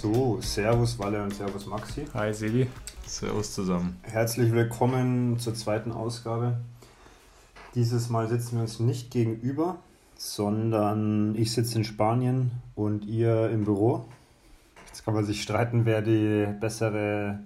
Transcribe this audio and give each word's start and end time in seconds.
So, 0.00 0.38
Servus 0.40 0.96
Walle 1.00 1.20
und 1.24 1.34
Servus 1.34 1.66
Maxi. 1.66 2.06
Hi 2.14 2.32
Sebi. 2.32 2.68
Servus 3.04 3.52
zusammen. 3.52 3.98
Herzlich 4.02 4.52
willkommen 4.52 5.40
zur 5.40 5.56
zweiten 5.56 5.90
Ausgabe. 5.90 6.58
Dieses 7.74 8.08
Mal 8.08 8.28
sitzen 8.28 8.58
wir 8.58 8.62
uns 8.62 8.78
nicht 8.78 9.10
gegenüber, 9.10 9.78
sondern 10.16 11.34
ich 11.34 11.50
sitze 11.50 11.78
in 11.78 11.84
Spanien 11.84 12.52
und 12.76 13.06
ihr 13.06 13.50
im 13.50 13.64
Büro. 13.64 14.04
Jetzt 14.86 15.04
kann 15.04 15.14
man 15.14 15.24
sich 15.24 15.42
streiten, 15.42 15.84
wer 15.84 16.00
die 16.00 16.46
bessere 16.60 17.40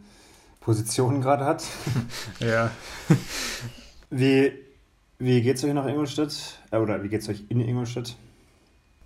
Position 0.60 1.22
gerade 1.22 1.46
hat. 1.46 1.64
Ja. 2.38 2.70
Wie, 4.10 4.52
wie 5.18 5.40
geht 5.40 5.56
es 5.56 5.64
euch 5.64 5.72
nach 5.72 5.86
Ingolstadt? 5.86 6.58
Äh, 6.70 6.76
oder 6.76 7.02
wie 7.02 7.08
geht 7.08 7.22
es 7.22 7.30
euch 7.30 7.44
in 7.48 7.60
Ingolstadt? 7.62 8.14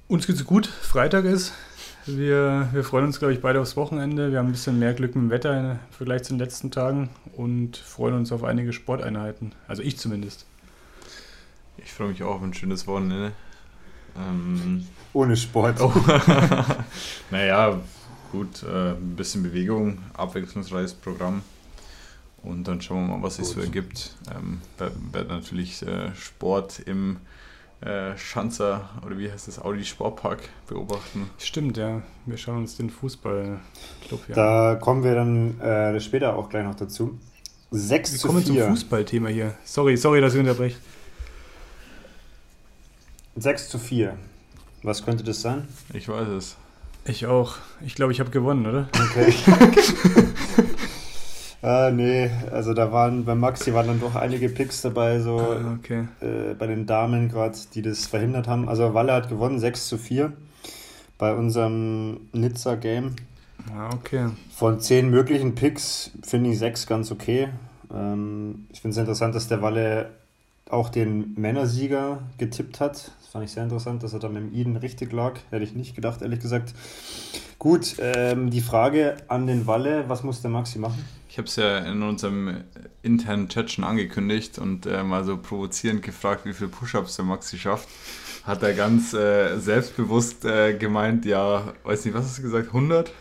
Uns 0.08 0.26
geht's 0.26 0.44
gut. 0.44 0.66
Freitag 0.66 1.26
ist. 1.26 1.52
Wir, 2.06 2.68
wir 2.72 2.84
freuen 2.84 3.06
uns, 3.06 3.18
glaube 3.18 3.34
ich, 3.34 3.40
beide 3.40 3.60
aufs 3.60 3.76
Wochenende. 3.76 4.30
Wir 4.30 4.38
haben 4.38 4.46
ein 4.46 4.52
bisschen 4.52 4.78
mehr 4.78 4.94
Glück 4.94 5.16
mit 5.16 5.24
dem 5.24 5.30
Wetter 5.30 5.58
im 5.58 5.78
Vergleich 5.90 6.22
zu 6.22 6.34
den 6.34 6.38
letzten 6.38 6.70
Tagen 6.70 7.08
und 7.36 7.76
freuen 7.76 8.14
uns 8.14 8.30
auf 8.30 8.44
einige 8.44 8.72
Sporteinheiten. 8.72 9.52
Also 9.66 9.82
ich 9.82 9.98
zumindest. 9.98 10.46
Ich 11.78 11.92
freue 11.92 12.08
mich 12.08 12.22
auch 12.22 12.36
auf 12.36 12.42
ein 12.42 12.54
schönes 12.54 12.86
Wochenende. 12.86 13.32
Ähm, 14.16 14.86
Ohne 15.14 15.36
Sport. 15.36 15.80
oh. 15.80 15.92
naja, 17.32 17.80
gut, 18.30 18.62
äh, 18.62 18.92
ein 18.92 19.16
bisschen 19.16 19.42
Bewegung, 19.42 19.98
abwechslungsreiches 20.14 20.94
Programm. 20.94 21.42
Und 22.44 22.68
dann 22.68 22.80
schauen 22.80 23.08
wir 23.08 23.16
mal, 23.16 23.22
was 23.24 23.36
sich 23.36 23.46
so 23.46 23.60
ergibt. 23.60 24.14
Ähm, 24.32 24.60
werd, 24.78 24.92
werd 25.12 25.28
natürlich 25.28 25.82
äh, 25.82 26.14
Sport 26.14 26.78
im 26.86 27.16
äh, 27.80 28.16
Schanzer 28.16 28.88
oder 29.04 29.18
wie 29.18 29.30
heißt 29.30 29.48
das, 29.48 29.58
Audi 29.60 29.84
Sportpark 29.84 30.48
beobachten. 30.66 31.30
Stimmt, 31.38 31.76
ja. 31.76 32.02
Wir 32.24 32.36
schauen 32.36 32.58
uns 32.58 32.76
den 32.76 32.90
Fußballclub 32.90 34.26
hier 34.26 34.36
an. 34.36 34.42
Da 34.42 34.74
kommen 34.76 35.04
wir 35.04 35.14
dann 35.14 35.60
äh, 35.60 36.00
später 36.00 36.36
auch 36.36 36.48
gleich 36.48 36.64
noch 36.64 36.74
dazu. 36.74 37.18
6 37.70 38.12
Wir 38.12 38.18
zu 38.18 38.26
kommen 38.28 38.44
zum 38.44 38.56
4. 38.56 38.68
Fußballthema 38.68 39.28
hier. 39.28 39.54
Sorry, 39.64 39.96
sorry, 39.96 40.20
dass 40.20 40.34
ich 40.34 40.40
unterbreche. 40.40 40.76
6 43.36 43.68
zu 43.68 43.78
4. 43.78 44.16
Was 44.82 45.04
könnte 45.04 45.24
das 45.24 45.42
sein? 45.42 45.68
Ich 45.92 46.08
weiß 46.08 46.28
es. 46.28 46.56
Ich 47.04 47.26
auch. 47.26 47.56
Ich 47.84 47.94
glaube, 47.94 48.12
ich 48.12 48.20
habe 48.20 48.30
gewonnen, 48.30 48.66
oder? 48.66 48.88
Okay. 48.94 49.34
ah, 51.66 51.90
nee, 51.90 52.30
also 52.52 52.72
da 52.74 52.92
waren 52.92 53.24
bei 53.24 53.34
Maxi 53.34 53.74
waren 53.74 53.86
dann 53.88 54.00
doch 54.00 54.14
einige 54.14 54.48
Picks 54.48 54.82
dabei, 54.82 55.20
so 55.20 55.38
Ah, 55.38 55.76
okay. 55.78 56.06
äh, 56.20 56.54
bei 56.54 56.66
den 56.66 56.86
Damen 56.86 57.28
gerade, 57.28 57.56
die 57.74 57.82
das 57.82 58.06
verhindert 58.06 58.48
haben. 58.48 58.68
Also 58.68 58.94
Walle 58.94 59.12
hat 59.12 59.28
gewonnen, 59.28 59.58
6 59.58 59.88
zu 59.88 59.98
4 59.98 60.32
bei 61.18 61.34
unserem 61.34 62.20
Nizza-Game. 62.32 63.16
Ah, 63.74 63.90
okay. 63.94 64.28
Von 64.54 64.80
10 64.80 65.10
möglichen 65.10 65.54
Picks 65.54 66.10
finde 66.22 66.50
ich 66.50 66.58
6 66.58 66.86
ganz 66.86 67.10
okay. 67.10 67.48
Ähm, 67.92 68.66
ich 68.72 68.80
finde 68.80 68.92
es 68.94 68.98
interessant, 68.98 69.34
dass 69.34 69.48
der 69.48 69.60
Walle 69.62 70.10
auch 70.68 70.88
den 70.88 71.34
Männersieger 71.36 72.20
getippt 72.38 72.80
hat. 72.80 73.10
Das 73.20 73.28
fand 73.30 73.44
ich 73.44 73.52
sehr 73.52 73.62
interessant, 73.64 74.02
dass 74.02 74.12
er 74.12 74.18
da 74.18 74.28
mit 74.28 74.42
dem 74.42 74.54
Eden 74.54 74.76
richtig 74.76 75.12
lag. 75.12 75.34
Hätte 75.50 75.64
ich 75.64 75.74
nicht 75.74 75.94
gedacht, 75.94 76.22
ehrlich 76.22 76.40
gesagt. 76.40 76.74
Gut, 77.58 77.96
ähm, 78.00 78.50
die 78.50 78.60
Frage 78.60 79.16
an 79.28 79.46
den 79.46 79.66
Walle, 79.66 80.04
was 80.08 80.22
muss 80.22 80.42
der 80.42 80.50
Maxi 80.50 80.78
machen? 80.78 81.04
Ich 81.36 81.38
habe 81.38 81.48
es 81.48 81.56
ja 81.56 81.78
in 81.80 82.02
unserem 82.02 82.64
internen 83.02 83.50
Chat 83.50 83.70
schon 83.70 83.84
angekündigt 83.84 84.58
und 84.58 84.86
äh, 84.86 85.02
mal 85.02 85.22
so 85.22 85.36
provozierend 85.36 86.00
gefragt, 86.00 86.46
wie 86.46 86.54
viele 86.54 86.70
Push-Ups 86.70 87.16
der 87.16 87.26
Maxi 87.26 87.58
schafft. 87.58 87.90
Hat 88.44 88.62
er 88.62 88.72
ganz 88.72 89.12
äh, 89.12 89.58
selbstbewusst 89.58 90.46
äh, 90.46 90.72
gemeint, 90.72 91.26
ja, 91.26 91.74
weiß 91.84 92.06
nicht, 92.06 92.14
was 92.14 92.24
hast 92.24 92.38
du 92.38 92.42
gesagt, 92.42 92.68
100? 92.68 93.12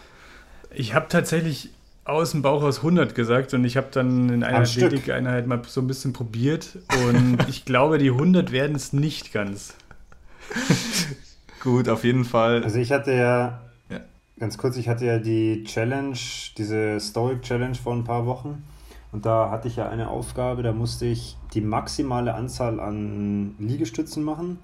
Ich 0.73 0.93
habe 0.93 1.07
tatsächlich 1.09 1.71
aus 2.05 2.31
dem 2.31 2.41
Bauch 2.41 2.63
aus 2.63 2.77
100 2.77 3.15
gesagt 3.15 3.53
und 3.53 3.65
ich 3.65 3.75
habe 3.75 3.87
dann 3.91 4.29
in 4.29 4.45
einer. 4.45 4.59
Athletikeinheit 4.59 5.45
mal 5.45 5.61
so 5.67 5.81
ein 5.81 5.87
bisschen 5.87 6.13
probiert 6.13 6.77
und 7.09 7.39
ich 7.49 7.65
glaube, 7.65 7.97
die 7.97 8.11
100 8.11 8.53
werden 8.53 8.77
es 8.77 8.93
nicht 8.93 9.33
ganz. 9.33 9.75
Gut, 11.59 11.89
auf 11.89 12.05
jeden 12.05 12.23
Fall. 12.23 12.63
Also 12.63 12.79
ich 12.79 12.93
hatte 12.93 13.11
Ja. 13.11 13.61
Ganz 14.39 14.57
kurz, 14.57 14.77
ich 14.77 14.87
hatte 14.87 15.05
ja 15.05 15.17
die 15.17 15.63
Challenge, 15.63 16.17
diese 16.57 16.99
Stoic 16.99 17.41
Challenge 17.41 17.75
vor 17.75 17.93
ein 17.93 18.03
paar 18.03 18.25
Wochen. 18.25 18.63
Und 19.11 19.25
da 19.25 19.49
hatte 19.49 19.67
ich 19.67 19.77
ja 19.77 19.87
eine 19.87 20.09
Aufgabe, 20.09 20.61
da 20.61 20.73
musste 20.73 21.05
ich 21.05 21.37
die 21.53 21.61
maximale 21.61 22.33
Anzahl 22.33 22.81
an 22.81 23.55
Liegestützen 23.59 24.23
machen, 24.23 24.59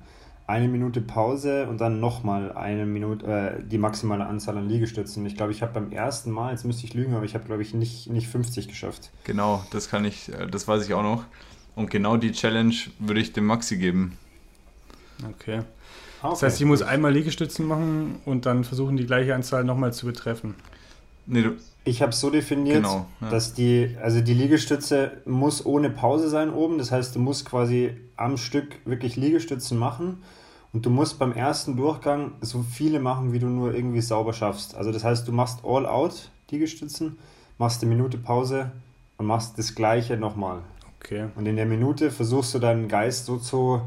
eine 0.46 0.68
Minute 0.68 1.00
Pause 1.00 1.70
und 1.70 1.80
dann 1.80 2.02
nochmal 2.02 2.52
eine 2.52 2.86
Minute, 2.86 3.26
äh, 3.26 3.64
die 3.64 3.78
maximale 3.78 4.26
Anzahl 4.26 4.58
an 4.58 4.68
Liegestützen. 4.68 5.26
Ich 5.26 5.38
glaube, 5.38 5.54
ich 5.54 5.62
habe 5.62 5.74
beim 5.74 5.94
ersten 5.94 6.32
Mal, 6.32 6.52
jetzt 6.52 6.66
müsste 6.66 6.86
ich 6.86 6.94
lügen, 6.94 7.14
aber 7.14 7.24
ich 7.24 7.34
habe, 7.34 7.46
glaube 7.46 7.62
ich, 7.62 7.74
nicht, 7.74 8.10
nicht 8.10 8.28
50 8.28 8.68
geschafft. 8.68 9.12
Genau, 9.24 9.64
das 9.72 9.90
kann 9.90 10.04
ich, 10.04 10.28
äh, 10.34 10.48
das 10.48 10.68
weiß 10.68 10.86
ich 10.86 10.94
auch 10.94 11.04
noch. 11.04 11.24
Und 11.76 11.90
genau 11.90 12.18
die 12.18 12.34
Challenge 12.34 12.76
würde 13.00 13.22
ich 13.22 13.32
dem 13.32 13.46
Maxi 13.46 13.78
geben. 13.78 14.18
Okay. 15.26 15.62
Ah, 16.22 16.30
Das 16.30 16.38
okay, 16.40 16.46
heißt, 16.48 16.62
ich 16.62 16.68
muss 16.68 16.82
einmal 16.82 17.14
Liegestützen 17.14 17.66
machen 17.68 18.20
und 18.26 18.46
dann 18.46 18.64
versuchen, 18.64 18.98
die 18.98 19.06
gleiche 19.06 19.34
Anzahl 19.36 19.64
nochmal 19.64 19.94
zu 19.94 20.06
betreffen. 20.06 20.56
Nee, 21.26 21.44
du, 21.44 21.52
Ich 21.84 22.02
habe 22.02 22.12
es 22.12 22.20
so 22.20 22.30
definiert, 22.30 22.78
Genau, 22.84 23.06
ja. 23.22 23.30
dass 23.30 23.54
die, 23.54 23.96
also 24.02 24.22
die 24.22 24.34
Liegestütze 24.34 25.12
muss 25.26 25.66
ohne 25.66 25.90
Pause 25.90 26.30
sein 26.30 26.52
oben. 26.54 26.78
Das 26.78 26.92
heißt, 26.92 27.16
du 27.16 27.20
musst 27.20 27.46
quasi 27.46 27.92
am 28.18 28.38
Stück 28.38 28.76
wirklich 28.86 29.16
Liegestützen 29.16 29.78
machen 29.78 30.22
und 30.74 30.86
du 30.86 30.90
musst 30.90 31.20
beim 31.20 31.32
ersten 31.34 31.76
Durchgang 31.78 32.34
so 32.42 32.64
viele 32.64 33.00
machen, 33.00 33.34
wie 33.34 33.40
du 33.40 33.48
nur 33.48 33.74
irgendwie 33.74 34.02
sauber 34.02 34.34
schaffst. 34.34 34.76
Also 34.76 34.92
das 34.92 35.04
heißt, 35.04 35.28
du 35.28 35.32
machst 35.32 35.60
all 35.66 35.86
out 35.86 36.30
Liegestützen, 36.50 37.18
machst 37.58 37.82
eine 37.82 37.94
Minute 37.94 38.18
Pause 38.18 38.72
und 39.18 39.26
machst 39.26 39.58
das 39.58 39.74
gleiche 39.76 40.18
nochmal. 40.18 40.60
Okay. 41.00 41.28
Und 41.36 41.46
in 41.48 41.56
der 41.56 41.66
Minute 41.66 42.12
versuchst 42.12 42.54
du 42.54 42.60
deinen 42.60 42.88
Geist 42.88 43.26
so 43.26 43.38
zu 43.38 43.82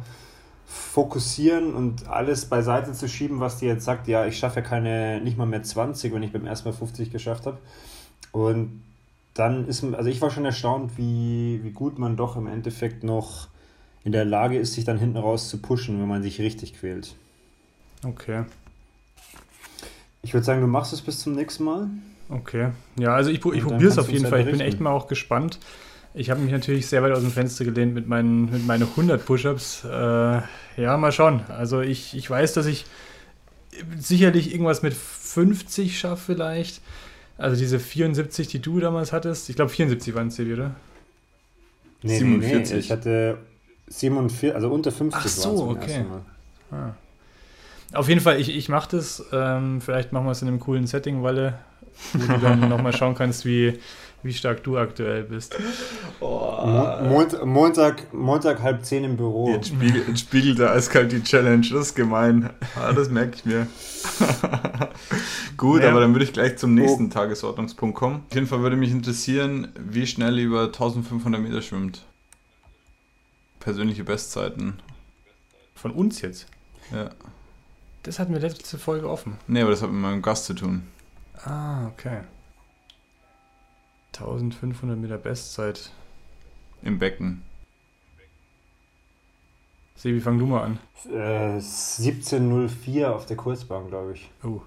fokussieren 0.67 1.75
und 1.75 2.09
alles 2.09 2.47
beiseite 2.47 2.93
zu 2.93 3.09
schieben, 3.09 3.41
was 3.41 3.59
dir 3.59 3.69
jetzt 3.69 3.85
sagt, 3.85 4.09
ja, 4.09 4.27
ich 4.27 4.39
schaffe 4.39 4.61
ja 4.61 4.67
keine, 4.67 5.21
nicht 5.21 5.37
mal 5.37 5.47
mehr 5.47 5.63
20, 5.63 6.13
wenn 6.13 6.23
ich 6.23 6.33
beim 6.33 6.47
ersten 6.47 6.69
Mal 6.69 6.75
50 6.75 7.11
geschafft 7.11 7.47
habe. 7.47 7.59
Und 8.33 8.83
dann 9.35 9.67
ist, 9.69 9.85
also 9.85 10.09
ich 10.09 10.21
war 10.21 10.31
schon 10.31 10.45
erstaunt, 10.45 10.93
wie, 10.97 11.61
wie 11.63 11.71
gut 11.71 11.99
man 11.99 12.17
doch 12.17 12.37
im 12.37 12.47
Endeffekt 12.47 13.05
noch 13.05 13.49
in 14.05 14.13
der 14.13 14.25
Lage 14.25 14.59
ist, 14.59 14.75
sich 14.75 14.85
dann 14.85 14.99
hinten 14.99 15.17
raus 15.17 15.49
zu 15.49 15.59
pushen, 15.59 16.01
wenn 16.01 16.09
man 16.09 16.23
sich 16.23 16.41
richtig 16.41 16.75
quält. 16.75 17.15
Okay. 18.05 18.45
Ich 20.23 20.33
würde 20.35 20.45
sagen, 20.45 20.61
du 20.61 20.67
machst 20.67 20.93
es 20.93 21.03
bis 21.03 21.21
zum 21.21 21.35
nächsten 21.35 21.65
Mal. 21.65 21.89
Okay. 22.29 22.71
Ja, 22.99 23.15
also 23.15 23.31
ich, 23.31 23.45
ich 23.45 23.63
probiere 23.63 23.91
es 23.91 23.99
auf 23.99 24.11
jeden 24.11 24.25
uns 24.25 24.31
Fall. 24.31 24.41
Ich 24.41 24.51
bin 24.51 24.61
echt 24.61 24.81
mal 24.81 24.91
auch 24.91 25.09
gespannt. 25.09 25.59
Ich 26.17 26.31
habe 26.31 26.41
mich 26.41 26.53
natürlich 26.53 26.87
sehr 26.87 27.03
weit 27.03 27.13
aus 27.13 27.21
dem 27.21 27.33
Fenster 27.33 27.65
gelehnt 27.65 27.93
mit 27.93 28.07
meinen, 28.07 28.51
mit 28.51 28.65
meinen 28.65 28.85
100 28.85 29.27
Push-Ups. 29.27 29.85
Äh, 29.85 29.89
ja, 30.77 30.97
mal 30.97 31.11
schauen. 31.11 31.43
Also 31.49 31.81
ich, 31.81 32.17
ich 32.17 32.31
weiß, 32.31 32.53
dass 32.53 32.67
ich 32.67 32.87
sicherlich 33.99 34.53
irgendwas 34.53 34.83
mit 34.83 34.95
50 34.95 35.99
schaffe 35.99 36.35
vielleicht. 36.35 36.81
Also 37.37 37.57
diese 37.57 37.81
74, 37.81 38.47
die 38.47 38.61
du 38.61 38.79
damals 38.79 39.13
hattest. 39.13 39.51
Ich 39.51 39.57
glaube 39.57 39.73
74 39.73 40.15
waren 40.15 40.29
es, 40.29 40.37
Sebi, 40.37 40.55
oder? 40.55 40.77
Nee, 42.03 42.19
47. 42.19 42.71
nee, 42.71 42.75
nee, 42.75 42.81
ich 42.81 42.93
hatte 42.93 43.39
47, 43.89 44.55
also 44.55 44.71
unter 44.71 44.93
50 44.93 45.21
Ach 45.21 45.29
so, 45.29 45.69
okay. 45.69 46.05
Ah. 46.71 46.93
Auf 47.93 48.09
jeden 48.09 48.21
Fall, 48.21 48.41
ich, 48.41 48.55
ich 48.55 48.69
mache 48.69 48.97
das. 48.97 49.25
Ähm, 49.33 49.81
vielleicht 49.81 50.13
machen 50.13 50.27
wir 50.27 50.33
es 50.33 50.43
in 50.43 50.49
einem 50.49 50.61
coolen 50.61 50.87
Setting, 50.87 51.25
Walle, 51.25 51.59
wo 52.13 52.33
du 52.35 52.39
dann 52.39 52.69
nochmal 52.69 52.93
schauen 52.93 53.17
kannst, 53.17 53.45
wie, 53.45 53.81
wie 54.25 54.33
stark 54.33 54.65
du 54.65 54.77
aktuell 54.79 55.23
bist. 55.23 55.57
Mo 56.21 56.99
Mont 57.09 57.45
Montag, 57.45 58.13
Montag 58.13 58.61
halb 58.63 58.85
zehn 58.85 59.05
im 59.05 59.17
Büro. 59.17 59.51
jetzt, 59.51 59.69
spiegelt, 59.69 60.09
jetzt 60.09 60.21
spiegelt 60.21 60.59
er 60.59 60.73
eiskalt 60.73 61.13
die 61.13 61.23
Challenge, 61.23 61.61
das 61.71 61.89
ist 61.89 61.95
gemein. 61.95 62.51
Ah, 62.75 62.93
das 62.93 63.11
merke 63.11 63.37
ich 63.37 63.45
mir. 63.45 63.67
Gut, 65.57 65.83
Ja. 65.83 65.91
aber 65.91 66.01
dann 66.01 66.13
würde 66.15 66.25
ich 66.25 66.33
gleich 66.33 66.57
zum 66.59 66.75
nächsten 66.75 67.11
Tagesordnungspunkt 67.11 67.97
kommen. 67.97 68.23
Auf 68.29 68.35
jeden 68.35 68.47
Fall 68.47 68.61
würde 68.61 68.77
mich 68.77 68.91
interessieren, 68.91 69.69
wie 69.79 70.07
schnell 70.07 70.39
ihr 70.39 70.47
über 70.47 70.65
1500 70.65 71.41
Meter 71.41 71.63
schwimmt. 71.63 72.05
Persönliche 73.61 74.05
Bestzeiten. 74.05 74.81
Von 75.75 75.91
uns 75.91 76.21
jetzt. 76.23 76.47
Ja. 76.93 77.11
Das 78.03 78.19
hatten 78.19 78.33
wir 78.33 78.41
letzte 78.41 78.79
Folge 78.79 79.09
offen. 79.09 79.39
Nee, 79.47 79.63
aber 79.63 79.71
das 79.71 79.83
hat 79.83 79.91
mit 79.91 80.01
meinem 80.01 80.21
Gast 80.23 80.45
zu 80.47 80.55
tun. 80.55 80.83
Ah, 81.45 81.87
okay. 81.89 82.21
1500 84.19 84.99
Meter 84.99 85.19
Bestzeit. 85.19 85.91
Im 86.83 86.99
Becken. 86.99 87.43
Sebi, 89.97 90.21
fang 90.21 90.39
du 90.39 90.47
mal 90.47 90.65
an. 90.65 90.79
Äh, 91.11 91.59
17.04 91.59 93.07
auf 93.07 93.27
der 93.27 93.37
Kurzbahn, 93.37 93.89
glaube 93.89 94.13
ich. 94.13 94.31
Oh. 94.43 94.61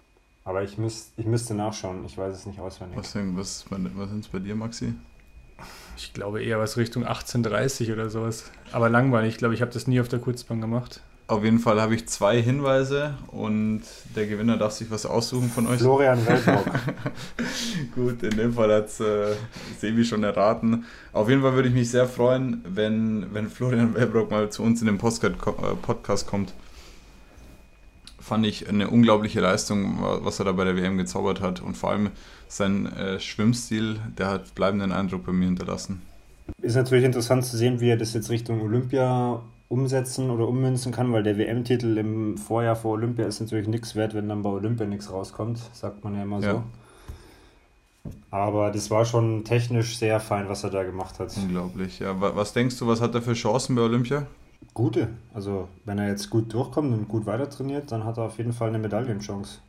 Aber 0.45 0.63
ich, 0.63 0.77
müsst, 0.77 1.11
ich 1.17 1.25
müsste 1.25 1.53
nachschauen. 1.53 2.05
Ich 2.05 2.17
weiß 2.17 2.33
es 2.33 2.45
nicht 2.45 2.59
auswendig. 2.59 2.97
Was, 2.97 3.13
was, 3.15 3.65
was 3.69 4.09
sind 4.09 4.23
es 4.23 4.27
bei 4.29 4.39
dir, 4.39 4.55
Maxi? 4.55 4.93
Ich 5.97 6.13
glaube 6.13 6.43
eher 6.43 6.59
was 6.59 6.77
Richtung 6.77 7.03
1830 7.03 7.91
oder 7.91 8.09
sowas. 8.09 8.51
Aber 8.71 8.89
langweilig, 8.89 9.33
ich 9.33 9.37
glaube, 9.37 9.55
ich 9.55 9.61
habe 9.61 9.71
das 9.71 9.87
nie 9.87 9.99
auf 9.99 10.07
der 10.07 10.19
Kurzbahn 10.19 10.61
gemacht. 10.61 11.01
Auf 11.29 11.43
jeden 11.43 11.59
Fall 11.59 11.81
habe 11.81 11.93
ich 11.93 12.07
zwei 12.07 12.41
Hinweise 12.41 13.15
und 13.27 13.81
der 14.15 14.27
Gewinner 14.27 14.55
darf 14.55 14.71
sich 14.71 14.89
was 14.89 15.05
aussuchen 15.05 15.49
von 15.49 15.67
euch. 15.67 15.79
Florian 15.79 16.25
Weltbock. 16.25 16.65
Gut, 17.95 18.23
in 18.23 18.37
dem 18.37 18.53
Fall 18.53 18.73
hat 18.73 18.85
es 18.85 19.01
äh, 19.01 19.35
Sebi 19.77 20.05
schon 20.05 20.23
erraten. 20.23 20.85
Auf 21.11 21.27
jeden 21.27 21.41
Fall 21.41 21.53
würde 21.53 21.67
ich 21.67 21.75
mich 21.75 21.91
sehr 21.91 22.07
freuen, 22.07 22.63
wenn, 22.65 23.33
wenn 23.33 23.49
Florian 23.49 23.93
Welbrock 23.93 24.31
mal 24.31 24.49
zu 24.49 24.63
uns 24.63 24.79
in 24.79 24.87
den 24.87 24.97
Postcard, 24.97 25.33
äh, 25.33 25.75
Podcast 25.81 26.27
kommt. 26.27 26.53
Fand 28.21 28.45
ich 28.45 28.69
eine 28.69 28.89
unglaubliche 28.89 29.41
Leistung, 29.41 29.97
was 30.01 30.39
er 30.39 30.45
da 30.45 30.53
bei 30.53 30.63
der 30.63 30.77
WM 30.77 30.97
gezaubert 30.97 31.41
hat. 31.41 31.61
Und 31.61 31.75
vor 31.75 31.91
allem 31.91 32.11
sein 32.47 32.85
äh, 32.93 33.19
Schwimmstil, 33.19 33.99
der 34.17 34.27
hat 34.27 34.55
bleibenden 34.55 34.93
Eindruck 34.93 35.25
bei 35.25 35.33
mir 35.33 35.45
hinterlassen. 35.45 36.01
Ist 36.61 36.75
natürlich 36.75 37.03
interessant 37.03 37.43
zu 37.43 37.57
sehen, 37.57 37.81
wie 37.81 37.89
er 37.89 37.97
das 37.97 38.13
jetzt 38.13 38.29
Richtung 38.29 38.61
Olympia 38.61 39.41
umsetzen 39.69 40.29
oder 40.29 40.47
ummünzen 40.47 40.91
kann, 40.91 41.11
weil 41.11 41.23
der 41.23 41.37
WM-Titel 41.37 41.97
im 41.97 42.37
Vorjahr 42.37 42.75
vor 42.75 42.93
Olympia 42.93 43.25
ist 43.25 43.41
natürlich 43.41 43.67
nichts 43.67 43.95
wert, 43.95 44.13
wenn 44.13 44.29
dann 44.29 44.41
bei 44.41 44.49
Olympia 44.49 44.85
nichts 44.85 45.11
rauskommt, 45.11 45.59
sagt 45.73 46.03
man 46.03 46.15
ja 46.15 46.23
immer 46.23 46.41
so. 46.41 46.47
Ja. 46.47 46.63
Aber 48.31 48.71
das 48.71 48.89
war 48.89 49.03
schon 49.03 49.43
technisch 49.43 49.97
sehr 49.97 50.19
fein, 50.19 50.47
was 50.47 50.63
er 50.63 50.69
da 50.69 50.83
gemacht 50.83 51.19
hat. 51.19 51.35
Unglaublich, 51.35 51.99
ja. 51.99 52.15
Was 52.19 52.53
denkst 52.53 52.77
du, 52.77 52.87
was 52.87 53.01
hat 53.01 53.13
er 53.15 53.21
für 53.21 53.33
Chancen 53.33 53.75
bei 53.75 53.81
Olympia? 53.81 54.25
Gute. 54.73 55.09
Also, 55.33 55.67
wenn 55.85 55.97
er 55.97 56.07
jetzt 56.07 56.29
gut 56.29 56.53
durchkommt 56.53 56.93
und 56.93 57.07
gut 57.07 57.25
weiter 57.25 57.49
trainiert, 57.49 57.91
dann 57.91 58.05
hat 58.05 58.17
er 58.17 58.23
auf 58.23 58.37
jeden 58.37 58.53
Fall 58.53 58.69
eine 58.69 58.79
Medaillenchance. 58.79 59.59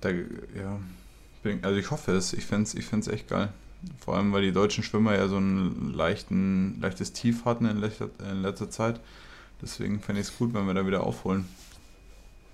Da, 0.00 0.10
ja, 0.10 0.78
also 1.62 1.78
ich 1.78 1.90
hoffe 1.90 2.12
es. 2.12 2.32
Ich 2.32 2.44
fände 2.44 2.64
es 2.64 2.74
ich 2.74 2.92
echt 2.92 3.28
geil. 3.28 3.50
Vor 4.00 4.16
allem, 4.16 4.32
weil 4.32 4.42
die 4.42 4.52
deutschen 4.52 4.82
Schwimmer 4.82 5.14
ja 5.14 5.28
so 5.28 5.38
ein 5.38 5.92
leichten, 5.94 6.80
leichtes 6.80 7.12
Tief 7.12 7.44
hatten 7.44 7.66
in 7.66 7.78
letzter, 7.78 8.08
in 8.30 8.42
letzter 8.42 8.70
Zeit. 8.70 9.00
Deswegen 9.62 10.00
fände 10.00 10.20
ich 10.20 10.28
es 10.28 10.38
gut, 10.38 10.54
wenn 10.54 10.66
wir 10.66 10.74
da 10.74 10.86
wieder 10.86 11.02
aufholen. 11.02 11.48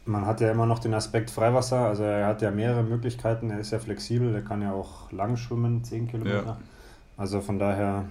Man 0.04 0.26
hat 0.26 0.40
ja 0.40 0.50
immer 0.50 0.66
noch 0.66 0.80
den 0.80 0.94
Aspekt 0.94 1.30
Freiwasser, 1.30 1.86
also 1.86 2.02
er 2.02 2.26
hat 2.26 2.42
ja 2.42 2.50
mehrere 2.50 2.82
Möglichkeiten, 2.82 3.50
er 3.50 3.60
ist 3.60 3.70
ja 3.70 3.78
flexibel, 3.78 4.34
er 4.34 4.42
kann 4.42 4.60
ja 4.60 4.72
auch 4.72 5.12
lang 5.12 5.36
schwimmen, 5.36 5.84
10 5.84 6.08
Kilometer. 6.08 6.44
Ja. 6.44 6.60
Also 7.16 7.40
von 7.40 7.58
daher 7.58 8.04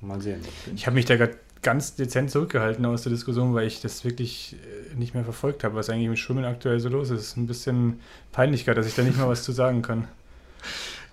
mal 0.00 0.20
sehen. 0.20 0.40
Ich 0.74 0.86
habe 0.86 0.94
mich 0.94 1.04
da 1.04 1.16
gerade 1.16 1.36
ganz 1.62 1.94
dezent 1.94 2.30
zurückgehalten 2.30 2.84
aus 2.86 3.02
der 3.02 3.12
Diskussion, 3.12 3.54
weil 3.54 3.66
ich 3.66 3.80
das 3.80 4.04
wirklich 4.04 4.56
äh, 4.56 4.94
nicht 4.96 5.14
mehr 5.14 5.24
verfolgt 5.24 5.64
habe, 5.64 5.76
was 5.76 5.88
eigentlich 5.88 6.08
mit 6.08 6.18
Schwimmen 6.18 6.44
aktuell 6.44 6.80
so 6.80 6.88
los 6.88 7.10
ist. 7.10 7.36
Ein 7.36 7.46
bisschen 7.46 8.00
Peinlichkeit, 8.32 8.76
dass 8.76 8.86
ich 8.86 8.94
da 8.94 9.02
nicht 9.02 9.18
mal 9.18 9.28
was 9.28 9.42
zu 9.42 9.52
sagen 9.52 9.82
kann. 9.82 10.08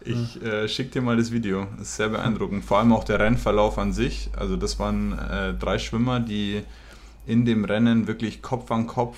Ich 0.06 0.42
äh, 0.42 0.70
schicke 0.70 0.92
dir 0.92 1.02
mal 1.02 1.18
das 1.18 1.34
Video. 1.34 1.68
Das 1.78 1.90
ist 1.90 1.98
sehr 1.98 2.08
beeindruckend. 2.08 2.64
Vor 2.64 2.80
allem 2.80 2.94
auch 2.94 3.04
der 3.04 3.20
Rennverlauf 3.20 3.78
an 3.78 3.92
sich. 3.92 4.30
Also 4.34 4.56
das 4.56 4.80
waren 4.80 5.12
äh, 5.12 5.54
drei 5.54 5.78
Schwimmer, 5.78 6.22
die 6.22 6.64
in 7.30 7.46
dem 7.46 7.64
Rennen 7.64 8.08
wirklich 8.08 8.42
Kopf 8.42 8.72
an 8.72 8.88
Kopf 8.88 9.18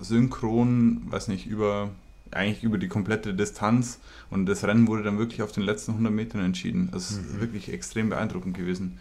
synchron, 0.00 1.02
weiß 1.10 1.28
nicht, 1.28 1.46
über 1.46 1.90
eigentlich 2.32 2.62
über 2.62 2.78
die 2.78 2.88
komplette 2.88 3.34
Distanz 3.34 3.98
und 4.30 4.46
das 4.46 4.64
Rennen 4.64 4.86
wurde 4.86 5.02
dann 5.02 5.18
wirklich 5.18 5.42
auf 5.42 5.52
den 5.52 5.64
letzten 5.64 5.92
100 5.92 6.12
Metern 6.12 6.44
entschieden. 6.44 6.88
Das 6.92 7.10
ist 7.10 7.34
mhm. 7.34 7.40
wirklich 7.40 7.72
extrem 7.72 8.08
beeindruckend 8.08 8.56
gewesen. 8.56 8.98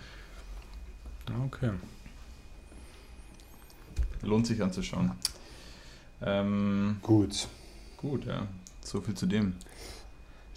Okay. 1.46 1.70
Lohnt 4.24 4.48
sich 4.48 4.62
anzuschauen. 4.62 5.12
Ähm, 6.22 6.98
gut. 7.02 7.48
Gut, 7.98 8.26
ja. 8.26 8.48
So 8.82 9.00
viel 9.00 9.14
zu 9.14 9.28
dem. 9.28 9.54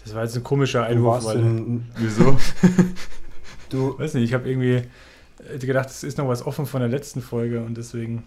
Das 0.03 0.13
war 0.13 0.23
jetzt 0.23 0.35
ein 0.35 0.43
komischer 0.43 0.83
Einwurf. 0.83 1.23
Weil, 1.23 1.39
in, 1.39 1.85
wieso? 1.95 2.37
du. 3.69 3.97
Weiß 3.97 4.15
nicht, 4.15 4.23
ich 4.23 4.33
habe 4.33 4.49
irgendwie 4.49 4.83
gedacht, 5.59 5.89
es 5.89 6.03
ist 6.03 6.17
noch 6.17 6.27
was 6.27 6.45
offen 6.45 6.65
von 6.65 6.81
der 6.81 6.89
letzten 6.89 7.21
Folge 7.21 7.61
und 7.61 7.77
deswegen 7.77 8.23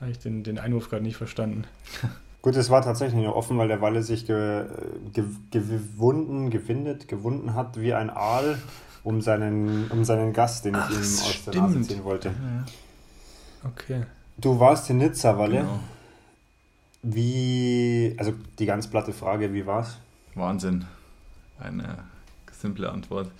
habe 0.00 0.10
ich 0.10 0.18
den, 0.18 0.42
den 0.42 0.58
Einwurf 0.58 0.90
gerade 0.90 1.02
nicht 1.02 1.16
verstanden. 1.16 1.64
Gut, 2.42 2.56
es 2.56 2.70
war 2.70 2.82
tatsächlich 2.82 3.22
noch 3.24 3.36
offen, 3.36 3.56
weil 3.56 3.68
der 3.68 3.80
Walle 3.80 4.02
sich 4.02 4.26
ge, 4.26 4.64
ge, 5.12 5.24
gewunden, 5.52 6.50
gewindet, 6.50 7.06
gewunden 7.06 7.54
hat 7.54 7.80
wie 7.80 7.94
ein 7.94 8.10
Aal 8.10 8.58
um 9.04 9.20
seinen, 9.20 9.88
um 9.90 10.04
seinen 10.04 10.32
Gast, 10.32 10.64
den 10.64 10.74
ich 10.74 10.96
ihm 10.96 10.98
aus 10.98 11.34
stimmt. 11.34 11.54
der 11.54 11.62
Nase 11.62 11.80
ziehen 11.82 12.02
wollte. 12.02 12.32
Okay. 13.64 14.02
Du 14.38 14.58
warst 14.58 14.90
in 14.90 14.98
Nizza, 14.98 15.38
Walle. 15.38 15.58
Genau. 15.58 15.78
Wie, 17.02 18.14
also 18.18 18.32
die 18.58 18.66
ganz 18.66 18.88
platte 18.88 19.12
Frage, 19.12 19.52
wie 19.52 19.64
war's? 19.64 19.98
Wahnsinn. 20.34 20.84
Eine 21.60 21.98
simple 22.62 22.90
Antwort. 22.90 23.30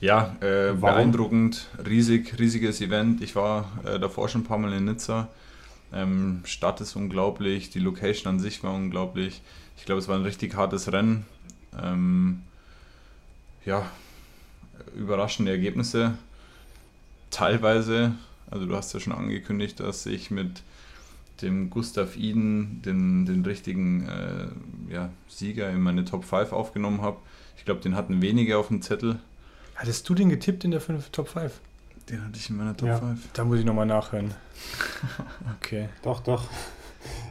Ja, 0.00 0.34
äh, 0.40 0.72
beeindruckend, 0.72 1.68
riesig, 1.86 2.38
riesiges 2.38 2.80
Event. 2.80 3.22
Ich 3.22 3.36
war 3.36 3.70
äh, 3.84 4.00
davor 4.00 4.28
schon 4.28 4.40
ein 4.40 4.44
paar 4.44 4.58
Mal 4.58 4.72
in 4.72 4.86
Nizza. 4.86 5.28
Ähm, 5.92 6.40
Stadt 6.44 6.80
ist 6.80 6.96
unglaublich, 6.96 7.70
die 7.70 7.78
Location 7.78 8.34
an 8.34 8.40
sich 8.40 8.64
war 8.64 8.74
unglaublich. 8.74 9.42
Ich 9.76 9.84
glaube, 9.84 10.00
es 10.00 10.08
war 10.08 10.16
ein 10.16 10.24
richtig 10.24 10.56
hartes 10.56 10.90
Rennen. 10.92 11.26
Ähm, 11.80 12.42
ja, 13.64 13.86
überraschende 14.96 15.52
Ergebnisse. 15.52 16.14
Teilweise, 17.30 18.14
also 18.50 18.66
du 18.66 18.74
hast 18.74 18.92
ja 18.92 19.00
schon 19.00 19.12
angekündigt, 19.12 19.80
dass 19.80 20.06
ich 20.06 20.30
mit 20.30 20.62
dem 21.42 21.70
Gustav 21.70 22.16
Iden 22.16 22.82
den, 22.82 23.26
den 23.26 23.44
richtigen 23.44 24.08
äh, 24.08 24.92
ja, 24.92 25.10
Sieger 25.28 25.70
in 25.70 25.80
meine 25.80 26.04
Top 26.04 26.24
5 26.24 26.52
aufgenommen 26.52 27.02
habe. 27.02 27.18
Ich 27.56 27.64
glaube, 27.64 27.80
den 27.80 27.96
hatten 27.96 28.22
wenige 28.22 28.58
auf 28.58 28.68
dem 28.68 28.82
Zettel. 28.82 29.18
Hattest 29.74 30.08
du 30.08 30.14
den 30.14 30.28
getippt 30.28 30.64
in 30.64 30.70
der 30.70 30.80
Top 31.12 31.28
5? 31.28 31.60
Den 32.08 32.24
hatte 32.24 32.36
ich 32.36 32.50
in 32.50 32.56
meiner 32.56 32.76
Top 32.76 32.88
ja. 32.88 32.98
5. 32.98 33.32
Da 33.32 33.44
muss 33.44 33.58
ich 33.58 33.64
nochmal 33.64 33.86
nachhören. 33.86 34.32
okay. 35.56 35.88
Doch, 36.02 36.20
doch. 36.20 36.44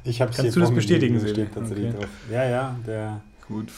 Ich 0.03 0.21
habe 0.21 0.31
Kannst 0.33 0.55
du 0.55 0.59
das 0.59 0.73
bestätigen, 0.73 1.19
Sebi? 1.19 1.47
Okay. 1.55 1.93
Ja, 2.31 2.45
ja, 2.45 2.75
der. 2.85 3.21
Gut. 3.47 3.71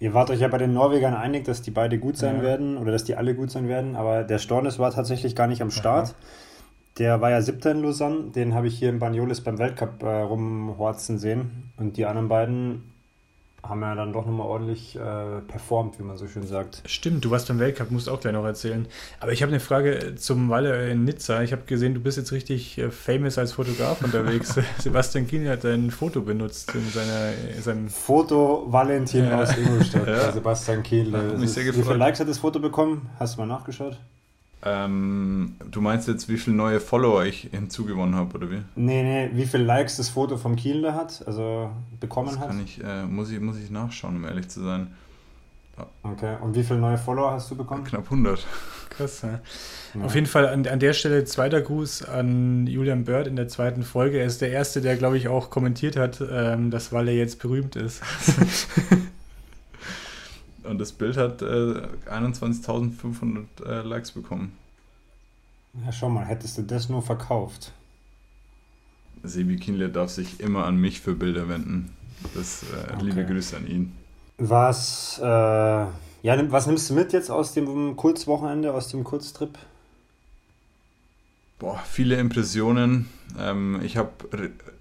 Ihr 0.00 0.14
wart 0.14 0.30
euch 0.30 0.40
ja 0.40 0.48
bei 0.48 0.58
den 0.58 0.72
Norwegern 0.72 1.14
einig, 1.14 1.44
dass 1.44 1.62
die 1.62 1.70
beide 1.70 1.98
gut 1.98 2.16
sein 2.16 2.36
ja. 2.36 2.42
werden 2.42 2.78
oder 2.78 2.90
dass 2.90 3.04
die 3.04 3.16
alle 3.16 3.34
gut 3.34 3.50
sein 3.50 3.68
werden, 3.68 3.96
aber 3.96 4.24
der 4.24 4.38
Stornes 4.38 4.78
war 4.78 4.90
tatsächlich 4.90 5.36
gar 5.36 5.46
nicht 5.46 5.60
am 5.60 5.70
Start. 5.70 6.08
Aha. 6.08 6.14
Der 6.98 7.20
war 7.20 7.30
ja 7.30 7.40
siebter 7.42 7.70
in 7.70 7.82
Lausanne, 7.82 8.30
den 8.34 8.54
habe 8.54 8.66
ich 8.66 8.78
hier 8.78 8.88
in 8.88 8.98
Banyolis 8.98 9.42
beim 9.42 9.58
Weltcup 9.58 10.02
äh, 10.02 10.06
rumhorzen 10.06 11.18
sehen. 11.18 11.72
Und 11.76 11.96
die 11.96 12.06
anderen 12.06 12.28
beiden 12.28 12.92
haben 13.62 13.82
ja 13.82 13.94
dann 13.94 14.12
doch 14.12 14.26
nochmal 14.26 14.46
ordentlich 14.46 14.96
äh, 14.96 15.40
performt, 15.46 15.98
wie 15.98 16.02
man 16.02 16.16
so 16.16 16.26
schön 16.26 16.46
sagt. 16.46 16.82
Stimmt, 16.86 17.24
du 17.24 17.30
warst 17.30 17.48
beim 17.48 17.58
Weltcup, 17.58 17.90
musst 17.90 18.08
auch 18.08 18.20
gleich 18.20 18.32
noch 18.32 18.44
erzählen. 18.44 18.86
Aber 19.20 19.32
ich 19.32 19.42
habe 19.42 19.50
eine 19.50 19.60
Frage 19.60 20.14
zum 20.16 20.48
Walle 20.48 20.90
in 20.90 21.04
Nizza. 21.04 21.42
Ich 21.42 21.52
habe 21.52 21.62
gesehen, 21.66 21.94
du 21.94 22.00
bist 22.00 22.18
jetzt 22.18 22.32
richtig 22.32 22.78
äh, 22.78 22.90
famous 22.90 23.38
als 23.38 23.52
Fotograf 23.52 24.02
unterwegs. 24.02 24.58
Sebastian 24.78 25.26
Kiel 25.26 25.48
hat 25.48 25.64
dein 25.64 25.90
Foto 25.90 26.22
benutzt 26.22 26.74
in 26.74 26.88
seiner, 26.90 27.32
in 27.56 27.62
seinem 27.62 27.88
Foto 27.88 28.66
Valentin 28.68 29.26
ja. 29.26 29.42
aus 29.42 29.56
Ingolstadt. 29.56 30.00
Ja. 30.10 30.32
Sebastian 30.32 30.82
Kiel. 30.82 31.12
Wie 31.38 31.46
viele 31.46 31.96
Likes 31.96 32.20
hat 32.20 32.28
das 32.28 32.38
Foto 32.38 32.58
bekommen? 32.58 33.10
Hast 33.18 33.36
du 33.36 33.42
mal 33.42 33.46
nachgeschaut? 33.46 33.98
Ähm, 34.62 35.54
du 35.70 35.80
meinst 35.80 36.06
jetzt, 36.06 36.28
wie 36.28 36.36
viele 36.36 36.54
neue 36.54 36.80
Follower 36.80 37.24
ich 37.24 37.48
hinzugewonnen 37.50 38.14
habe, 38.14 38.36
oder 38.36 38.50
wie? 38.50 38.62
Nee, 38.76 39.02
nee, 39.02 39.30
wie 39.32 39.46
viele 39.46 39.64
Likes 39.64 39.96
das 39.96 40.10
Foto 40.10 40.36
vom 40.36 40.56
Kiel 40.56 40.92
hat, 40.92 41.26
also 41.26 41.70
bekommen 41.98 42.28
das 42.28 42.38
hat? 42.38 42.48
Kann 42.48 42.62
ich, 42.62 42.82
äh, 42.84 43.04
muss, 43.04 43.30
ich, 43.30 43.40
muss 43.40 43.56
ich 43.56 43.70
nachschauen, 43.70 44.16
um 44.16 44.24
ehrlich 44.24 44.48
zu 44.48 44.62
sein. 44.62 44.88
Okay, 46.02 46.36
und 46.42 46.54
wie 46.54 46.62
viele 46.62 46.78
neue 46.78 46.98
Follower 46.98 47.32
hast 47.32 47.50
du 47.50 47.56
bekommen? 47.56 47.84
Knapp 47.84 48.04
100. 48.04 48.46
Krass, 48.90 49.22
ja. 49.22 49.40
ja. 49.94 50.04
Auf 50.04 50.14
jeden 50.14 50.26
Fall 50.26 50.46
an, 50.46 50.66
an 50.66 50.78
der 50.78 50.92
Stelle 50.92 51.24
zweiter 51.24 51.62
Gruß 51.62 52.04
an 52.04 52.66
Julian 52.66 53.04
Bird 53.04 53.26
in 53.26 53.36
der 53.36 53.48
zweiten 53.48 53.82
Folge. 53.82 54.18
Er 54.18 54.26
ist 54.26 54.42
der 54.42 54.50
Erste, 54.50 54.80
der, 54.82 54.96
glaube 54.96 55.16
ich, 55.16 55.28
auch 55.28 55.48
kommentiert 55.48 55.96
hat, 55.96 56.22
ähm, 56.30 56.70
dass 56.70 56.92
Walle 56.92 57.12
jetzt 57.12 57.38
berühmt 57.38 57.76
ist. 57.76 58.02
Und 60.64 60.78
das 60.78 60.92
Bild 60.92 61.16
hat 61.16 61.42
äh, 61.42 61.46
21.500 62.06 63.44
äh, 63.64 63.82
Likes 63.82 64.12
bekommen. 64.12 64.52
Ja, 65.84 65.92
schau 65.92 66.08
mal, 66.08 66.24
hättest 66.24 66.58
du 66.58 66.62
das 66.62 66.88
nur 66.88 67.02
verkauft. 67.02 67.72
Sebi 69.22 69.56
Kienle 69.56 69.88
darf 69.88 70.10
sich 70.10 70.40
immer 70.40 70.64
an 70.64 70.76
mich 70.76 71.00
für 71.00 71.14
Bilder 71.14 71.48
wenden. 71.48 71.92
Das 72.34 72.62
äh, 72.62 72.92
okay. 72.92 73.04
liebe 73.04 73.24
Grüße 73.24 73.56
an 73.56 73.66
ihn. 73.66 73.92
Was, 74.38 75.20
äh, 75.22 75.26
ja, 75.26 75.92
was 76.50 76.66
nimmst 76.66 76.90
du 76.90 76.94
mit 76.94 77.12
jetzt 77.12 77.30
aus 77.30 77.52
dem 77.52 77.96
Kurzwochenende, 77.96 78.72
aus 78.72 78.88
dem 78.88 79.04
Kurztrip? 79.04 79.58
Boah, 81.60 81.80
viele 81.88 82.16
Impressionen. 82.16 83.06
Ähm, 83.38 83.80
ich 83.84 83.96
habe 83.96 84.10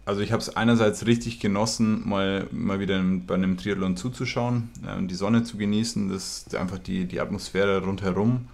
also 0.09 0.21
ich 0.21 0.31
habe 0.31 0.41
es 0.41 0.55
einerseits 0.57 1.05
richtig 1.05 1.39
genossen, 1.39 2.01
mal, 2.09 2.47
mal 2.49 2.79
wieder 2.79 2.99
bei 3.27 3.35
einem 3.35 3.57
Triathlon 3.57 3.95
zuzuschauen, 3.95 4.69
äh, 4.83 5.05
die 5.05 5.13
Sonne 5.13 5.43
zu 5.43 5.55
genießen, 5.55 6.09
das 6.09 6.51
einfach 6.55 6.79
die, 6.79 7.05
die 7.05 7.19
Atmosphäre 7.19 7.83
rundherum. 7.83 8.47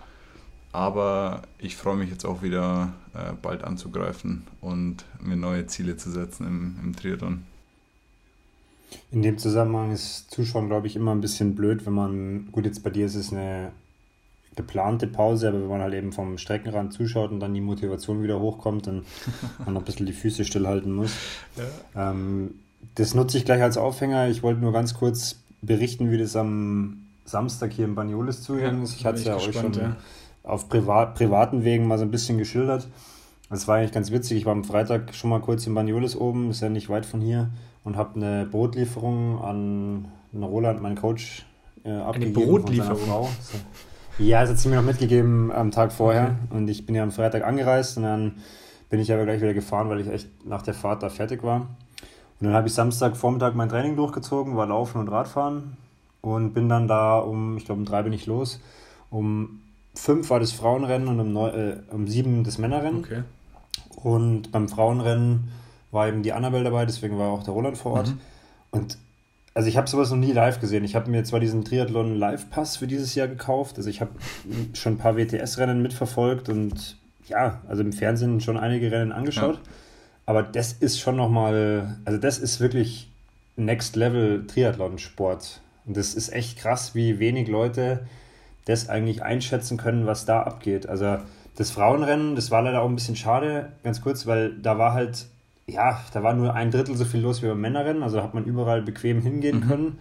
Aber 0.73 1.43
ich 1.57 1.77
freue 1.77 1.95
mich 1.95 2.09
jetzt 2.09 2.25
auch 2.25 2.41
wieder 2.41 2.91
äh, 3.13 3.31
bald 3.41 3.63
anzugreifen 3.63 4.45
und 4.59 5.05
mir 5.21 5.37
neue 5.37 5.65
Ziele 5.67 5.95
zu 5.95 6.11
setzen 6.11 6.45
im, 6.45 6.75
im 6.83 6.93
Triathlon. 6.93 7.43
In 9.13 9.21
dem 9.21 9.37
Zusammenhang 9.37 9.93
ist 9.93 10.29
Zuschauen, 10.31 10.67
glaube 10.67 10.87
ich, 10.87 10.97
immer 10.97 11.15
ein 11.15 11.21
bisschen 11.21 11.55
blöd, 11.55 11.85
wenn 11.85 11.93
man, 11.93 12.49
gut, 12.51 12.65
jetzt 12.65 12.83
bei 12.83 12.89
dir 12.89 13.05
ist 13.05 13.15
es 13.15 13.31
eine 13.31 13.71
geplante 14.55 15.07
Pause, 15.07 15.49
aber 15.49 15.61
wenn 15.61 15.67
man 15.67 15.81
halt 15.81 15.93
eben 15.93 16.11
vom 16.11 16.37
Streckenrand 16.37 16.93
zuschaut 16.93 17.31
und 17.31 17.39
dann 17.39 17.53
die 17.53 17.61
Motivation 17.61 18.23
wieder 18.23 18.39
hochkommt 18.39 18.87
und 18.87 19.05
man 19.65 19.73
noch 19.73 19.81
ein 19.81 19.85
bisschen 19.85 20.05
die 20.05 20.13
Füße 20.13 20.45
stillhalten 20.45 20.93
muss. 20.93 21.11
Ja. 21.57 22.11
Ähm, 22.11 22.55
das 22.95 23.13
nutze 23.13 23.37
ich 23.37 23.45
gleich 23.45 23.61
als 23.61 23.77
Aufhänger. 23.77 24.29
Ich 24.29 24.43
wollte 24.43 24.61
nur 24.61 24.71
ganz 24.71 24.93
kurz 24.93 25.39
berichten, 25.61 26.11
wie 26.11 26.17
das 26.17 26.35
am 26.35 27.05
Samstag 27.25 27.73
hier 27.73 27.85
in 27.85 27.95
Banioles 27.95 28.43
zugegangen 28.43 28.83
ist. 28.83 28.95
Ich 28.95 29.05
hatte 29.05 29.19
es 29.19 29.25
ja 29.25 29.35
euch 29.35 29.53
schon 29.53 29.73
ja. 29.73 29.95
auf 30.43 30.69
privat, 30.69 31.15
privaten 31.15 31.63
Wegen 31.63 31.87
mal 31.87 31.97
so 31.97 32.05
ein 32.05 32.11
bisschen 32.11 32.37
geschildert. 32.37 32.87
Das 33.49 33.67
war 33.67 33.77
eigentlich 33.77 33.91
ganz 33.91 34.11
witzig. 34.11 34.37
Ich 34.37 34.45
war 34.45 34.53
am 34.53 34.63
Freitag 34.63 35.13
schon 35.13 35.29
mal 35.29 35.41
kurz 35.41 35.67
in 35.67 35.73
Banioles 35.73 36.15
oben, 36.15 36.49
ist 36.49 36.61
ja 36.61 36.69
nicht 36.69 36.89
weit 36.89 37.05
von 37.05 37.21
hier, 37.21 37.49
und 37.83 37.95
habe 37.95 38.15
eine 38.15 38.45
Brotlieferung 38.45 39.41
an 39.41 40.07
Roland, 40.33 40.81
meinen 40.81 40.95
Coach, 40.95 41.45
äh, 41.83 41.91
abgegeben. 41.91 42.35
Eine 42.35 42.45
Brotlieferung? 42.45 42.97
Von 42.97 43.07
Frau. 43.07 43.29
Ja, 44.17 44.41
das 44.41 44.51
hat 44.51 44.59
sie 44.59 44.69
mir 44.69 44.77
noch 44.77 44.83
mitgegeben 44.83 45.51
am 45.51 45.71
Tag 45.71 45.91
vorher. 45.91 46.35
Okay. 46.47 46.57
Und 46.57 46.67
ich 46.69 46.85
bin 46.85 46.95
ja 46.95 47.03
am 47.03 47.11
Freitag 47.11 47.43
angereist 47.43 47.97
und 47.97 48.03
dann 48.03 48.35
bin 48.89 48.99
ich 48.99 49.11
aber 49.11 49.25
gleich 49.25 49.41
wieder 49.41 49.53
gefahren, 49.53 49.89
weil 49.89 49.99
ich 49.99 50.07
echt 50.07 50.29
nach 50.45 50.61
der 50.61 50.73
Fahrt 50.73 51.03
da 51.03 51.09
fertig 51.09 51.43
war. 51.43 51.61
Und 52.39 52.47
dann 52.47 52.53
habe 52.53 52.67
ich 52.67 52.73
Samstag 52.73 53.17
Vormittag 53.17 53.55
mein 53.55 53.69
Training 53.69 53.95
durchgezogen, 53.95 54.55
war 54.55 54.67
Laufen 54.67 54.99
und 54.99 55.09
Radfahren 55.09 55.77
und 56.21 56.53
bin 56.53 56.69
dann 56.69 56.87
da 56.87 57.17
um, 57.17 57.57
ich 57.57 57.65
glaube 57.65 57.79
um 57.79 57.85
drei 57.85 58.03
bin 58.03 58.13
ich 58.13 58.25
los. 58.25 58.59
Um 59.09 59.61
fünf 59.95 60.29
war 60.29 60.39
das 60.39 60.51
Frauenrennen 60.51 61.07
und 61.07 61.19
um, 61.19 61.33
neun, 61.33 61.53
äh, 61.53 61.75
um 61.91 62.07
sieben 62.07 62.43
das 62.43 62.57
Männerrennen. 62.57 62.99
Okay. 62.99 63.23
Und 63.95 64.51
beim 64.51 64.67
Frauenrennen 64.67 65.51
war 65.91 66.07
eben 66.07 66.23
die 66.23 66.33
Annabelle 66.33 66.65
dabei, 66.65 66.85
deswegen 66.85 67.17
war 67.17 67.29
auch 67.29 67.43
der 67.43 67.53
Roland 67.53 67.77
vor 67.77 67.93
Ort. 67.93 68.09
Mhm. 68.09 68.19
Und 68.71 68.97
also 69.55 69.69
ich 69.69 69.77
habe 69.77 69.87
sowas 69.87 70.11
noch 70.11 70.17
nie 70.17 70.33
live 70.33 70.59
gesehen. 70.59 70.83
Ich 70.83 70.95
habe 70.95 71.09
mir 71.09 71.23
zwar 71.23 71.39
diesen 71.39 71.63
Triathlon 71.63 72.15
Live 72.15 72.49
Pass 72.49 72.75
für 72.75 72.87
dieses 72.87 73.15
Jahr 73.15 73.29
gekauft. 73.29 73.77
Also 73.77 73.89
ich 73.89 74.01
habe 74.01 74.11
schon 74.73 74.93
ein 74.93 74.97
paar 74.97 75.15
WTS-Rennen 75.15 75.81
mitverfolgt 75.81 76.49
und 76.49 76.97
ja, 77.27 77.61
also 77.67 77.81
im 77.81 77.93
Fernsehen 77.93 78.41
schon 78.41 78.57
einige 78.57 78.91
Rennen 78.91 79.13
angeschaut. 79.13 79.55
Ja. 79.55 79.61
Aber 80.25 80.43
das 80.43 80.73
ist 80.73 80.99
schon 80.99 81.15
nochmal, 81.15 81.97
also 82.03 82.19
das 82.19 82.37
ist 82.37 82.59
wirklich 82.59 83.09
Next 83.55 83.95
Level 83.95 84.45
Triathlon-Sport. 84.45 85.61
Und 85.85 85.95
das 85.95 86.15
ist 86.15 86.33
echt 86.33 86.57
krass, 86.57 86.93
wie 86.93 87.19
wenig 87.19 87.47
Leute 87.47 88.05
das 88.65 88.89
eigentlich 88.89 89.23
einschätzen 89.23 89.77
können, 89.77 90.05
was 90.05 90.25
da 90.25 90.41
abgeht. 90.41 90.89
Also 90.89 91.19
das 91.55 91.71
Frauenrennen, 91.71 92.35
das 92.35 92.51
war 92.51 92.61
leider 92.61 92.81
auch 92.81 92.89
ein 92.89 92.95
bisschen 92.95 93.15
schade, 93.15 93.71
ganz 93.83 94.01
kurz, 94.01 94.27
weil 94.27 94.53
da 94.57 94.77
war 94.77 94.93
halt 94.93 95.27
ja, 95.67 95.99
da 96.13 96.23
war 96.23 96.33
nur 96.33 96.53
ein 96.53 96.71
Drittel 96.71 96.95
so 96.95 97.05
viel 97.05 97.21
los 97.21 97.41
wie 97.41 97.47
beim 97.47 97.61
Männerrennen, 97.61 98.03
also 98.03 98.21
hat 98.21 98.33
man 98.33 98.45
überall 98.45 98.81
bequem 98.81 99.21
hingehen 99.21 99.61
mhm. 99.61 99.67
können. 99.67 99.99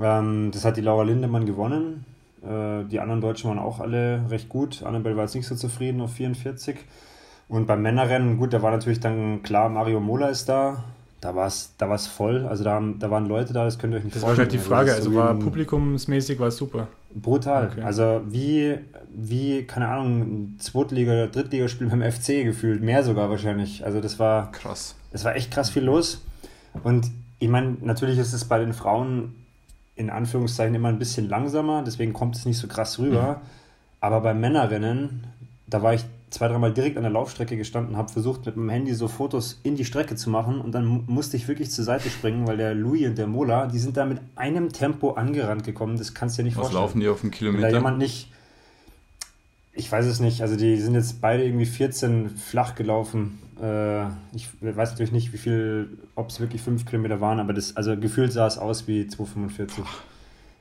Ähm, 0.00 0.50
das 0.52 0.64
hat 0.64 0.76
die 0.76 0.80
Laura 0.80 1.02
Lindemann 1.02 1.46
gewonnen. 1.46 2.04
Äh, 2.42 2.84
die 2.84 3.00
anderen 3.00 3.20
Deutschen 3.20 3.50
waren 3.50 3.58
auch 3.58 3.80
alle 3.80 4.24
recht 4.30 4.48
gut. 4.48 4.82
Annabelle 4.82 5.16
war 5.16 5.24
jetzt 5.24 5.34
nicht 5.34 5.46
so 5.46 5.54
zufrieden 5.54 6.00
auf 6.00 6.12
44. 6.14 6.76
Und 7.48 7.66
beim 7.66 7.82
Männerrennen, 7.82 8.38
gut, 8.38 8.54
da 8.54 8.62
war 8.62 8.70
natürlich 8.70 9.00
dann 9.00 9.42
klar, 9.42 9.68
Mario 9.68 10.00
Mola 10.00 10.28
ist 10.28 10.48
da. 10.48 10.84
Da 11.22 11.36
war 11.36 11.46
es 11.46 11.70
da 11.78 11.88
war's 11.88 12.08
voll. 12.08 12.46
Also 12.48 12.64
da, 12.64 12.82
da 12.98 13.10
waren 13.10 13.26
Leute 13.26 13.52
da, 13.52 13.64
das 13.64 13.78
könnt 13.78 13.94
ihr 13.94 13.98
euch 13.98 14.04
nicht 14.04 14.16
das 14.16 14.24
vorstellen. 14.24 14.48
Das 14.48 14.68
war 14.68 14.78
halt 14.78 14.86
die 14.86 14.90
Frage, 14.90 14.94
also, 14.94 15.10
so 15.10 15.16
war 15.16 15.34
publikumsmäßig 15.36 16.40
war 16.40 16.48
es 16.48 16.56
super. 16.56 16.88
Brutal. 17.14 17.70
Okay. 17.70 17.82
Also 17.82 18.22
wie, 18.28 18.76
wie, 19.14 19.62
keine 19.62 19.86
Ahnung, 19.86 20.20
ein 20.20 20.56
Zweitliga- 20.58 21.12
oder 21.12 21.28
Drittligaspiel 21.28 21.86
beim 21.86 22.02
FC 22.02 22.42
gefühlt. 22.42 22.82
Mehr 22.82 23.04
sogar 23.04 23.30
wahrscheinlich. 23.30 23.84
Also 23.86 24.00
das 24.00 24.18
war. 24.18 24.50
Krass. 24.50 24.96
Es 25.12 25.24
war 25.24 25.36
echt 25.36 25.52
krass 25.52 25.70
viel 25.70 25.84
los. 25.84 26.22
Und 26.82 27.08
ich 27.38 27.48
meine, 27.48 27.76
natürlich 27.82 28.18
ist 28.18 28.32
es 28.32 28.44
bei 28.44 28.58
den 28.58 28.72
Frauen 28.72 29.36
in 29.94 30.10
Anführungszeichen 30.10 30.74
immer 30.74 30.88
ein 30.88 30.98
bisschen 30.98 31.28
langsamer, 31.28 31.84
deswegen 31.86 32.12
kommt 32.12 32.34
es 32.34 32.46
nicht 32.46 32.58
so 32.58 32.66
krass 32.66 32.98
rüber. 32.98 33.40
Mhm. 33.40 33.46
Aber 34.00 34.20
bei 34.22 34.34
Männerinnen, 34.34 35.24
da 35.68 35.82
war 35.82 35.94
ich 35.94 36.04
zwei, 36.32 36.48
dreimal 36.48 36.72
direkt 36.72 36.96
an 36.96 37.02
der 37.02 37.12
Laufstrecke 37.12 37.56
gestanden, 37.56 37.96
habe 37.96 38.10
versucht 38.10 38.46
mit 38.46 38.56
dem 38.56 38.68
Handy 38.70 38.94
so 38.94 39.06
Fotos 39.06 39.60
in 39.62 39.76
die 39.76 39.84
Strecke 39.84 40.16
zu 40.16 40.30
machen 40.30 40.60
und 40.60 40.72
dann 40.72 41.04
musste 41.06 41.36
ich 41.36 41.46
wirklich 41.46 41.70
zur 41.70 41.84
Seite 41.84 42.08
springen, 42.10 42.46
weil 42.46 42.56
der 42.56 42.74
Louis 42.74 43.06
und 43.06 43.18
der 43.18 43.26
Mola, 43.26 43.66
die 43.66 43.78
sind 43.78 43.96
da 43.96 44.06
mit 44.06 44.18
einem 44.34 44.72
Tempo 44.72 45.12
angerannt 45.12 45.64
gekommen, 45.64 45.98
das 45.98 46.14
kannst 46.14 46.36
du 46.36 46.42
dir 46.42 46.46
nicht 46.46 46.56
Was 46.56 46.62
vorstellen. 46.62 46.84
Was 46.84 46.88
laufen 46.90 47.00
die 47.00 47.08
auf 47.08 47.20
dem 47.20 47.30
Kilometer? 47.30 47.64
Wenn 47.64 47.72
da 47.72 47.78
jemand 47.78 47.98
nicht, 47.98 48.32
ich 49.74 49.92
weiß 49.92 50.06
es 50.06 50.20
nicht, 50.20 50.40
also 50.40 50.56
die 50.56 50.76
sind 50.78 50.94
jetzt 50.94 51.20
beide 51.20 51.44
irgendwie 51.44 51.66
14 51.66 52.30
flach 52.30 52.74
gelaufen. 52.74 53.38
Äh, 53.60 54.06
ich 54.34 54.48
weiß 54.60 54.92
natürlich 54.92 55.12
nicht, 55.12 55.34
wie 55.34 55.38
viel, 55.38 55.98
ob 56.14 56.30
es 56.30 56.40
wirklich 56.40 56.62
5 56.62 56.86
Kilometer 56.86 57.20
waren, 57.20 57.40
aber 57.40 57.52
das, 57.52 57.76
also 57.76 57.94
gefühlt 57.96 58.32
sah 58.32 58.46
es 58.46 58.56
aus 58.56 58.88
wie 58.88 59.02
2,45. 59.02 59.82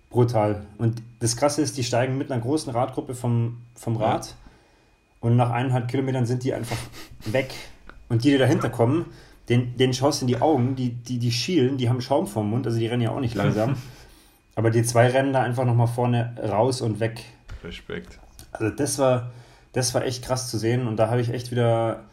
Brutal. 0.10 0.66
Und 0.78 1.02
das 1.20 1.38
Krasse 1.38 1.62
ist, 1.62 1.78
die 1.78 1.86
steigen 1.86 2.18
mit 2.18 2.30
einer 2.30 2.42
großen 2.42 2.74
Radgruppe 2.74 3.16
vom, 3.16 3.60
vom 3.76 3.96
Rad. 3.96 4.26
Ja 4.26 4.36
und 5.22 5.38
nach 5.38 5.52
eineinhalb 5.52 5.88
Kilometern 5.88 6.26
sind 6.26 6.44
die 6.44 6.54
einfach 6.54 6.78
weg. 7.26 7.54
Und 8.10 8.26
die, 8.26 8.32
die 8.32 8.38
dahinter 8.38 8.70
kommen, 8.70 9.06
den, 9.48 9.78
denen 9.78 9.94
schaust 9.94 10.22
du 10.22 10.26
in 10.26 10.28
die 10.28 10.42
Augen, 10.42 10.76
die, 10.76 10.90
die, 10.90 11.20
die 11.20 11.32
schielen, 11.32 11.78
die 11.78 11.88
haben 11.88 12.02
Schaum 12.02 12.28
vorm 12.28 12.50
Mund, 12.50 12.66
also 12.68 12.78
die 12.78 12.88
rennen 12.88 13.04
ja 13.04 13.12
auch 13.12 13.20
nicht 13.20 13.36
langsam. 13.36 13.78
Aber 14.56 14.70
die 14.70 14.84
zwei 14.84 15.08
rennen 15.08 15.32
da 15.32 15.42
einfach 15.42 15.64
nochmal 15.64 15.88
vorne 15.88 16.36
raus 16.38 16.82
und 16.82 17.00
weg. 17.00 17.24
Respekt. 17.64 18.20
Also 18.52 18.70
das 18.70 19.00
war, 19.00 19.32
das 19.72 19.94
war 19.94 20.04
echt 20.04 20.26
krass 20.26 20.50
zu 20.50 20.58
sehen 20.58 20.88
und 20.88 20.98
da 20.98 21.10
habe 21.10 21.22
ich 21.22 21.30
echt 21.30 21.52
wieder, 21.52 22.04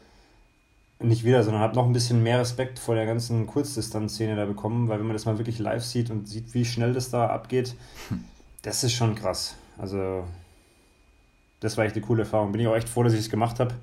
nicht 1.01 1.25
wieder, 1.25 1.43
sondern 1.43 1.63
habe 1.63 1.75
noch 1.75 1.87
ein 1.87 1.93
bisschen 1.93 2.23
mehr 2.23 2.39
Respekt 2.39 2.79
vor 2.79 2.95
der 2.95 3.07
ganzen 3.07 3.47
Kurzdistanzszene 3.47 4.37
da 4.37 4.45
bekommen, 4.45 4.89
weil 4.89 4.99
wenn 5.01 5.07
man 5.07 5.17
das 5.17 5.25
mal 5.25 5.39
wirklich 5.39 5.59
live 5.59 5.85
sieht 5.85 6.11
und 6.11 6.29
sieht, 6.29 6.55
wie 6.55 6.65
schnell 6.65 6.93
das 6.93 7.11
da 7.11 7.27
abgeht, 7.27 7.75
hm. 8.09 8.23
das 8.63 8.85
ist 8.85 8.93
schon 8.93 9.15
krass. 9.15 9.57
Also 9.79 10.25
das 11.61 11.77
war 11.77 11.85
echt 11.85 11.97
eine 11.97 12.05
coole 12.05 12.23
Erfahrung. 12.23 12.53
Bin 12.53 12.61
ich 12.61 12.67
auch 12.67 12.77
echt 12.77 12.89
froh, 12.89 13.03
dass 13.03 13.13
ich 13.13 13.21
es 13.21 13.31
gemacht 13.31 13.61
habe. 13.61 13.75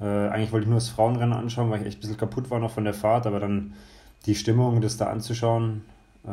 Äh, 0.00 0.04
eigentlich 0.04 0.52
wollte 0.52 0.64
ich 0.64 0.70
nur 0.70 0.78
das 0.78 0.88
Frauenrennen 0.88 1.34
anschauen, 1.34 1.70
weil 1.70 1.80
ich 1.80 1.86
echt 1.86 1.98
ein 1.98 2.00
bisschen 2.00 2.16
kaputt 2.16 2.50
war 2.50 2.58
noch 2.58 2.72
von 2.72 2.84
der 2.84 2.94
Fahrt, 2.94 3.26
aber 3.26 3.40
dann 3.40 3.74
die 4.26 4.34
Stimmung, 4.34 4.80
das 4.80 4.96
da 4.96 5.06
anzuschauen, 5.06 5.82
äh, 6.24 6.28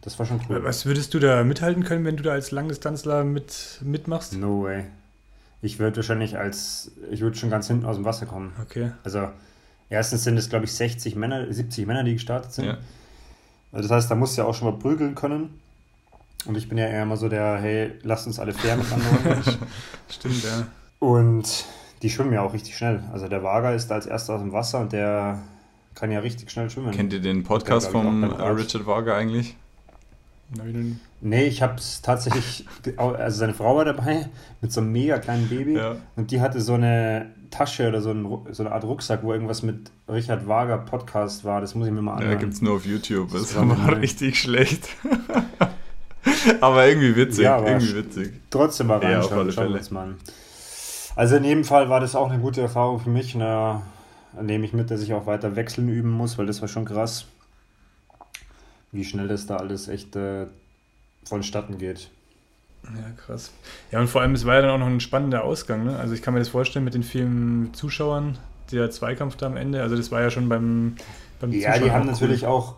das 0.00 0.18
war 0.18 0.26
schon 0.26 0.40
cool. 0.48 0.62
Was 0.64 0.86
würdest 0.86 1.14
du 1.14 1.18
da 1.18 1.44
mithalten 1.44 1.84
können, 1.84 2.04
wenn 2.04 2.16
du 2.16 2.22
da 2.22 2.32
als 2.32 2.50
Langdistanzler 2.50 3.24
mit, 3.24 3.80
mitmachst? 3.82 4.34
No 4.34 4.62
way. 4.64 4.84
Ich 5.62 5.78
würde 5.78 5.96
wahrscheinlich 5.96 6.36
als, 6.38 6.92
ich 7.10 7.20
würde 7.20 7.36
schon 7.36 7.50
ganz 7.50 7.68
hinten 7.68 7.86
aus 7.86 7.96
dem 7.96 8.04
Wasser 8.04 8.26
kommen. 8.26 8.52
Okay. 8.62 8.92
Also, 9.02 9.28
erstens 9.88 10.24
sind 10.24 10.36
es, 10.36 10.50
glaube 10.50 10.66
ich, 10.66 10.72
60 10.72 11.16
Männer, 11.16 11.50
70 11.50 11.86
Männer, 11.86 12.04
die 12.04 12.14
gestartet 12.14 12.52
sind. 12.52 12.66
Ja. 12.66 12.78
Also 13.72 13.88
das 13.88 13.96
heißt, 13.96 14.10
da 14.10 14.14
musst 14.14 14.36
du 14.36 14.42
ja 14.42 14.48
auch 14.48 14.54
schon 14.54 14.70
mal 14.70 14.78
prügeln 14.78 15.14
können. 15.14 15.58
Und 16.46 16.56
ich 16.56 16.68
bin 16.68 16.78
ja 16.78 16.86
eher 16.86 17.02
immer 17.02 17.16
so 17.16 17.28
der, 17.28 17.58
hey, 17.58 17.92
lasst 18.02 18.26
uns 18.26 18.38
alle 18.38 18.52
fair 18.52 18.76
miteinander 18.76 19.42
Stimmt, 20.10 20.44
ja. 20.44 20.66
Und 20.98 21.64
die 22.02 22.10
schwimmen 22.10 22.32
ja 22.32 22.42
auch 22.42 22.52
richtig 22.52 22.76
schnell. 22.76 23.02
Also 23.12 23.28
der 23.28 23.42
Wager 23.42 23.74
ist 23.74 23.88
da 23.88 23.94
als 23.94 24.06
erster 24.06 24.34
aus 24.34 24.40
dem 24.40 24.52
Wasser 24.52 24.80
und 24.80 24.92
der 24.92 25.42
kann 25.94 26.10
ja 26.10 26.20
richtig 26.20 26.50
schnell 26.50 26.68
schwimmen. 26.68 26.90
Kennt 26.90 27.12
ihr 27.12 27.20
den 27.20 27.44
Podcast 27.44 27.88
vom 27.88 28.24
Richard 28.24 28.86
Wager 28.86 29.14
eigentlich? 29.14 29.56
Nein. 30.56 31.00
Nee, 31.20 31.46
ich 31.46 31.62
habe 31.62 31.76
es 31.76 32.02
tatsächlich, 32.02 32.66
also 32.98 33.38
seine 33.38 33.54
Frau 33.54 33.76
war 33.76 33.84
dabei 33.86 34.28
mit 34.60 34.72
so 34.72 34.80
einem 34.80 34.92
mega 34.92 35.18
kleinen 35.18 35.48
Baby 35.48 35.76
ja. 35.76 35.96
und 36.16 36.30
die 36.30 36.40
hatte 36.40 36.60
so 36.60 36.74
eine 36.74 37.30
Tasche 37.50 37.88
oder 37.88 38.02
so, 38.02 38.10
ein, 38.10 38.26
so, 38.50 38.64
eine 38.64 38.72
Art 38.72 38.84
Rucksack, 38.84 39.22
wo 39.22 39.32
irgendwas 39.32 39.62
mit 39.62 39.90
Richard 40.08 40.46
Wager 40.46 40.78
Podcast 40.78 41.44
war. 41.44 41.60
Das 41.60 41.74
muss 41.74 41.86
ich 41.86 41.92
mir 41.92 42.02
mal 42.02 42.14
anhören. 42.16 42.32
Ja, 42.32 42.38
gibt 42.38 42.52
es 42.52 42.60
nur 42.60 42.74
auf 42.74 42.84
YouTube. 42.84 43.30
Das, 43.32 43.42
das 43.42 43.56
war 43.56 43.64
mal 43.64 43.94
richtig 43.94 44.38
schlecht. 44.38 44.88
aber 46.60 46.86
irgendwie 46.86 47.16
witzig. 47.16 47.44
Ja, 47.44 47.56
aber 47.56 47.68
irgendwie 47.68 47.94
witzig. 47.94 48.32
Trotzdem 48.50 48.88
mal 48.88 48.98
reinschauen. 48.98 49.50
Ja, 49.50 49.80
mal 49.90 50.02
an. 50.02 50.16
Also 51.16 51.36
in 51.36 51.44
jedem 51.44 51.64
Fall 51.64 51.88
war 51.88 52.00
das 52.00 52.14
auch 52.14 52.30
eine 52.30 52.40
gute 52.40 52.60
Erfahrung 52.60 53.00
für 53.00 53.10
mich. 53.10 53.34
Da 53.34 53.82
nehme 54.40 54.64
ich 54.64 54.72
mit, 54.72 54.90
dass 54.90 55.02
ich 55.02 55.14
auch 55.14 55.26
weiter 55.26 55.56
wechseln 55.56 55.88
üben 55.88 56.10
muss, 56.10 56.38
weil 56.38 56.46
das 56.46 56.60
war 56.60 56.68
schon 56.68 56.84
krass, 56.84 57.26
wie 58.92 59.04
schnell 59.04 59.28
das 59.28 59.46
da 59.46 59.56
alles 59.56 59.88
echt 59.88 60.16
äh, 60.16 60.46
vonstatten 61.24 61.78
geht. 61.78 62.10
Ja, 62.84 63.10
krass. 63.16 63.52
Ja, 63.90 64.00
und 64.00 64.08
vor 64.08 64.20
allem, 64.20 64.34
es 64.34 64.44
war 64.44 64.56
ja 64.56 64.62
dann 64.62 64.70
auch 64.70 64.78
noch 64.78 64.86
ein 64.86 65.00
spannender 65.00 65.44
Ausgang. 65.44 65.84
Ne? 65.84 65.98
Also 65.98 66.14
ich 66.14 66.22
kann 66.22 66.34
mir 66.34 66.40
das 66.40 66.48
vorstellen 66.48 66.84
mit 66.84 66.94
den 66.94 67.02
vielen 67.02 67.72
Zuschauern, 67.72 68.38
der 68.72 68.90
Zweikampf 68.90 69.36
da 69.36 69.46
am 69.46 69.56
Ende. 69.56 69.82
Also 69.82 69.96
das 69.96 70.10
war 70.10 70.20
ja 70.20 70.30
schon 70.30 70.48
beim, 70.48 70.96
beim 71.40 71.52
Ja, 71.52 71.78
die 71.78 71.90
haben 71.90 72.06
natürlich 72.06 72.46
auch, 72.46 72.74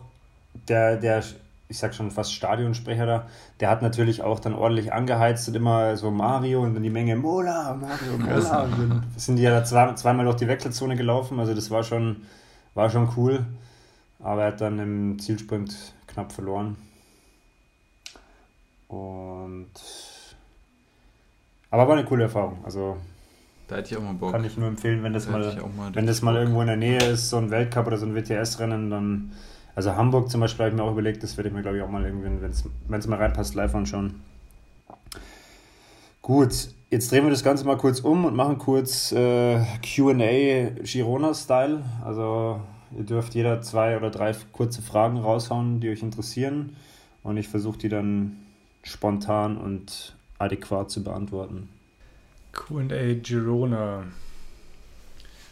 der, 0.69 0.97
der 0.97 1.23
ich 1.69 1.77
sag 1.77 1.93
schon 1.93 2.11
fast 2.11 2.33
Stadionsprecher 2.33 3.05
da, 3.05 3.27
der 3.59 3.69
hat 3.69 3.81
natürlich 3.81 4.21
auch 4.21 4.39
dann 4.39 4.53
ordentlich 4.53 4.93
angeheizt 4.93 5.47
und 5.49 5.55
immer 5.55 5.97
so 5.97 6.11
Mario 6.11 6.63
und 6.63 6.73
dann 6.73 6.83
die 6.83 6.89
Menge 6.89 7.15
Mola, 7.15 7.73
Mario, 7.73 8.17
Mola. 8.17 8.63
Und 8.63 8.71
dann 8.71 9.03
sind 9.17 9.35
die 9.35 9.43
ja 9.43 9.51
da 9.51 9.63
zwei, 9.63 9.93
zweimal 9.93 10.25
durch 10.25 10.37
die 10.37 10.47
Wechselzone 10.47 10.95
gelaufen, 10.95 11.39
also 11.39 11.53
das 11.53 11.69
war 11.69 11.83
schon, 11.83 12.23
war 12.73 12.89
schon 12.89 13.09
cool. 13.17 13.45
Aber 14.19 14.43
er 14.43 14.47
hat 14.47 14.61
dann 14.61 14.79
im 14.79 15.19
Zielsprint 15.19 15.75
knapp 16.07 16.31
verloren. 16.31 16.75
Und 18.87 19.69
aber 21.69 21.87
war 21.87 21.97
eine 21.97 22.05
coole 22.05 22.23
Erfahrung. 22.23 22.59
Also 22.63 22.97
da 23.67 23.75
hätte 23.75 23.91
ich 23.91 23.97
auch 23.97 24.01
mal 24.01 24.13
Bock. 24.13 24.31
Kann 24.31 24.45
ich 24.45 24.57
nur 24.57 24.67
empfehlen, 24.67 25.03
wenn 25.03 25.13
das 25.13 25.25
da 25.25 25.31
mal, 25.31 25.55
mal 25.75 25.93
wenn 25.93 26.07
das 26.07 26.21
mal 26.21 26.35
irgendwo 26.35 26.61
in 26.61 26.67
der 26.67 26.77
Nähe 26.77 27.03
ist, 27.03 27.29
so 27.29 27.37
ein 27.37 27.51
Weltcup 27.51 27.87
oder 27.87 27.97
so 27.97 28.05
ein 28.05 28.15
WTS-Rennen, 28.15 28.89
dann 28.89 29.31
also 29.77 29.95
Hamburg 29.95 30.31
zum 30.31 30.41
Beispiel 30.41 30.65
habe 30.65 30.75
ich 30.75 30.81
mir 30.81 30.87
auch 30.87 30.91
überlegt, 30.91 31.21
das 31.21 31.37
werde 31.37 31.49
ich 31.49 31.53
mir 31.53 31.61
glaube 31.61 31.77
ich 31.77 31.83
auch 31.83 31.89
mal 31.89 32.03
irgendwie, 32.03 32.41
wenn 32.87 32.99
es 32.99 33.07
mal 33.07 33.17
reinpasst, 33.17 33.53
live 33.53 33.75
anschauen. 33.75 34.15
Gut, 36.23 36.69
jetzt 36.89 37.11
drehen 37.11 37.25
wir 37.25 37.29
das 37.29 37.43
Ganze 37.43 37.63
mal 37.63 37.77
kurz 37.77 37.99
um 37.99 38.25
und 38.25 38.35
machen 38.35 38.57
kurz 38.57 39.11
äh, 39.11 39.63
QA 39.83 40.71
Girona-Style. 40.81 41.83
Also 42.03 42.59
ihr 42.97 43.03
dürft 43.03 43.35
jeder 43.35 43.61
zwei 43.61 43.95
oder 43.95 44.09
drei 44.09 44.35
kurze 44.51 44.81
Fragen 44.81 45.19
raushauen, 45.19 45.79
die 45.79 45.89
euch 45.89 46.01
interessieren. 46.01 46.75
Und 47.21 47.37
ich 47.37 47.47
versuche 47.47 47.77
die 47.77 47.89
dann 47.89 48.37
spontan 48.81 49.57
und 49.57 50.15
adäquat 50.39 50.89
zu 50.89 51.03
beantworten. 51.03 51.69
QA 52.51 53.13
Girona. 53.21 54.05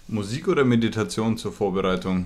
Musik 0.08 0.48
oder 0.48 0.65
Meditation 0.65 1.38
zur 1.38 1.51
Vorbereitung? 1.51 2.25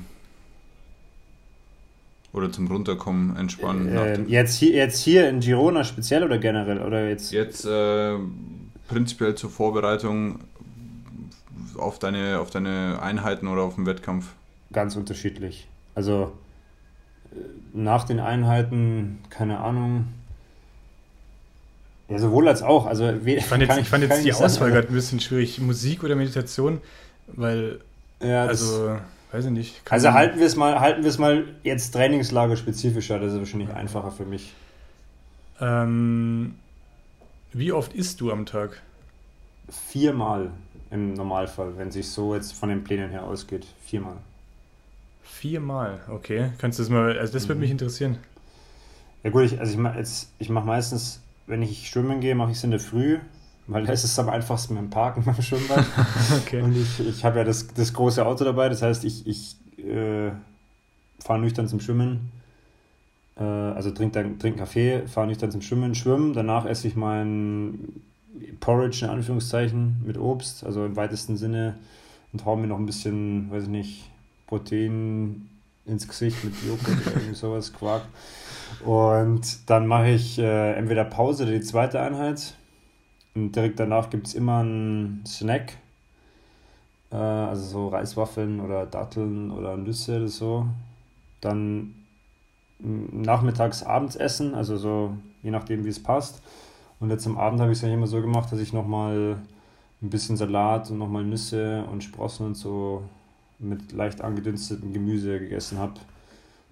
Oder 2.31 2.51
zum 2.51 2.67
Runterkommen, 2.67 3.36
Entspannen? 3.36 3.89
Ähm, 3.91 4.29
jetzt, 4.29 4.55
hier, 4.55 4.74
jetzt 4.74 5.00
hier 5.00 5.29
in 5.29 5.39
Girona 5.39 5.83
speziell 5.83 6.24
oder 6.24 6.38
generell? 6.38 6.79
Oder 6.79 7.09
jetzt? 7.09 7.31
Jetzt 7.31 7.65
äh, 7.65 8.17
prinzipiell 8.88 9.36
zur 9.36 9.50
Vorbereitung 9.50 10.39
auf 11.77 11.98
deine, 11.98 12.39
auf 12.39 12.51
deine 12.51 13.01
Einheiten 13.01 13.48
oder 13.48 13.63
auf 13.63 13.75
den 13.75 13.86
Wettkampf? 13.86 14.27
Ganz 14.71 14.95
unterschiedlich. 14.95 15.67
Also 15.95 16.31
äh, 17.31 17.38
nach 17.74 18.03
den 18.03 18.19
Einheiten, 18.19 19.19
keine 19.29 19.59
Ahnung. 19.59 20.07
Ja, 22.09 22.17
sowohl 22.17 22.48
als 22.48 22.62
auch. 22.62 22.86
Also, 22.86 23.12
ich 23.25 23.45
fand 23.45 23.62
jetzt, 23.62 23.77
ich 23.77 23.88
fand 23.88 24.03
jetzt 24.03 24.24
die 24.24 24.33
Auswahl 24.33 24.71
gerade 24.71 24.88
ein 24.88 24.93
bisschen 24.93 25.19
schwierig. 25.19 25.59
Musik 25.62 26.03
oder 26.03 26.15
Meditation, 26.15 26.81
weil. 27.27 27.79
Ja, 28.21 28.45
also. 28.45 28.98
Weiß 29.31 29.45
ich 29.45 29.51
nicht. 29.51 29.81
also 29.89 30.13
halten 30.13 30.39
wir 30.39 30.48
es 30.48 30.55
mal, 30.55 30.79
halten 30.79 31.03
wir 31.03 31.09
es 31.09 31.19
mal 31.19 31.45
jetzt 31.63 31.91
Trainingslager 31.91 32.55
spezifischer, 32.55 33.19
das 33.19 33.33
ist 33.33 33.39
wahrscheinlich 33.39 33.69
einfacher 33.69 34.12
für 34.12 34.25
mich. 34.25 34.53
Ähm, 35.62 36.55
wie 37.53 37.71
oft 37.71 37.93
isst 37.93 38.21
du 38.21 38.31
am 38.31 38.45
Tag? 38.45 38.81
Viermal 39.69 40.51
im 40.89 41.13
Normalfall, 41.13 41.77
wenn 41.77 41.91
sich 41.91 42.09
so 42.09 42.33
jetzt 42.33 42.53
von 42.53 42.69
den 42.69 42.83
Plänen 42.83 43.12
her 43.12 43.24
ausgeht. 43.24 43.67
Viermal. 43.86 44.17
Viermal, 45.21 46.00
okay. 46.09 46.51
Kannst 46.57 46.79
du 46.79 46.83
das 46.83 46.89
mal, 46.89 47.17
also 47.17 47.31
das 47.33 47.48
würde 47.48 47.55
mhm. 47.55 47.62
mich 47.62 47.71
interessieren. 47.71 48.17
Ja 49.24 49.29
gut, 49.29 49.43
ich, 49.43 49.59
also 49.59 49.71
ich 49.71 49.77
mache 49.77 50.03
ich 50.39 50.50
mach 50.50 50.63
meistens, 50.63 51.21
wenn 51.45 51.62
ich 51.62 51.88
schwimmen 51.89 52.19
gehe, 52.19 52.36
mache 52.36 52.51
ich 52.51 52.57
es 52.57 52.63
in 52.63 52.71
der 52.71 52.79
Früh, 52.79 53.19
weil 53.69 53.85
da 53.85 53.93
ist 53.93 54.03
es 54.03 54.17
am 54.17 54.29
einfachsten 54.29 54.73
mit 54.73 54.83
dem 54.83 54.89
Parken 54.89 55.23
beim 55.25 55.41
Schwimmbad. 55.41 55.85
okay. 56.41 56.61
Und 56.61 56.75
ich, 56.75 56.99
ich 56.99 57.23
habe 57.23 57.39
ja 57.39 57.43
das, 57.43 57.67
das 57.67 57.93
große 57.93 58.25
Auto 58.25 58.43
dabei, 58.43 58.67
das 58.67 58.81
heißt, 58.81 59.05
ich, 59.05 59.25
ich 59.27 59.55
äh, 59.77 60.31
fahre 61.19 61.39
nüchtern 61.39 61.67
zum 61.67 61.79
Schwimmen, 61.79 62.31
äh, 63.38 63.43
also 63.43 63.91
trinke 63.91 64.21
dann 64.21 64.39
trink 64.39 64.57
Kaffee, 64.57 65.07
fahre 65.07 65.27
nüchtern 65.27 65.51
zum 65.51 65.61
Schwimmen, 65.61 65.95
schwimmen, 65.95 66.33
danach 66.33 66.65
esse 66.65 66.88
ich 66.88 66.95
mein 66.95 68.01
Porridge 68.59 69.05
in 69.05 69.11
Anführungszeichen 69.11 70.01
mit 70.05 70.17
Obst, 70.17 70.65
also 70.65 70.85
im 70.85 70.95
weitesten 70.95 71.38
Sinne 71.38 71.75
und 72.33 72.45
haue 72.45 72.57
mir 72.57 72.67
noch 72.67 72.77
ein 72.77 72.85
bisschen, 72.85 73.51
weiß 73.51 73.63
ich 73.63 73.69
nicht, 73.69 74.11
Protein 74.47 75.49
ins 75.85 76.07
Gesicht 76.07 76.43
mit 76.43 76.53
Joghurt 76.63 77.05
oder 77.05 77.15
irgendwie 77.15 77.35
sowas, 77.35 77.73
Quark. 77.73 78.03
Und 78.83 79.69
dann 79.69 79.88
mache 79.88 80.09
ich 80.09 80.38
äh, 80.38 80.73
entweder 80.73 81.03
Pause 81.03 81.43
oder 81.43 81.53
die 81.53 81.61
zweite 81.61 81.99
Einheit 81.99 82.55
und 83.39 83.55
direkt 83.55 83.79
danach 83.79 84.10
gibt 84.10 84.27
es 84.27 84.34
immer 84.34 84.60
einen 84.60 85.24
Snack. 85.25 85.77
Äh, 87.12 87.15
also 87.15 87.63
so 87.63 87.88
Reiswaffeln 87.88 88.60
oder 88.60 88.86
Datteln 88.86 89.51
oder 89.51 89.77
Nüsse 89.77 90.17
oder 90.17 90.27
so. 90.27 90.65
Dann 91.41 91.96
nachmittags 92.79 93.84
Abendsessen, 93.84 94.53
also 94.55 94.77
so 94.77 95.15
je 95.41 95.51
nachdem 95.51 95.86
wie 95.86 95.89
es 95.89 96.01
passt. 96.01 96.41
Und 97.00 97.10
jetzt 97.10 97.25
am 97.25 97.38
Abend 97.38 97.62
habe 97.62 97.72
ich 97.72 97.77
es 97.77 97.81
ja 97.81 97.93
immer 97.93 98.08
so 98.08 98.22
gemacht, 98.22 98.51
dass 98.51 98.60
ich 98.60 98.74
nochmal 98.74 99.38
ein 100.01 100.10
bisschen 100.10 100.38
Salat 100.38 100.89
und 100.91 100.98
nochmal 100.98 101.24
Nüsse 101.24 101.86
und 101.91 102.03
Sprossen 102.03 102.48
und 102.48 102.55
so 102.55 103.03
mit 103.58 103.91
leicht 103.91 104.22
angedünstetem 104.22 104.93
Gemüse 104.93 105.39
gegessen 105.39 105.77
habe, 105.77 105.93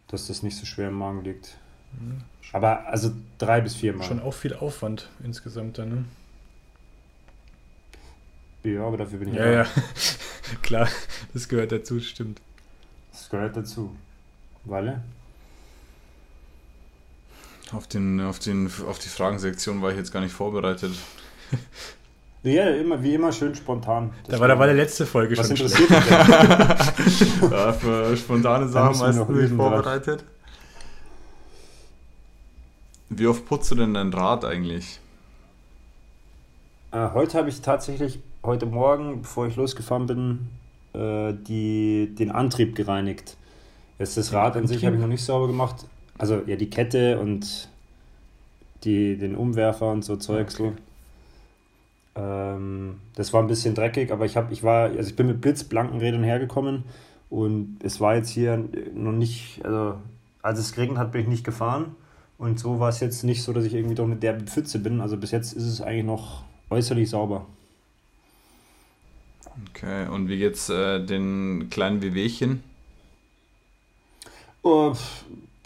dass 0.07 0.27
das 0.27 0.43
nicht 0.43 0.57
so 0.57 0.65
schwer 0.65 0.89
im 0.89 0.97
Magen 0.97 1.23
liegt. 1.23 1.57
Mhm. 1.99 2.21
Aber 2.53 2.87
also 2.87 3.11
drei 3.37 3.61
bis 3.61 3.75
vier 3.75 3.93
Mal. 3.93 4.03
Schon 4.03 4.21
auch 4.21 4.33
viel 4.33 4.53
Aufwand 4.53 5.09
insgesamt 5.23 5.77
dann, 5.77 5.89
ne? 5.89 6.05
Ja, 8.73 8.85
aber 8.85 8.97
dafür 8.97 9.19
bin 9.19 9.29
ich 9.29 9.35
ja. 9.35 9.45
Ja, 9.45 9.51
ja. 9.63 9.67
Klar, 10.61 10.89
das 11.33 11.47
gehört 11.47 11.71
dazu, 11.71 11.99
stimmt. 12.01 12.41
Das 13.11 13.29
gehört 13.29 13.55
dazu. 13.55 13.95
Walle? 14.65 15.01
Auf, 17.71 17.87
den, 17.87 18.19
auf, 18.21 18.39
den, 18.39 18.69
auf 18.87 18.99
die 18.99 19.07
Fragensektion 19.09 19.81
war 19.81 19.91
ich 19.91 19.97
jetzt 19.97 20.11
gar 20.11 20.21
nicht 20.21 20.33
vorbereitet. 20.33 20.91
Ja, 22.43 22.69
immer, 22.69 23.03
wie 23.03 23.15
immer 23.15 23.33
schön 23.33 23.55
spontan. 23.55 24.13
Das 24.23 24.35
da 24.35 24.39
war, 24.39 24.47
da 24.47 24.57
war 24.57 24.67
der 24.67 24.75
letzte 24.75 25.05
Folge 25.05 25.35
was 25.35 25.47
schon. 25.47 25.59
Was 25.59 25.71
interessiert 25.73 25.89
dich 25.89 27.39
denn? 27.41 27.51
ja, 27.51 27.73
für 27.73 28.15
spontane 28.15 28.69
Sachen 28.69 28.97
meistens 28.97 29.27
nicht 29.27 29.53
vorbereitet. 29.53 30.23
Wie 33.09 33.27
oft 33.27 33.45
putzt 33.45 33.71
du 33.71 33.75
denn 33.75 33.95
dein 33.95 34.13
Rad 34.13 34.45
eigentlich? 34.45 35.01
Äh, 36.91 37.09
heute 37.13 37.39
habe 37.39 37.49
ich 37.49 37.59
tatsächlich 37.59 38.19
heute 38.47 38.65
Morgen, 38.65 39.21
bevor 39.21 39.45
ich 39.45 39.57
losgefahren 39.57 40.07
bin, 40.07 40.47
äh, 40.93 41.33
die, 41.33 42.15
den 42.17 42.31
Antrieb 42.31 42.75
gereinigt. 42.75 43.35
Jetzt 43.99 44.15
das 44.15 44.31
Rad 44.31 44.55
an 44.55 44.67
sich 44.67 44.85
habe 44.85 44.95
ich 44.95 45.01
noch 45.01 45.09
nicht 45.09 45.23
sauber 45.23 45.47
gemacht. 45.47 45.85
Also 46.17 46.41
ja, 46.47 46.55
die 46.55 46.69
Kette 46.69 47.19
und 47.19 47.69
die, 48.83 49.17
den 49.17 49.35
Umwerfer 49.35 49.91
und 49.91 50.05
so 50.05 50.15
Zeugs. 50.15 50.59
Okay. 50.59 50.71
Ähm, 52.15 52.95
das 53.15 53.33
war 53.33 53.41
ein 53.41 53.47
bisschen 53.47 53.75
dreckig, 53.75 54.11
aber 54.11 54.25
ich 54.25 54.37
habe, 54.37 54.53
ich 54.53 54.63
war, 54.63 54.89
also 54.89 55.09
ich 55.09 55.15
bin 55.15 55.27
mit 55.27 55.41
blitzblanken 55.41 55.99
Rädern 55.99 56.23
hergekommen 56.23 56.85
und 57.29 57.79
es 57.83 57.99
war 57.99 58.15
jetzt 58.15 58.29
hier 58.29 58.63
noch 58.95 59.11
nicht, 59.11 59.63
also 59.65 59.95
als 60.41 60.59
es 60.59 60.73
geregnet 60.73 60.99
hat, 60.99 61.11
bin 61.11 61.21
ich 61.21 61.27
nicht 61.27 61.43
gefahren. 61.43 61.95
Und 62.37 62.59
so 62.59 62.79
war 62.79 62.89
es 62.89 63.01
jetzt 63.01 63.23
nicht 63.23 63.43
so, 63.43 63.51
dass 63.51 63.65
ich 63.65 63.73
irgendwie 63.73 63.95
doch 63.95 64.07
mit 64.07 64.23
der 64.23 64.39
Pfütze 64.39 64.79
bin. 64.79 65.01
Also 65.01 65.17
bis 65.17 65.31
jetzt 65.31 65.51
ist 65.53 65.65
es 65.65 65.81
eigentlich 65.81 66.05
noch 66.05 66.43
äußerlich 66.69 67.09
sauber. 67.09 67.45
Okay, 69.69 70.07
und 70.07 70.29
wie 70.29 70.37
geht's 70.37 70.69
äh, 70.69 70.99
den 71.03 71.69
kleinen 71.69 72.01
Wehwehchen? 72.01 72.63
Oh, 74.61 74.93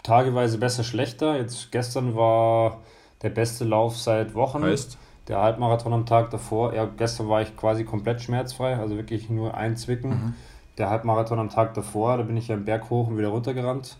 tageweise 0.02 0.58
besser, 0.58 0.84
schlechter. 0.84 1.36
Jetzt 1.36 1.72
gestern 1.72 2.14
war 2.14 2.80
der 3.22 3.30
beste 3.30 3.64
Lauf 3.64 3.98
seit 3.98 4.34
Wochen. 4.34 4.62
Heißt? 4.62 4.98
Der 5.28 5.38
Halbmarathon 5.38 5.92
am 5.92 6.06
Tag 6.06 6.30
davor. 6.30 6.74
Ja, 6.74 6.84
gestern 6.84 7.28
war 7.28 7.42
ich 7.42 7.56
quasi 7.56 7.84
komplett 7.84 8.22
schmerzfrei, 8.22 8.76
also 8.76 8.96
wirklich 8.96 9.30
nur 9.30 9.54
ein 9.54 9.76
Zwicken. 9.76 10.10
Mhm. 10.10 10.34
Der 10.78 10.90
Halbmarathon 10.90 11.38
am 11.38 11.50
Tag 11.50 11.74
davor, 11.74 12.16
da 12.16 12.22
bin 12.22 12.36
ich 12.36 12.48
ja 12.48 12.54
im 12.54 12.64
Berg 12.64 12.90
hoch 12.90 13.08
und 13.08 13.18
wieder 13.18 13.28
runter 13.28 13.54
gerannt. 13.54 13.96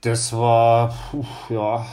Das 0.00 0.32
war, 0.34 0.94
puh, 1.10 1.24
ja, 1.48 1.86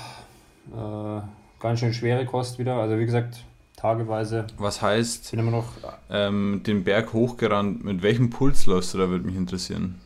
äh, 0.74 1.22
ganz 1.60 1.80
schön 1.80 1.94
schwere 1.94 2.26
Kost 2.26 2.60
wieder. 2.60 2.76
Also 2.76 3.00
wie 3.00 3.06
gesagt, 3.06 3.46
tageweise. 3.82 4.48
Was 4.58 4.82
heißt, 4.82 5.32
bin 5.32 5.40
immer 5.40 5.52
noch 5.52 5.66
ähm, 6.10 6.62
den 6.66 6.84
Berg 6.84 7.14
hochgerannt, 7.14 7.84
mit 7.84 8.04
welchem 8.04 8.30
Puls 8.30 8.66
läufst 8.66 8.94
du, 8.94 9.00
da 9.00 9.10
würde 9.10 9.26
mich 9.26 9.36
interessieren. 9.36 10.00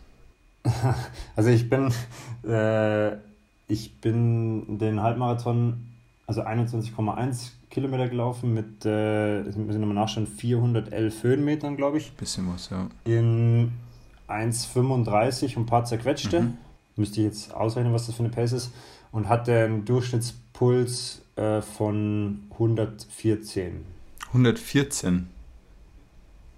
also 1.35 1.49
ich 1.49 1.69
bin, 1.69 1.93
äh, 2.47 3.15
ich 3.67 3.99
bin 4.01 4.79
den 4.79 5.01
Halbmarathon, 5.01 5.85
also 6.25 6.41
21,1 6.41 7.51
Kilometer 7.69 8.07
gelaufen 8.07 8.53
mit, 8.53 8.85
äh, 8.85 9.41
ich 9.41 9.55
muss 9.57 9.75
nochmal 9.75 9.95
nachschauen, 9.95 10.27
411 10.27 11.23
Höhenmetern, 11.23 11.75
glaube 11.75 11.97
ich. 11.97 12.13
Bisschen 12.13 12.51
was, 12.51 12.69
ja. 12.69 12.87
In 13.03 13.73
1,35 14.27 15.57
und 15.57 15.63
ein 15.63 15.65
paar 15.65 15.83
zerquetschte. 15.83 16.41
Mhm. 16.41 16.57
Müsste 16.95 17.19
ich 17.19 17.25
jetzt 17.27 17.53
ausrechnen, 17.53 17.93
was 17.93 18.07
das 18.07 18.15
für 18.15 18.23
eine 18.23 18.31
Pace 18.31 18.53
ist. 18.53 18.71
Und 19.11 19.27
hatte 19.29 19.65
einen 19.65 19.85
Durchschnittspuls 19.85 21.21
äh, 21.35 21.61
von 21.61 22.47
114. 22.51 23.85
114? 24.27 25.27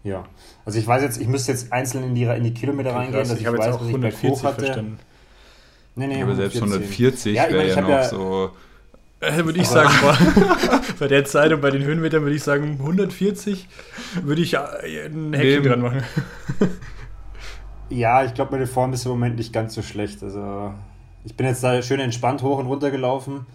Ja. 0.04 0.26
Also 0.66 0.80
ich 0.80 0.88
weiß 0.88 1.02
jetzt, 1.04 1.20
ich 1.20 1.28
müsste 1.28 1.52
jetzt 1.52 1.74
einzeln 1.74 2.04
in 2.04 2.16
die, 2.16 2.24
in 2.24 2.44
die 2.44 2.54
Kilometer 2.54 2.90
okay, 2.90 3.00
reingehen, 3.00 3.28
dass 3.28 3.34
ich, 3.34 3.42
ich 3.42 3.52
weiß, 3.52 3.80
was 3.80 3.88
140 3.88 4.32
ich 4.32 4.44
hatte. 4.44 4.66
Verstanden. 4.66 5.00
Nee, 5.96 6.08
nee, 6.08 6.22
aber 6.22 6.36
selbst 6.36 6.58
140 6.58 7.36
ja, 7.36 7.50
wäre 7.50 7.68
ja 7.68 7.82
noch 7.82 7.90
ja, 7.90 8.04
so. 8.04 8.52
Äh, 9.20 9.44
würde 9.44 9.60
ich 9.60 9.68
sagen, 9.68 9.90
bei 11.00 11.08
der 11.08 11.26
Zeit 11.26 11.52
und 11.52 11.62
bei 11.62 11.72
den 11.72 11.84
Höhenmetern 11.84 12.22
würde 12.22 12.36
ich 12.36 12.44
sagen, 12.44 12.78
140 12.80 13.68
würde 14.22 14.42
ich 14.44 14.54
äh, 14.54 14.60
ein 15.08 15.34
Häkchen 15.34 15.64
dran 15.64 15.82
machen. 15.82 16.04
ja, 17.90 18.24
ich 18.24 18.36
glaube, 18.36 18.52
meine 18.52 18.68
Form 18.68 18.94
ist 18.94 19.06
im 19.06 19.12
Moment 19.12 19.38
nicht 19.38 19.52
ganz 19.52 19.74
so 19.74 19.82
schlecht. 19.82 20.22
Also 20.22 20.72
ich 21.26 21.36
bin 21.36 21.48
jetzt 21.48 21.64
da 21.64 21.82
schön 21.82 22.00
entspannt 22.00 22.44
hoch 22.44 22.60
und 22.60 22.68
runter 22.68 22.92
gelaufen 22.92 23.48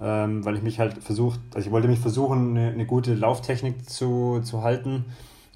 ähm, 0.00 0.44
weil 0.44 0.56
ich 0.56 0.62
mich 0.62 0.78
halt 0.78 1.02
versucht, 1.02 1.40
also 1.54 1.66
ich 1.66 1.72
wollte 1.72 1.88
mich 1.88 1.98
versuchen, 1.98 2.56
eine, 2.56 2.72
eine 2.72 2.86
gute 2.86 3.14
Lauftechnik 3.14 3.88
zu, 3.88 4.40
zu 4.42 4.62
halten, 4.62 5.04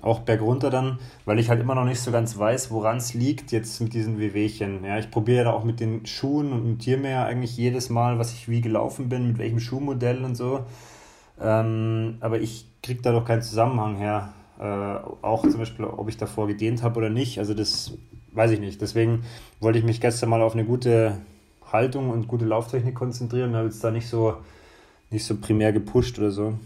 auch 0.02 0.20
bergunter 0.20 0.68
dann, 0.68 0.98
weil 1.24 1.38
ich 1.38 1.48
halt 1.48 1.60
immer 1.60 1.74
noch 1.74 1.86
nicht 1.86 2.00
so 2.00 2.12
ganz 2.12 2.38
weiß, 2.38 2.70
woran 2.70 2.98
es 2.98 3.14
liegt 3.14 3.52
jetzt 3.52 3.80
mit 3.80 3.94
diesen 3.94 4.18
Wehwehchen. 4.18 4.84
Ja, 4.84 4.98
ich 4.98 5.10
probiere 5.10 5.44
da 5.44 5.52
auch 5.52 5.64
mit 5.64 5.80
den 5.80 6.04
Schuhen 6.04 6.52
und 6.52 6.68
notiere 6.68 7.00
mir 7.00 7.10
ja 7.10 7.24
eigentlich 7.24 7.56
jedes 7.56 7.88
Mal, 7.88 8.18
was 8.18 8.34
ich 8.34 8.48
wie 8.48 8.60
gelaufen 8.60 9.08
bin, 9.08 9.26
mit 9.28 9.38
welchem 9.38 9.60
Schuhmodell 9.60 10.22
und 10.24 10.34
so. 10.34 10.60
Ähm, 11.40 12.18
aber 12.20 12.38
ich 12.38 12.66
kriege 12.82 13.00
da 13.00 13.12
doch 13.12 13.24
keinen 13.24 13.42
Zusammenhang 13.42 13.96
her. 13.96 14.34
Äh, 14.58 14.64
auch 15.22 15.42
zum 15.42 15.58
Beispiel, 15.58 15.86
ob 15.86 16.08
ich 16.08 16.18
davor 16.18 16.46
gedehnt 16.46 16.82
habe 16.82 16.98
oder 16.98 17.10
nicht. 17.10 17.38
Also 17.38 17.54
das 17.54 17.96
weiß 18.32 18.50
ich 18.50 18.60
nicht. 18.60 18.82
Deswegen 18.82 19.24
wollte 19.60 19.78
ich 19.78 19.84
mich 19.84 20.02
gestern 20.02 20.28
mal 20.28 20.42
auf 20.42 20.52
eine 20.52 20.64
gute 20.64 21.16
Haltung 21.72 22.10
und 22.10 22.28
gute 22.28 22.44
Lauftechnik 22.44 22.94
konzentrieren. 22.94 23.52
Da 23.52 23.58
habe 23.58 23.68
jetzt 23.68 23.82
da 23.82 23.90
nicht 23.90 24.08
so, 24.08 24.36
nicht 25.10 25.24
so 25.24 25.36
primär 25.36 25.72
gepusht 25.72 26.18
oder 26.18 26.30
so. 26.30 26.58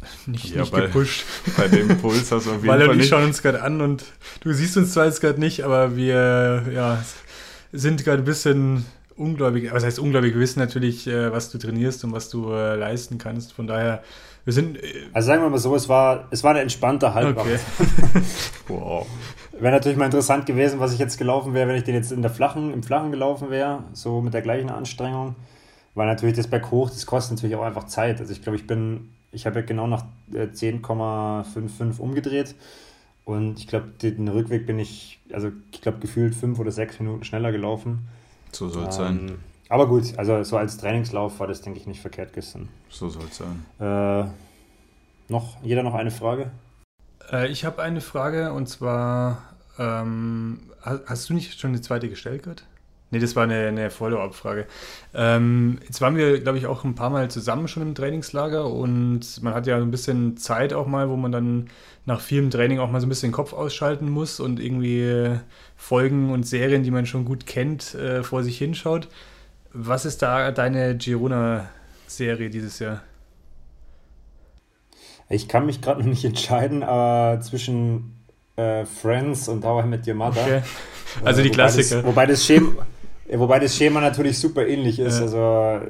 Nicht, 0.26 0.54
ja, 0.54 0.60
nicht 0.60 0.70
bei, 0.70 0.82
gepusht. 0.82 1.24
Bei 1.56 1.66
dem 1.66 1.88
Puls 1.98 2.30
hast 2.30 2.46
du 2.46 2.50
auf 2.50 2.56
jeden 2.58 2.68
Weil 2.68 2.78
Fall. 2.78 2.88
Weil 2.90 2.98
wir 2.98 3.04
schauen 3.04 3.24
uns 3.24 3.42
gerade 3.42 3.62
an 3.62 3.80
und 3.80 4.04
du 4.42 4.52
siehst 4.52 4.76
uns 4.76 4.92
zwar 4.92 5.06
jetzt 5.06 5.20
gerade 5.20 5.40
nicht, 5.40 5.64
aber 5.64 5.96
wir 5.96 6.66
ja, 6.72 7.04
sind 7.72 8.04
gerade 8.04 8.22
ein 8.22 8.24
bisschen 8.24 8.86
ungläubig. 9.16 9.72
Was 9.72 9.84
heißt 9.84 9.98
ungläubig? 9.98 10.34
Wir 10.34 10.40
wissen 10.40 10.60
natürlich, 10.60 11.06
äh, 11.06 11.32
was 11.32 11.50
du 11.50 11.58
trainierst 11.58 12.04
und 12.04 12.12
was 12.12 12.30
du 12.30 12.52
äh, 12.52 12.76
leisten 12.76 13.18
kannst. 13.18 13.52
Von 13.52 13.66
daher, 13.66 14.02
wir 14.44 14.52
sind. 14.52 14.82
Äh, 14.82 15.06
also 15.12 15.26
sagen 15.26 15.42
wir 15.42 15.50
mal 15.50 15.58
so, 15.58 15.74
es 15.74 15.88
war, 15.88 16.28
es 16.30 16.44
war 16.44 16.52
eine 16.52 16.60
entspannte 16.60 17.12
Halbwacht. 17.14 17.46
Okay. 17.46 18.22
wow. 18.68 19.06
Wäre 19.60 19.72
natürlich 19.72 19.98
mal 19.98 20.04
interessant 20.04 20.46
gewesen, 20.46 20.78
was 20.78 20.92
ich 20.92 20.98
jetzt 20.98 21.18
gelaufen 21.18 21.52
wäre, 21.52 21.68
wenn 21.68 21.76
ich 21.76 21.84
den 21.84 21.94
jetzt 21.94 22.12
in 22.12 22.22
der 22.22 22.30
flachen, 22.30 22.72
im 22.72 22.82
Flachen 22.82 23.10
gelaufen 23.10 23.50
wäre, 23.50 23.82
so 23.92 24.20
mit 24.20 24.32
der 24.34 24.42
gleichen 24.42 24.70
Anstrengung. 24.70 25.34
Weil 25.94 26.06
natürlich 26.06 26.36
das 26.36 26.46
Berg 26.46 26.70
hoch, 26.70 26.90
das 26.90 27.06
kostet 27.06 27.36
natürlich 27.36 27.56
auch 27.56 27.64
einfach 27.64 27.84
Zeit. 27.84 28.20
Also 28.20 28.32
ich 28.32 28.42
glaube, 28.42 28.56
ich 28.56 28.66
bin, 28.66 29.08
ich 29.32 29.46
habe 29.46 29.60
ja 29.60 29.66
genau 29.66 29.88
nach 29.88 30.04
10,55 30.32 31.98
umgedreht. 31.98 32.54
Und 33.24 33.58
ich 33.58 33.66
glaube, 33.66 33.88
den 34.00 34.28
Rückweg 34.28 34.66
bin 34.66 34.78
ich, 34.78 35.18
also 35.32 35.50
ich 35.72 35.82
glaube, 35.82 35.98
gefühlt 35.98 36.34
fünf 36.34 36.58
oder 36.60 36.70
sechs 36.70 37.00
Minuten 37.00 37.24
schneller 37.24 37.52
gelaufen. 37.52 38.08
So 38.52 38.68
soll 38.68 38.86
es 38.86 38.96
ähm, 38.98 39.02
sein. 39.04 39.38
Aber 39.68 39.86
gut, 39.86 40.16
also 40.16 40.42
so 40.44 40.56
als 40.56 40.78
Trainingslauf 40.78 41.40
war 41.40 41.46
das, 41.46 41.60
denke 41.60 41.78
ich, 41.78 41.86
nicht 41.86 42.00
verkehrt 42.00 42.32
gestern. 42.32 42.68
So 42.88 43.08
soll 43.08 43.24
es 43.30 43.36
sein. 43.36 43.66
Äh, 43.80 44.30
noch, 45.30 45.62
jeder 45.62 45.82
noch 45.82 45.94
eine 45.94 46.10
Frage? 46.10 46.50
Äh, 47.30 47.48
ich 47.48 47.64
habe 47.64 47.82
eine 47.82 48.00
Frage 48.00 48.52
und 48.52 48.68
zwar, 48.68 49.42
ähm, 49.78 50.60
hast 50.82 51.28
du 51.28 51.34
nicht 51.34 51.60
schon 51.60 51.70
eine 51.70 51.80
zweite 51.80 52.08
gestellt 52.08 52.42
gerade? 52.42 52.62
Nee, 53.10 53.20
das 53.20 53.34
war 53.36 53.44
eine, 53.44 53.68
eine 53.68 53.88
Follow-up-Frage. 53.88 54.66
Ähm, 55.14 55.78
jetzt 55.86 56.02
waren 56.02 56.14
wir, 56.16 56.40
glaube 56.40 56.58
ich, 56.58 56.66
auch 56.66 56.84
ein 56.84 56.94
paar 56.94 57.08
Mal 57.08 57.30
zusammen 57.30 57.66
schon 57.66 57.82
im 57.82 57.94
Trainingslager 57.94 58.66
und 58.66 59.42
man 59.42 59.54
hat 59.54 59.66
ja 59.66 59.76
ein 59.76 59.90
bisschen 59.90 60.36
Zeit 60.36 60.74
auch 60.74 60.86
mal, 60.86 61.08
wo 61.08 61.16
man 61.16 61.32
dann 61.32 61.70
nach 62.04 62.20
vielem 62.20 62.50
Training 62.50 62.80
auch 62.80 62.90
mal 62.90 63.00
so 63.00 63.06
ein 63.06 63.08
bisschen 63.08 63.30
den 63.30 63.34
Kopf 63.34 63.54
ausschalten 63.54 64.10
muss 64.10 64.40
und 64.40 64.60
irgendwie 64.60 65.38
Folgen 65.76 66.30
und 66.32 66.46
Serien, 66.46 66.82
die 66.82 66.90
man 66.90 67.06
schon 67.06 67.24
gut 67.24 67.46
kennt, 67.46 67.94
äh, 67.94 68.22
vor 68.22 68.42
sich 68.42 68.58
hinschaut. 68.58 69.08
Was 69.72 70.04
ist 70.04 70.20
da 70.20 70.50
deine 70.52 70.96
Girona-Serie 70.96 72.50
dieses 72.50 72.78
Jahr? 72.78 73.02
Ich 75.28 75.48
kann 75.48 75.66
mich 75.66 75.80
gerade 75.80 76.00
noch 76.02 76.08
nicht 76.08 76.24
entscheiden, 76.24 76.82
aber 76.82 77.40
zwischen 77.40 78.24
äh, 78.56 78.84
Friends 78.84 79.48
und 79.48 79.64
How 79.64 79.84
I 79.84 79.88
Met 79.88 80.06
Your 80.06 80.14
Mother. 80.14 80.42
Okay. 80.42 80.62
Also 81.24 81.42
die 81.42 81.50
Klassiker. 81.50 82.04
wobei 82.04 82.26
das 82.26 82.44
Schema, 82.44 82.72
wobei 83.32 83.58
das 83.58 83.74
Schema 83.76 84.00
natürlich 84.00 84.38
super 84.38 84.66
ähnlich 84.66 84.98
ist. 84.98 85.18
Ja. 85.18 85.22
Also 85.22 85.80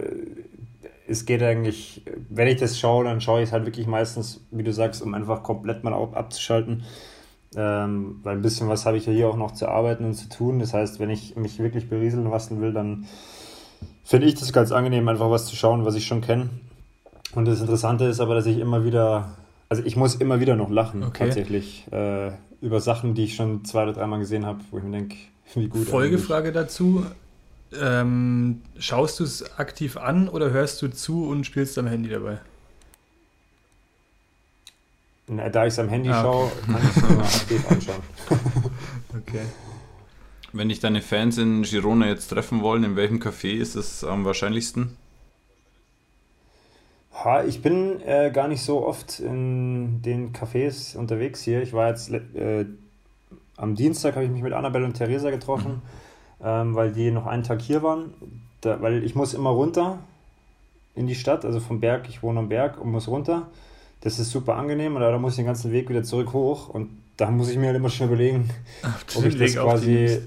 es 1.08 1.24
geht 1.24 1.42
eigentlich, 1.42 2.02
wenn 2.28 2.48
ich 2.48 2.60
das 2.60 2.78
schaue, 2.78 3.04
dann 3.04 3.20
schaue 3.20 3.40
ich 3.40 3.48
es 3.48 3.52
halt 3.52 3.64
wirklich 3.64 3.86
meistens, 3.86 4.44
wie 4.50 4.62
du 4.62 4.72
sagst, 4.72 5.02
um 5.02 5.14
einfach 5.14 5.42
komplett 5.42 5.82
mal 5.82 5.94
abzuschalten. 5.94 6.84
Ähm, 7.56 8.20
weil 8.22 8.36
ein 8.36 8.42
bisschen 8.42 8.68
was 8.68 8.84
habe 8.84 8.98
ich 8.98 9.06
ja 9.06 9.12
hier 9.12 9.28
auch 9.28 9.36
noch 9.36 9.52
zu 9.52 9.68
arbeiten 9.68 10.04
und 10.04 10.14
zu 10.14 10.28
tun. 10.28 10.58
Das 10.58 10.74
heißt, 10.74 11.00
wenn 11.00 11.08
ich 11.08 11.34
mich 11.34 11.58
wirklich 11.58 11.88
berieseln 11.88 12.30
lassen 12.30 12.60
will, 12.60 12.74
dann 12.74 13.06
finde 14.04 14.26
ich 14.26 14.34
das 14.34 14.52
ganz 14.52 14.70
angenehm, 14.70 15.08
einfach 15.08 15.30
was 15.30 15.46
zu 15.46 15.56
schauen, 15.56 15.86
was 15.86 15.94
ich 15.94 16.06
schon 16.06 16.20
kenne. 16.20 16.50
Und 17.38 17.44
das 17.44 17.60
Interessante 17.60 18.06
ist 18.06 18.18
aber, 18.18 18.34
dass 18.34 18.46
ich 18.46 18.58
immer 18.58 18.84
wieder, 18.84 19.36
also 19.68 19.84
ich 19.84 19.94
muss 19.94 20.16
immer 20.16 20.40
wieder 20.40 20.56
noch 20.56 20.70
lachen, 20.70 21.04
okay. 21.04 21.26
tatsächlich, 21.26 21.86
äh, 21.92 22.32
über 22.60 22.80
Sachen, 22.80 23.14
die 23.14 23.22
ich 23.22 23.36
schon 23.36 23.64
zwei 23.64 23.84
oder 23.84 23.92
dreimal 23.92 24.18
gesehen 24.18 24.44
habe, 24.44 24.58
wo 24.72 24.78
ich 24.78 24.82
mir 24.82 24.90
denke, 24.90 25.14
wie 25.54 25.68
gut. 25.68 25.86
Folgefrage 25.86 26.48
eigentlich. 26.48 26.64
dazu. 26.64 27.06
Ähm, 27.80 28.62
schaust 28.80 29.20
du 29.20 29.24
es 29.24 29.56
aktiv 29.56 29.96
an 29.96 30.28
oder 30.28 30.50
hörst 30.50 30.82
du 30.82 30.88
zu 30.88 31.28
und 31.28 31.46
spielst 31.46 31.78
am 31.78 31.86
Handy 31.86 32.08
dabei? 32.08 32.40
Na, 35.28 35.48
da 35.48 35.64
ich 35.64 35.74
es 35.74 35.78
am 35.78 35.88
Handy 35.88 36.08
ah, 36.08 36.24
okay. 36.24 36.50
schaue, 36.66 36.72
kann 36.72 36.82
ich 36.82 36.96
es 36.96 37.08
nur 37.08 37.22
aktiv 37.22 37.64
anschauen. 37.70 38.02
okay. 39.16 39.42
Wenn 40.52 40.70
dich 40.70 40.80
deine 40.80 41.02
Fans 41.02 41.38
in 41.38 41.62
Girona 41.62 42.08
jetzt 42.08 42.26
treffen 42.26 42.62
wollen, 42.62 42.82
in 42.82 42.96
welchem 42.96 43.20
Café 43.20 43.52
ist 43.52 43.76
es 43.76 44.02
am 44.02 44.24
wahrscheinlichsten? 44.24 44.96
Ha, 47.24 47.44
ich 47.44 47.62
bin 47.62 48.00
äh, 48.02 48.30
gar 48.32 48.48
nicht 48.48 48.62
so 48.62 48.86
oft 48.86 49.20
in 49.20 50.02
den 50.02 50.32
Cafés 50.32 50.96
unterwegs 50.96 51.42
hier. 51.42 51.62
Ich 51.62 51.72
war 51.72 51.88
jetzt 51.88 52.12
äh, 52.12 52.66
am 53.56 53.74
Dienstag 53.74 54.14
habe 54.14 54.24
ich 54.24 54.30
mich 54.30 54.42
mit 54.42 54.52
Annabelle 54.52 54.84
und 54.84 54.94
Theresa 54.94 55.30
getroffen. 55.30 55.82
Mhm 55.82 55.82
ähm, 56.42 56.74
weil 56.74 56.92
die 56.92 57.10
noch 57.10 57.26
einen 57.26 57.42
Tag 57.42 57.60
hier 57.60 57.82
waren. 57.82 58.12
Da, 58.60 58.80
weil 58.80 59.04
ich 59.04 59.14
muss 59.14 59.34
immer 59.34 59.50
runter 59.50 59.98
in 60.94 61.06
die 61.06 61.14
Stadt, 61.14 61.44
also 61.44 61.60
vom 61.60 61.80
Berg, 61.80 62.08
ich 62.08 62.22
wohne 62.22 62.40
am 62.40 62.48
Berg 62.48 62.80
und 62.80 62.90
muss 62.90 63.08
runter. 63.08 63.48
Das 64.00 64.18
ist 64.18 64.30
super 64.30 64.56
angenehm 64.56 64.94
und 64.94 65.02
da 65.02 65.16
muss 65.18 65.32
ich 65.32 65.36
den 65.38 65.46
ganzen 65.46 65.72
Weg 65.72 65.88
wieder 65.88 66.02
zurück 66.02 66.32
hoch 66.32 66.68
und 66.68 66.90
da 67.16 67.30
muss 67.30 67.50
ich 67.50 67.56
mir 67.56 67.66
halt 67.66 67.76
immer 67.76 67.88
schon 67.88 68.06
überlegen, 68.06 68.48
Ach, 68.82 69.02
ob 69.16 69.24
ich 69.24 69.36
das 69.36 69.56
quasi 69.56 70.20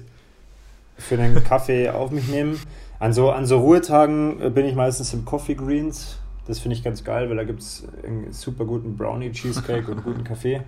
für 0.98 1.16
den 1.16 1.42
Kaffee 1.42 1.88
auf 1.88 2.10
mich 2.10 2.28
nehme. 2.28 2.56
An 2.98 3.12
so, 3.12 3.30
an 3.30 3.46
so 3.46 3.58
Ruhetagen 3.58 4.40
äh, 4.40 4.50
bin 4.50 4.66
ich 4.66 4.74
meistens 4.74 5.12
im 5.14 5.24
Coffee 5.24 5.54
Greens. 5.54 6.18
Das 6.46 6.58
finde 6.58 6.76
ich 6.76 6.82
ganz 6.82 7.04
geil, 7.04 7.28
weil 7.28 7.36
da 7.36 7.44
gibt 7.44 7.60
es 7.60 7.86
einen 8.04 8.32
super 8.32 8.64
guten 8.64 8.96
Brownie, 8.96 9.30
Cheesecake 9.32 9.90
und 9.90 10.02
guten 10.04 10.24
Kaffee. 10.24 10.62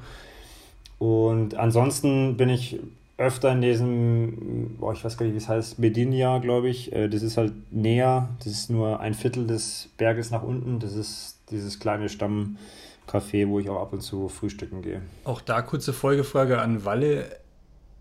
Und 0.99 1.57
ansonsten 1.57 2.37
bin 2.37 2.49
ich 2.49 2.81
öfter 3.17 3.53
in 3.53 3.61
diesem, 3.61 4.77
boah, 4.79 4.93
ich 4.93 5.05
weiß 5.05 5.17
gar 5.17 5.27
nicht, 5.27 5.35
wie 5.35 5.39
es 5.39 5.49
heißt, 5.49 5.79
Medinia, 5.79 6.39
glaube 6.39 6.69
ich. 6.69 6.93
Äh, 6.93 7.09
das 7.09 7.23
ist 7.23 7.37
halt 7.37 7.53
näher, 7.73 8.29
das 8.39 8.49
ist 8.49 8.71
nur 8.71 9.01
ein 9.01 9.15
Viertel 9.15 9.47
des 9.47 9.91
Berges 9.97 10.31
nach 10.31 10.43
unten. 10.43 10.81
Das 10.81 10.95
ist 10.95 11.39
dieses 11.51 11.79
kleine 11.79 12.09
Stammcafé, 12.09 13.49
wo 13.49 13.61
ich 13.61 13.69
auch 13.69 13.81
ab 13.81 13.93
und 13.93 14.01
zu 14.01 14.29
frühstücken 14.29 14.83
gehe. 14.83 15.01
Auch 15.25 15.41
da 15.41 15.63
kurze 15.63 15.93
Folgefrage 15.93 16.61
an 16.61 16.85
Walle. 16.85 17.27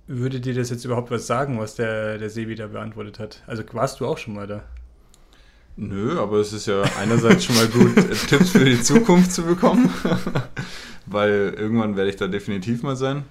Würde 0.06 0.42
dir 0.42 0.54
das 0.54 0.70
jetzt 0.70 0.84
überhaupt 0.84 1.12
was 1.12 1.28
sagen, 1.28 1.60
was 1.60 1.76
der, 1.76 2.18
der 2.18 2.30
Sebi 2.30 2.56
da 2.56 2.68
beantwortet 2.68 3.20
hat? 3.20 3.42
Also 3.48 3.64
warst 3.72 4.02
du 4.02 4.06
auch 4.06 4.18
schon 4.18 4.34
mal 4.34 4.48
da? 4.48 4.64
Nö, 5.76 6.20
aber 6.20 6.38
es 6.38 6.54
ist 6.54 6.68
ja 6.68 6.84
einerseits 7.00 7.46
schon 7.46 7.56
mal 7.56 7.68
gut, 7.68 7.96
Tipps 8.28 8.52
für 8.52 8.64
die 8.64 8.82
Zukunft 8.82 9.32
zu 9.32 9.42
bekommen, 9.44 9.92
weil 11.08 11.56
irgendwann 11.58 11.96
werde 11.96 12.12
ich 12.12 12.16
da 12.16 12.28
definitiv 12.28 12.84
mal 12.84 12.96
sein. 12.96 13.24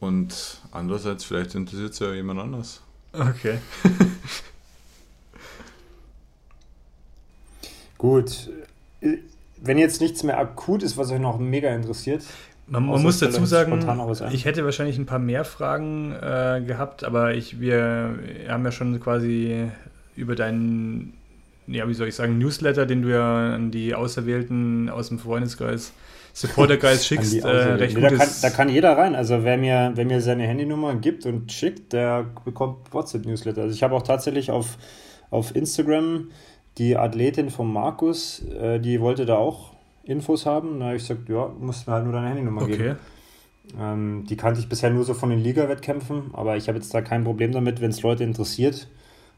Und 0.00 0.60
andererseits, 0.70 1.24
vielleicht 1.24 1.54
interessiert 1.54 1.92
es 1.92 1.98
ja 2.00 2.12
jemand 2.12 2.40
anders. 2.40 2.82
Okay. 3.12 3.58
Gut. 7.96 8.50
Wenn 9.56 9.78
jetzt 9.78 10.02
nichts 10.02 10.22
mehr 10.22 10.38
akut 10.38 10.82
ist, 10.82 10.98
was 10.98 11.10
euch 11.10 11.20
noch 11.20 11.38
mega 11.38 11.74
interessiert. 11.74 12.22
Man, 12.66 12.84
man 12.86 13.02
muss 13.02 13.18
dazu 13.18 13.46
sagen, 13.46 13.82
ich 14.30 14.44
hätte 14.44 14.64
wahrscheinlich 14.64 14.98
ein 14.98 15.06
paar 15.06 15.18
mehr 15.18 15.44
Fragen 15.44 16.12
äh, 16.12 16.62
gehabt, 16.66 17.04
aber 17.04 17.34
ich, 17.34 17.60
wir 17.60 18.18
haben 18.48 18.64
ja 18.64 18.72
schon 18.72 19.00
quasi 19.00 19.70
über 20.16 20.34
deinen, 20.34 21.14
ja, 21.66 21.88
wie 21.88 21.94
soll 21.94 22.08
ich 22.08 22.14
sagen, 22.14 22.38
Newsletter, 22.38 22.86
den 22.86 23.02
du 23.02 23.10
ja 23.10 23.54
an 23.54 23.70
die 23.70 23.94
Auserwählten 23.94 24.88
aus 24.88 25.08
dem 25.08 25.18
Freundeskreis 25.18 25.92
Supporter 26.32 26.76
Guys 26.76 27.06
schickst, 27.06 27.34
äh, 27.44 27.48
recht 27.48 27.96
nee, 27.96 28.02
da, 28.02 28.16
kann, 28.16 28.28
da 28.42 28.50
kann 28.50 28.68
jeder 28.68 28.96
rein. 28.98 29.14
Also 29.14 29.44
wer 29.44 29.56
mir, 29.56 29.92
wer 29.94 30.04
mir 30.04 30.20
seine 30.20 30.46
Handynummer 30.46 30.96
gibt 30.96 31.26
und 31.26 31.50
schickt, 31.52 31.92
der 31.92 32.26
bekommt 32.44 32.92
WhatsApp-Newsletter. 32.92 33.62
Also 33.62 33.74
ich 33.74 33.82
habe 33.82 33.94
auch 33.94 34.02
tatsächlich 34.02 34.50
auf, 34.50 34.76
auf 35.30 35.54
Instagram 35.54 36.30
die 36.76 36.96
Athletin 36.96 37.50
von 37.50 37.72
Markus, 37.72 38.44
äh, 38.60 38.80
die 38.80 39.00
wollte 39.00 39.26
da 39.26 39.36
auch 39.36 39.74
Infos 40.02 40.44
haben. 40.44 40.80
Da 40.80 40.86
habe 40.86 40.96
ich 40.96 41.06
gesagt, 41.06 41.28
ja, 41.28 41.48
musst 41.58 41.86
mir 41.86 41.94
halt 41.94 42.04
nur 42.04 42.12
deine 42.12 42.28
Handynummer 42.28 42.62
okay. 42.62 42.76
geben. 42.76 42.96
Ähm, 43.80 44.24
die 44.28 44.36
kannte 44.36 44.60
ich 44.60 44.68
bisher 44.68 44.90
nur 44.90 45.04
so 45.04 45.14
von 45.14 45.30
den 45.30 45.38
Liga-Wettkämpfen, 45.38 46.30
aber 46.32 46.56
ich 46.56 46.68
habe 46.68 46.78
jetzt 46.78 46.92
da 46.92 47.00
kein 47.00 47.24
Problem 47.24 47.52
damit, 47.52 47.80
wenn 47.80 47.90
es 47.90 48.02
Leute 48.02 48.24
interessiert. 48.24 48.88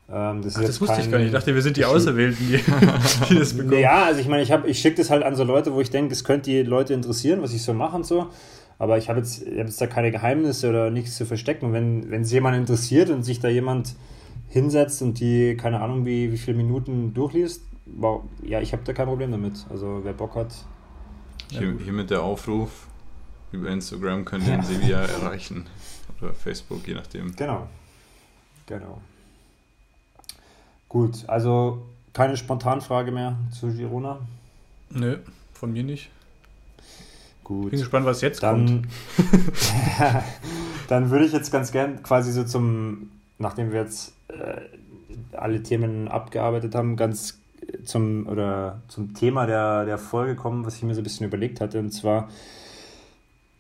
Ähm, 0.09 0.43
das, 0.43 0.57
Ach, 0.57 0.63
das 0.63 0.81
wusste 0.81 1.01
ich 1.01 1.11
gar 1.11 1.19
nicht. 1.19 1.29
Ich 1.29 1.33
dachte, 1.33 1.55
wir 1.55 1.63
sind 1.63 1.77
die 1.77 1.85
Auserwählten, 1.85 2.47
die, 2.47 2.59
die 3.29 3.39
das 3.39 3.55
bekommen. 3.57 3.81
Ja, 3.81 4.05
also 4.05 4.21
ich 4.21 4.29
meine, 4.29 4.43
ich, 4.43 4.51
ich 4.51 4.79
schicke 4.79 4.97
das 4.97 5.11
halt 5.11 5.25
an 5.25 5.35
so 5.35 5.43
Leute, 5.43 5.73
wo 5.73 5.81
ich 5.81 5.91
denke, 5.91 6.13
es 6.13 6.23
könnte 6.23 6.51
die 6.51 6.63
Leute 6.63 6.95
interessieren, 6.95 7.43
was 7.43 7.53
ich 7.53 7.63
so 7.63 7.75
mache 7.75 7.97
und 7.97 8.07
so. 8.07 8.29
Aber 8.79 8.99
ich 8.99 9.09
habe 9.09 9.19
jetzt, 9.19 9.41
hab 9.41 9.67
jetzt 9.67 9.81
da 9.81 9.87
keine 9.87 10.13
Geheimnisse 10.13 10.69
oder 10.69 10.91
nichts 10.91 11.17
zu 11.17 11.27
verstecken. 11.27 11.73
Wenn, 11.73 12.11
wenn 12.11 12.23
es 12.23 12.31
jemand 12.31 12.57
interessiert 12.57 13.11
und 13.11 13.23
sich 13.23 13.41
da 13.41 13.49
jemand 13.49 13.97
hinsetzt 14.49 15.03
und 15.03 15.19
die, 15.19 15.57
keine 15.57 15.81
Ahnung, 15.81 16.05
wie, 16.05 16.31
wie 16.31 16.39
viele 16.39 16.57
Minuten 16.57 17.13
durchliest, 17.15 17.63
wow, 17.87 18.23
ja, 18.43 18.61
ich 18.61 18.73
habe 18.73 18.83
da 18.85 18.93
kein 18.93 19.07
Problem 19.07 19.33
damit. 19.33 19.67
Also 19.71 20.01
wer 20.05 20.13
Bock 20.13 20.35
hat. 20.37 20.55
Hier, 21.51 21.77
hier 21.83 21.93
mit 21.93 22.11
der 22.11 22.23
Aufruf 22.23 22.87
über 23.51 23.71
Instagram 23.71 24.25
könnt 24.25 24.47
ihr 24.47 24.53
ja. 24.53 24.57
den 24.61 24.65
Sevilla 24.65 25.03
erreichen. 25.03 25.67
Oder 26.21 26.35
Facebook, 26.35 26.87
je 26.87 26.95
nachdem. 26.95 27.35
Genau. 27.35 27.67
Genau. 28.67 29.01
Gut, 30.97 31.25
also 31.27 31.83
keine 32.15 32.39
Spontanfrage 32.39 33.13
mehr 33.13 33.37
zu 33.51 33.71
Girona? 33.71 34.19
Nö, 34.89 35.19
von 35.53 35.71
mir 35.71 35.83
nicht. 35.83 36.09
Gut. 37.45 37.69
Bin 37.69 37.81
gespannt, 37.81 38.07
was 38.07 38.23
jetzt 38.23 38.43
dann, 38.43 38.67
kommt. 38.67 38.89
dann 40.89 41.11
würde 41.11 41.27
ich 41.27 41.35
jetzt 41.35 41.53
ganz 41.53 41.71
gern 41.71 42.03
quasi 42.03 42.33
so 42.33 42.45
zum, 42.45 43.11
nachdem 43.37 43.73
wir 43.73 43.83
jetzt 43.83 44.15
äh, 44.29 45.37
alle 45.37 45.63
Themen 45.63 46.09
abgearbeitet 46.09 46.75
haben, 46.75 46.97
ganz 46.97 47.41
zum, 47.85 48.27
oder 48.27 48.81
zum 48.89 49.13
Thema 49.13 49.45
der, 49.45 49.85
der 49.85 49.99
Folge 49.99 50.35
kommen, 50.35 50.65
was 50.65 50.77
ich 50.77 50.83
mir 50.83 50.95
so 50.95 51.03
ein 51.03 51.05
bisschen 51.05 51.27
überlegt 51.27 51.61
hatte, 51.61 51.79
und 51.79 51.91
zwar 51.91 52.31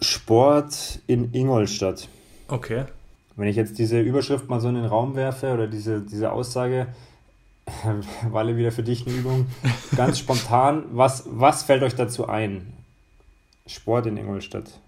Sport 0.01 1.01
in 1.07 1.35
Ingolstadt. 1.35 2.09
Okay. 2.49 2.87
Wenn 3.37 3.49
ich 3.49 3.57
jetzt 3.57 3.79
diese 3.79 4.01
Überschrift 4.01 4.49
mal 4.49 4.59
so 4.59 4.71
in 4.71 4.77
den 4.77 4.87
Raum 4.87 5.17
werfe 5.17 5.53
oder 5.53 5.67
diese, 5.67 6.01
diese 6.01 6.33
Aussage, 6.33 6.87
Walle 8.31 8.57
wieder 8.57 8.73
für 8.73 8.83
dich 8.83 9.07
eine 9.07 9.17
Übung, 9.17 9.47
ganz 9.97 10.19
spontan, 10.19 10.85
was, 10.93 11.25
was 11.27 11.65
fällt 11.65 11.83
euch 11.83 11.95
dazu 11.95 12.29
ein? 12.29 12.73
Sport 13.67 14.07
in 14.07 14.17
Ingolstadt. 14.17 14.81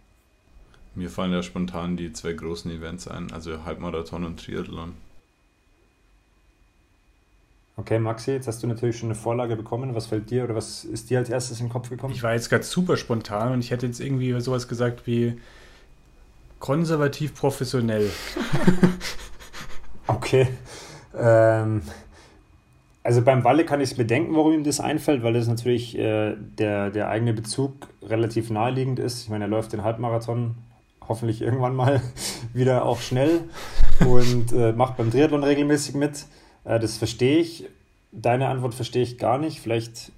Mir 0.94 1.10
fallen 1.10 1.32
ja 1.32 1.42
spontan 1.42 1.96
die 1.96 2.12
zwei 2.12 2.32
großen 2.32 2.70
Events 2.70 3.08
ein, 3.08 3.32
also 3.32 3.64
Halbmarathon 3.64 4.24
und 4.24 4.44
Triathlon. 4.44 4.94
Okay, 7.76 8.00
Maxi, 8.00 8.32
jetzt 8.32 8.48
hast 8.48 8.60
du 8.60 8.66
natürlich 8.66 8.98
schon 8.98 9.08
eine 9.08 9.14
Vorlage 9.14 9.54
bekommen. 9.54 9.94
Was 9.94 10.06
fällt 10.06 10.30
dir 10.30 10.42
oder 10.42 10.56
was 10.56 10.84
ist 10.84 11.10
dir 11.10 11.18
als 11.18 11.30
erstes 11.30 11.60
in 11.60 11.66
den 11.66 11.72
Kopf 11.72 11.88
gekommen? 11.88 12.12
Ich 12.12 12.24
war 12.24 12.32
jetzt 12.32 12.50
gerade 12.50 12.64
super 12.64 12.96
spontan 12.96 13.52
und 13.52 13.60
ich 13.60 13.70
hätte 13.70 13.86
jetzt 13.86 14.00
irgendwie 14.00 14.38
sowas 14.40 14.66
gesagt 14.66 15.06
wie 15.06 15.40
konservativ 16.58 17.36
professionell. 17.36 18.10
okay. 20.08 20.48
Ähm, 21.16 21.82
also 23.08 23.22
beim 23.22 23.42
Walle 23.42 23.64
kann 23.64 23.80
ich 23.80 23.92
es 23.92 23.96
bedenken, 23.96 24.36
warum 24.36 24.52
ihm 24.52 24.64
das 24.64 24.80
einfällt, 24.80 25.22
weil 25.22 25.34
es 25.34 25.48
natürlich 25.48 25.96
äh, 25.96 26.36
der, 26.36 26.90
der 26.90 27.08
eigene 27.08 27.32
Bezug 27.32 27.88
relativ 28.02 28.50
naheliegend 28.50 28.98
ist. 28.98 29.22
Ich 29.22 29.30
meine, 29.30 29.46
er 29.46 29.48
läuft 29.48 29.72
den 29.72 29.82
Halbmarathon 29.82 30.56
hoffentlich 31.08 31.40
irgendwann 31.40 31.74
mal 31.74 32.02
wieder 32.52 32.84
auch 32.84 33.00
schnell 33.00 33.44
und 34.06 34.52
äh, 34.52 34.72
macht 34.72 34.98
beim 34.98 35.10
Triathlon 35.10 35.42
regelmäßig 35.42 35.94
mit. 35.94 36.26
Äh, 36.64 36.78
das 36.78 36.98
verstehe 36.98 37.38
ich. 37.38 37.64
Deine 38.12 38.48
Antwort 38.48 38.74
verstehe 38.74 39.04
ich 39.04 39.16
gar 39.16 39.38
nicht. 39.38 39.60
Vielleicht 39.60 40.12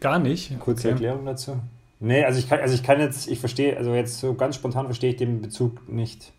gar 0.00 0.18
nicht. 0.18 0.58
Kurze 0.58 0.88
okay. 0.88 0.92
Erklärung 0.92 1.26
dazu. 1.26 1.60
Nee, 2.00 2.24
also 2.24 2.38
ich 2.38 2.48
kann, 2.48 2.60
also 2.60 2.74
ich 2.74 2.82
kann 2.82 2.98
jetzt, 2.98 3.28
ich 3.28 3.40
verstehe, 3.40 3.76
also 3.76 3.92
jetzt 3.92 4.20
so 4.20 4.32
ganz 4.32 4.54
spontan 4.54 4.86
verstehe 4.86 5.10
ich 5.10 5.16
den 5.16 5.42
Bezug 5.42 5.86
nicht. 5.86 6.32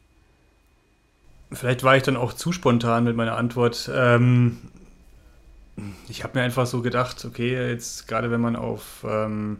Vielleicht 1.52 1.84
war 1.84 1.96
ich 1.96 2.02
dann 2.02 2.18
auch 2.18 2.34
zu 2.34 2.52
spontan 2.52 3.04
mit 3.04 3.16
meiner 3.16 3.38
Antwort. 3.38 3.92
Ähm, 3.94 4.58
ich 6.08 6.24
habe 6.24 6.38
mir 6.38 6.46
einfach 6.46 6.66
so 6.66 6.82
gedacht, 6.82 7.26
okay, 7.26 7.70
jetzt 7.70 8.08
gerade 8.08 8.32
wenn 8.32 8.42
man 8.42 8.56
auf 8.56 9.06
ähm, 9.08 9.58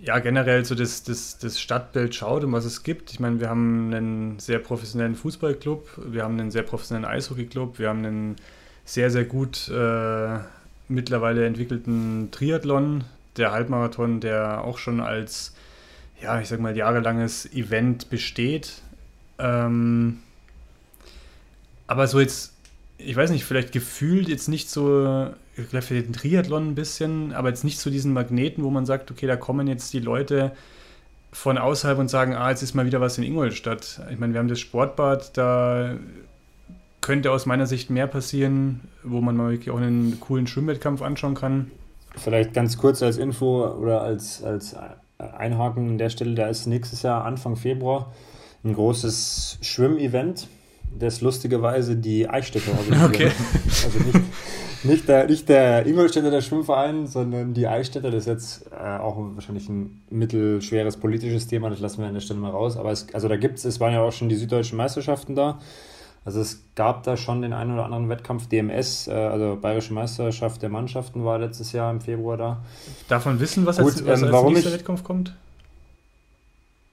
ja 0.00 0.18
generell 0.18 0.64
so 0.64 0.74
das, 0.74 1.02
das, 1.02 1.38
das 1.38 1.60
Stadtbild 1.60 2.14
schaut 2.14 2.44
und 2.44 2.52
was 2.52 2.64
es 2.64 2.82
gibt. 2.82 3.12
Ich 3.12 3.20
meine, 3.20 3.40
wir 3.40 3.48
haben 3.48 3.92
einen 3.92 4.38
sehr 4.38 4.58
professionellen 4.58 5.14
Fußballclub, 5.14 5.88
wir 6.10 6.22
haben 6.22 6.38
einen 6.38 6.50
sehr 6.50 6.62
professionellen 6.62 7.08
Eishockeyclub, 7.08 7.78
wir 7.78 7.88
haben 7.88 8.04
einen 8.04 8.36
sehr, 8.84 9.10
sehr 9.10 9.24
gut 9.24 9.68
äh, 9.68 10.38
mittlerweile 10.88 11.46
entwickelten 11.46 12.30
Triathlon, 12.30 13.04
der 13.36 13.52
Halbmarathon, 13.52 14.20
der 14.20 14.62
auch 14.64 14.78
schon 14.78 15.00
als, 15.00 15.54
ja, 16.22 16.40
ich 16.40 16.48
sag 16.48 16.60
mal, 16.60 16.76
jahrelanges 16.76 17.52
Event 17.52 18.10
besteht. 18.10 18.82
Ähm, 19.38 20.18
aber 21.86 22.06
so 22.06 22.20
jetzt, 22.20 22.54
ich 22.98 23.16
weiß 23.16 23.30
nicht, 23.30 23.44
vielleicht 23.44 23.72
gefühlt 23.72 24.28
jetzt 24.28 24.48
nicht 24.48 24.70
so, 24.70 25.28
vielleicht 25.54 25.88
für 25.88 26.00
den 26.00 26.12
Triathlon 26.12 26.68
ein 26.68 26.74
bisschen, 26.74 27.32
aber 27.34 27.48
jetzt 27.48 27.64
nicht 27.64 27.78
so 27.78 27.90
diesen 27.90 28.12
Magneten, 28.12 28.64
wo 28.64 28.70
man 28.70 28.86
sagt, 28.86 29.10
okay, 29.10 29.26
da 29.26 29.36
kommen 29.36 29.66
jetzt 29.66 29.92
die 29.92 30.00
Leute 30.00 30.52
von 31.32 31.58
außerhalb 31.58 31.98
und 31.98 32.08
sagen, 32.08 32.34
ah, 32.34 32.50
jetzt 32.50 32.62
ist 32.62 32.74
mal 32.74 32.86
wieder 32.86 33.00
was 33.00 33.18
in 33.18 33.24
Ingolstadt. 33.24 34.00
Ich 34.10 34.18
meine, 34.18 34.32
wir 34.32 34.38
haben 34.38 34.48
das 34.48 34.60
Sportbad, 34.60 35.36
da 35.36 35.96
könnte 37.02 37.30
aus 37.30 37.46
meiner 37.46 37.66
Sicht 37.66 37.90
mehr 37.90 38.06
passieren, 38.06 38.80
wo 39.02 39.20
man 39.20 39.36
mal 39.36 39.50
wirklich 39.50 39.70
auch 39.70 39.76
einen 39.76 40.18
coolen 40.18 40.46
Schwimmwettkampf 40.46 41.02
anschauen 41.02 41.34
kann. 41.34 41.70
Vielleicht 42.16 42.54
ganz 42.54 42.78
kurz 42.78 43.02
als 43.02 43.18
Info 43.18 43.66
oder 43.66 44.00
als, 44.00 44.42
als 44.42 44.74
Einhaken 45.18 45.90
an 45.90 45.98
der 45.98 46.08
Stelle, 46.08 46.34
da 46.34 46.46
ist 46.48 46.66
nächstes 46.66 47.02
Jahr 47.02 47.24
Anfang 47.24 47.56
Februar 47.56 48.12
ein 48.64 48.74
großes 48.74 49.58
Schwimmevent, 49.62 50.48
das 50.98 51.20
lustigerweise 51.20 51.96
die 51.96 52.28
Eichstätter 52.28 52.72
organisieren. 52.78 53.04
Okay. 53.04 53.30
Also 53.84 53.98
nicht, 53.98 54.20
nicht, 54.84 55.08
der, 55.08 55.26
nicht 55.26 55.48
der 55.48 55.86
Ingolstädter, 55.86 56.30
der 56.30 56.40
Schwimmverein, 56.40 57.06
sondern 57.06 57.54
die 57.54 57.66
Eichstätter. 57.66 58.10
Das 58.10 58.22
ist 58.22 58.26
jetzt 58.26 58.70
äh, 58.72 58.98
auch 58.98 59.16
wahrscheinlich 59.18 59.68
ein 59.68 60.02
mittelschweres 60.10 60.96
politisches 60.96 61.46
Thema, 61.46 61.70
das 61.70 61.80
lassen 61.80 62.00
wir 62.00 62.06
an 62.06 62.14
der 62.14 62.20
Stelle 62.20 62.40
mal 62.40 62.50
raus. 62.50 62.76
Aber 62.76 62.90
es, 62.92 63.06
also 63.12 63.28
da 63.28 63.36
gibt 63.36 63.58
es, 63.58 63.64
es 63.64 63.80
waren 63.80 63.92
ja 63.92 64.00
auch 64.00 64.12
schon 64.12 64.28
die 64.28 64.36
süddeutschen 64.36 64.76
Meisterschaften 64.76 65.34
da. 65.34 65.58
Also 66.26 66.40
es 66.40 66.64
gab 66.74 67.04
da 67.04 67.16
schon 67.16 67.40
den 67.40 67.52
einen 67.52 67.72
oder 67.72 67.84
anderen 67.84 68.08
Wettkampf. 68.08 68.48
DMS, 68.48 69.06
äh, 69.06 69.12
also 69.12 69.56
Bayerische 69.60 69.94
Meisterschaft 69.94 70.60
der 70.60 70.70
Mannschaften, 70.70 71.24
war 71.24 71.38
letztes 71.38 71.70
Jahr 71.70 71.90
im 71.92 72.00
Februar 72.00 72.36
da. 72.36 72.64
Darf 73.08 73.26
man 73.26 73.38
wissen, 73.38 73.64
was 73.64 73.78
Gut, 73.78 73.86
als, 73.86 74.06
was 74.06 74.22
ähm, 74.22 74.34
als 74.34 74.44
nächster 74.44 74.68
ich, 74.70 74.74
Wettkampf 74.74 75.04
kommt? 75.04 75.36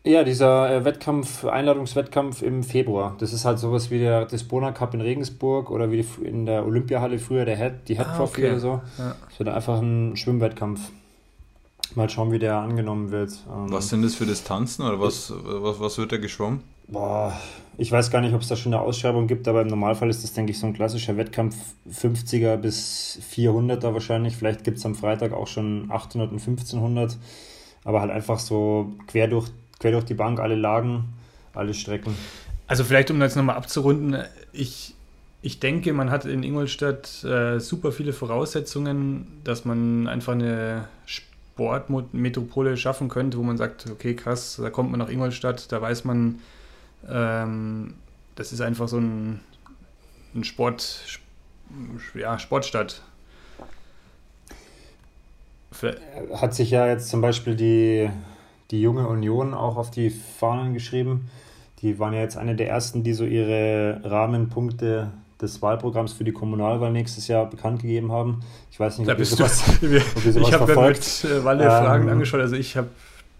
Ja, 0.05 0.25
dieser 0.25 0.69
äh, 0.69 0.83
Wettkampf, 0.83 1.45
Einladungswettkampf 1.45 2.41
im 2.41 2.63
Februar. 2.63 3.15
Das 3.19 3.31
ist 3.31 3.45
halt 3.45 3.57
sowas 3.57 3.89
wie 3.89 3.99
der 3.99 4.25
Disbona 4.25 4.73
Cup 4.73 4.93
in 4.93 4.99
Regensburg 4.99 5.71
oder 5.71 5.91
wie 5.91 6.05
in 6.21 6.45
der 6.45 6.65
Olympiahalle 6.65 7.19
früher 7.19 7.45
der 7.45 7.55
Head, 7.55 7.87
die 7.87 7.95
Head 7.95 8.07
ah, 8.07 8.17
Trophy 8.17 8.41
okay. 8.41 8.51
oder 8.51 8.59
so. 8.59 8.81
Ja. 8.97 9.15
Das 9.29 9.39
wird 9.39 9.49
einfach 9.49 9.79
ein 9.79 10.17
Schwimmwettkampf. 10.17 10.81
Mal 11.95 12.09
schauen, 12.09 12.31
wie 12.33 12.39
der 12.39 12.57
angenommen 12.57 13.11
wird. 13.11 13.31
Ähm, 13.47 13.71
was 13.71 13.89
sind 13.89 14.01
das 14.01 14.15
für 14.15 14.25
Distanzen 14.25 14.85
oder 14.85 14.99
was, 14.99 15.31
was, 15.41 15.79
was 15.79 15.97
wird 15.97 16.11
da 16.11 16.17
geschwommen? 16.17 16.63
Boah, 16.89 17.33
ich 17.77 17.89
weiß 17.89 18.11
gar 18.11 18.19
nicht, 18.19 18.33
ob 18.33 18.41
es 18.41 18.49
da 18.49 18.57
schon 18.57 18.73
eine 18.73 18.81
Ausschreibung 18.81 19.27
gibt, 19.27 19.47
aber 19.47 19.61
im 19.61 19.67
Normalfall 19.67 20.09
ist 20.09 20.23
das, 20.23 20.33
denke 20.33 20.51
ich, 20.51 20.59
so 20.59 20.67
ein 20.67 20.73
klassischer 20.73 21.15
Wettkampf 21.15 21.55
50er 21.89 22.57
bis 22.57 23.19
400er 23.33 23.93
wahrscheinlich. 23.93 24.35
Vielleicht 24.35 24.65
gibt 24.65 24.79
es 24.79 24.85
am 24.85 24.95
Freitag 24.95 25.31
auch 25.31 25.47
schon 25.47 25.89
800 25.89 26.31
und 26.31 26.39
1500, 26.39 27.17
aber 27.85 28.01
halt 28.01 28.11
einfach 28.11 28.39
so 28.39 28.91
quer 29.07 29.27
durch, 29.27 29.49
quer 29.84 29.91
durch 29.91 30.06
die 30.06 30.13
Bank, 30.13 30.39
alle 30.39 30.56
Lagen, 30.56 31.04
alle 31.54 31.74
Strecken. 31.74 32.15
Also 32.67 32.86
vielleicht, 32.86 33.12
um 33.12 33.19
das 33.19 33.36
nochmal 33.36 33.58
abzurunden, 33.58 34.24
ich, 34.54 34.96
ich 35.41 35.60
denke, 35.60 35.91
man 35.91 36.10
hat 36.10 36.24
in 36.24 36.41
Ingolstadt 36.41 37.22
äh, 37.26 37.60
super 37.60 37.91
viele 37.91 38.13
Voraussetzungen, 38.13 39.28
dass 39.43 39.65
man 39.65 40.08
einfach 40.08 40.32
eine 40.32 40.88
Sportmetropole 41.06 42.78
schaffen 42.78 43.10
könnte, 43.10 43.38
wo 43.38 43.43
man 43.43 43.58
sagt, 43.58 43.91
okay, 43.91 44.15
krass, 44.15 44.58
da 44.62 44.69
kommt 44.69 44.89
man 44.89 45.02
nach 45.02 45.10
Ingolstadt, 45.10 45.69
da 45.69 45.82
weiß 45.82 46.06
man, 46.06 46.39
ähm, 47.10 47.96
das 48.36 48.54
ist 48.54 48.62
einfach 48.62 48.88
so 48.88 49.00
ein, 49.00 49.41
ein 50.34 50.46
Sport, 50.46 51.19
ja, 52.13 52.39
Sportstadt. 52.39 53.02
Hat 56.36 56.56
sich 56.56 56.72
ja 56.72 56.88
jetzt 56.88 57.10
zum 57.10 57.19
Beispiel 57.19 57.58
die, 57.58 58.10
die 58.73 58.81
junge 58.81 59.07
Union 59.07 59.53
auch 59.53 59.77
auf 59.77 59.91
die 59.91 60.09
Fahnen 60.09 60.73
geschrieben. 60.73 61.29
Die 61.81 61.99
waren 61.99 62.13
ja 62.13 62.21
jetzt 62.21 62.38
eine 62.38 62.55
der 62.55 62.69
ersten, 62.69 63.03
die 63.03 63.13
so 63.13 63.23
ihre 63.23 64.01
Rahmenpunkte 64.03 65.12
des 65.39 65.62
Wahlprogramms 65.62 66.13
für 66.13 66.23
die 66.23 66.31
Kommunalwahl 66.31 66.91
nächstes 66.91 67.27
Jahr 67.27 67.47
bekannt 67.47 67.83
gegeben 67.83 68.12
haben. 68.12 68.41
Ich 68.71 68.79
weiß 68.79 68.97
nicht, 68.97 69.12
ob 69.12 69.19
ihr 69.19 69.25
sowas, 69.25 69.63
ob 69.77 69.83
ihr 69.83 70.01
sowas 70.33 70.47
ich 70.47 70.53
habe 70.53 70.88
mit 70.88 71.23
äh, 71.23 71.43
Walle 71.43 71.65
Fragen 71.65 72.07
ähm, 72.07 72.13
angeschaut. 72.13 72.41
Also 72.41 72.55
ich 72.55 72.75
habe 72.75 72.88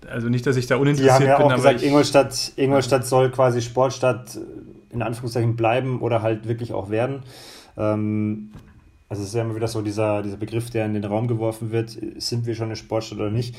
also 0.08 0.30
nicht, 0.30 0.46
dass 0.46 0.56
ich 0.56 0.68
da 0.68 0.76
uninteressiert 0.76 1.18
bin. 1.18 1.26
Die 1.26 1.32
haben 1.32 1.42
ja 1.42 1.48
auch 1.48 1.56
gesagt, 1.56 1.82
Ingolstadt, 1.82 2.52
Ingolstadt 2.56 3.08
soll 3.08 3.32
quasi 3.32 3.62
Sportstadt 3.62 4.38
in 4.92 5.02
Anführungszeichen 5.02 5.56
bleiben 5.56 6.00
oder 6.02 6.22
halt 6.22 6.48
wirklich 6.48 6.74
auch 6.74 6.92
werden. 6.92 7.24
Ähm, 7.76 8.52
also 9.10 9.22
es 9.22 9.30
ist 9.30 9.36
ja 9.36 9.42
immer 9.42 9.56
wieder 9.56 9.68
so 9.68 9.82
dieser, 9.82 10.22
dieser 10.22 10.38
Begriff, 10.38 10.70
der 10.70 10.86
in 10.86 10.94
den 10.94 11.06
Raum 11.06 11.28
geworfen 11.28 11.72
wird, 11.72 11.98
sind 12.18 12.46
wir 12.46 12.56
schon 12.56 12.66
eine 12.66 12.76
Sportstadt 12.76 13.20
oder 13.20 13.32
nicht. 13.32 13.56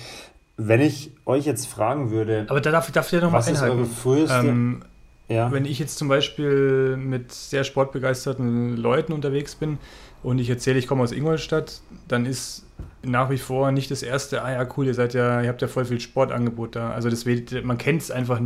Wenn 0.56 0.80
ich 0.80 1.10
euch 1.26 1.46
jetzt 1.46 1.66
fragen 1.66 2.10
würde, 2.10 2.46
aber 2.48 2.60
da 2.60 2.70
darf, 2.70 2.90
darf 2.92 3.06
ich 3.06 3.12
ja 3.12 3.20
noch 3.20 3.32
was 3.32 3.46
mal 3.46 3.54
einhalten. 3.54 3.82
ist 3.82 3.88
eure 3.88 3.94
früheste... 3.94 4.48
Ähm, 4.48 4.82
ja. 5.28 5.50
Wenn 5.50 5.64
ich 5.64 5.78
jetzt 5.78 5.96
zum 5.96 6.08
Beispiel 6.08 6.98
mit 6.98 7.32
sehr 7.32 7.64
sportbegeisterten 7.64 8.76
Leuten 8.76 9.12
unterwegs 9.14 9.54
bin 9.54 9.78
und 10.22 10.38
ich 10.38 10.50
erzähle, 10.50 10.78
ich 10.78 10.86
komme 10.86 11.02
aus 11.02 11.12
Ingolstadt, 11.12 11.80
dann 12.08 12.26
ist 12.26 12.66
nach 13.02 13.30
wie 13.30 13.38
vor 13.38 13.72
nicht 13.72 13.90
das 13.90 14.02
erste, 14.02 14.42
ah 14.42 14.52
ja, 14.52 14.68
cool, 14.76 14.86
ihr 14.86 14.92
seid 14.92 15.14
ja, 15.14 15.40
ihr 15.40 15.48
habt 15.48 15.62
ja 15.62 15.68
voll 15.68 15.86
viel 15.86 15.98
Sportangebot 15.98 16.76
da. 16.76 16.90
Also 16.90 17.08
das, 17.08 17.24
man 17.62 17.78
kennt 17.78 18.02
es 18.02 18.10
einfach 18.10 18.38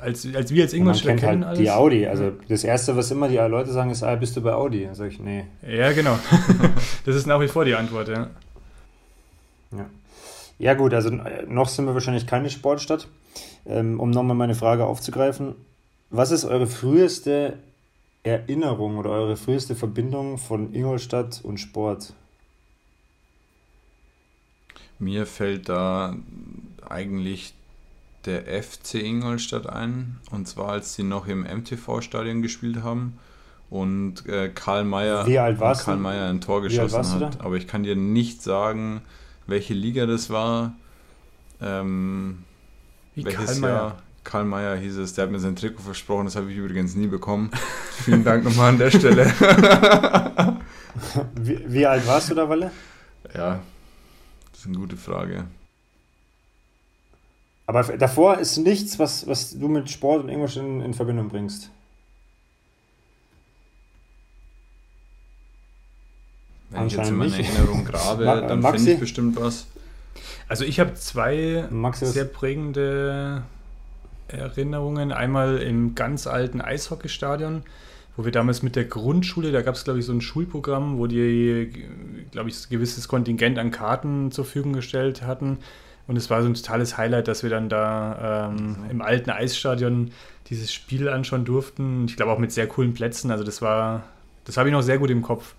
als, 0.00 0.28
als 0.34 0.52
wir 0.52 0.62
als 0.62 0.72
Ingolstadt 0.72 1.16
kennen 1.16 1.44
halt 1.44 1.44
alles. 1.44 1.58
Die 1.58 1.70
Audi, 1.70 2.06
also 2.06 2.32
das 2.48 2.62
erste, 2.62 2.96
was 2.96 3.10
immer 3.10 3.28
die 3.28 3.36
Leute 3.36 3.72
sagen, 3.72 3.90
ist, 3.90 4.02
ah, 4.02 4.14
bist 4.14 4.36
du 4.36 4.42
bei 4.42 4.52
Audi? 4.52 4.84
Dann 4.84 4.94
sage 4.94 5.10
ich, 5.10 5.18
nee. 5.18 5.44
Ja, 5.66 5.92
genau. 5.92 6.18
das 7.06 7.16
ist 7.16 7.26
nach 7.26 7.40
wie 7.40 7.48
vor 7.48 7.64
die 7.64 7.74
Antwort, 7.74 8.08
ja. 8.08 8.28
Ja, 9.72 9.86
ja 10.58 10.74
gut, 10.74 10.94
also 10.94 11.10
äh, 11.10 11.46
noch 11.46 11.68
sind 11.68 11.86
wir 11.86 11.94
wahrscheinlich 11.94 12.26
keine 12.26 12.50
Sportstadt. 12.50 13.08
Ähm, 13.66 13.98
um 13.98 14.10
nochmal 14.10 14.36
meine 14.36 14.54
Frage 14.54 14.84
aufzugreifen, 14.84 15.54
was 16.10 16.30
ist 16.30 16.44
eure 16.44 16.66
früheste 16.66 17.58
Erinnerung 18.22 18.98
oder 18.98 19.10
eure 19.10 19.36
früheste 19.36 19.74
Verbindung 19.74 20.38
von 20.38 20.72
Ingolstadt 20.72 21.40
und 21.42 21.58
Sport? 21.58 22.12
Mir 24.98 25.26
fällt 25.26 25.68
da 25.68 26.16
eigentlich 26.88 27.54
der 28.26 28.44
FC 28.62 28.94
Ingolstadt 28.94 29.68
ein. 29.68 30.18
Und 30.30 30.48
zwar, 30.48 30.70
als 30.70 30.94
sie 30.94 31.02
noch 31.02 31.26
im 31.26 31.42
MTV-Stadion 31.42 32.42
gespielt 32.42 32.82
haben 32.82 33.18
und 33.70 34.26
äh, 34.26 34.48
Karl 34.48 34.84
Mayer, 34.84 35.24
Karl? 35.74 35.96
Mayer 35.96 36.28
ein 36.28 36.40
Tor 36.40 36.62
geschossen 36.62 37.20
hat. 37.20 37.40
Aber 37.40 37.56
ich 37.56 37.66
kann 37.66 37.82
dir 37.82 37.96
nicht 37.96 38.42
sagen, 38.42 39.02
welche 39.46 39.74
Liga 39.74 40.06
das 40.06 40.30
war. 40.30 40.74
Ähm, 41.60 42.44
Wie 43.14 43.24
welches 43.24 43.46
Karl 43.46 43.60
Mayer. 43.60 43.72
Jahr. 43.74 44.02
Karl 44.24 44.44
Mayer 44.44 44.76
hieß 44.76 44.96
es, 44.96 45.12
der 45.14 45.24
hat 45.24 45.30
mir 45.30 45.38
sein 45.38 45.54
Trikot 45.54 45.82
versprochen, 45.82 46.24
das 46.24 46.36
habe 46.36 46.50
ich 46.50 46.56
übrigens 46.56 46.94
nie 46.94 47.06
bekommen. 47.06 47.50
Vielen 48.04 48.24
Dank 48.24 48.44
nochmal 48.44 48.70
an 48.70 48.78
der 48.78 48.90
Stelle. 48.90 49.26
Wie, 51.34 51.60
wie 51.66 51.86
alt 51.86 52.06
warst 52.06 52.30
du 52.30 52.34
da, 52.36 52.48
Walle? 52.48 52.70
ja, 53.34 53.60
das 54.52 54.60
ist 54.60 54.66
eine 54.66 54.78
gute 54.78 54.96
Frage. 54.96 55.44
Aber 57.66 57.82
davor 57.82 58.38
ist 58.38 58.56
nichts, 58.58 58.98
was, 58.98 59.26
was 59.26 59.58
du 59.58 59.68
mit 59.68 59.90
Sport 59.90 60.22
und 60.22 60.28
Englisch 60.28 60.56
in, 60.56 60.80
in 60.80 60.94
Verbindung 60.94 61.28
bringst. 61.30 61.70
Wenn 66.74 66.86
ich 66.86 66.92
jetzt 66.94 67.08
in 67.10 67.16
meine. 67.16 67.32
Erinnerung 67.38 67.84
grabe, 67.90 68.24
Ma- 68.24 68.40
dann 68.40 68.62
finde 68.62 68.92
ich 68.92 69.00
bestimmt 69.00 69.40
was. 69.40 69.66
Also 70.48 70.64
ich 70.64 70.78
habe 70.80 70.94
zwei 70.94 71.64
Max 71.70 72.02
ist 72.02 72.12
sehr 72.12 72.24
prägende 72.26 73.42
Erinnerungen. 74.28 75.12
Einmal 75.12 75.58
im 75.58 75.94
ganz 75.94 76.26
alten 76.26 76.60
Eishockeystadion, 76.60 77.62
wo 78.16 78.24
wir 78.24 78.32
damals 78.32 78.62
mit 78.62 78.76
der 78.76 78.84
Grundschule, 78.84 79.52
da 79.52 79.62
gab 79.62 79.74
es 79.74 79.84
glaube 79.84 79.98
ich 80.00 80.04
so 80.06 80.12
ein 80.12 80.20
Schulprogramm, 80.20 80.98
wo 80.98 81.06
die, 81.06 81.70
glaube 82.30 82.48
ich, 82.48 82.56
ein 82.56 82.70
gewisses 82.70 83.08
Kontingent 83.08 83.58
an 83.58 83.70
Karten 83.70 84.30
zur 84.32 84.44
Verfügung 84.44 84.72
gestellt 84.72 85.22
hatten. 85.22 85.58
Und 86.06 86.16
es 86.16 86.28
war 86.28 86.42
so 86.42 86.48
ein 86.48 86.54
totales 86.54 86.98
Highlight, 86.98 87.28
dass 87.28 87.42
wir 87.42 87.50
dann 87.50 87.70
da 87.70 88.50
ähm, 88.52 88.76
im 88.90 89.00
alten 89.00 89.30
Eisstadion 89.30 90.10
dieses 90.50 90.70
Spiel 90.72 91.08
anschauen 91.08 91.46
durften. 91.46 92.04
Ich 92.06 92.16
glaube 92.16 92.30
auch 92.32 92.38
mit 92.38 92.52
sehr 92.52 92.66
coolen 92.66 92.92
Plätzen. 92.92 93.30
Also 93.30 93.42
das 93.42 93.62
war, 93.62 94.02
das 94.44 94.58
habe 94.58 94.68
ich 94.68 94.72
noch 94.74 94.82
sehr 94.82 94.98
gut 94.98 95.08
im 95.10 95.22
Kopf. 95.22 95.54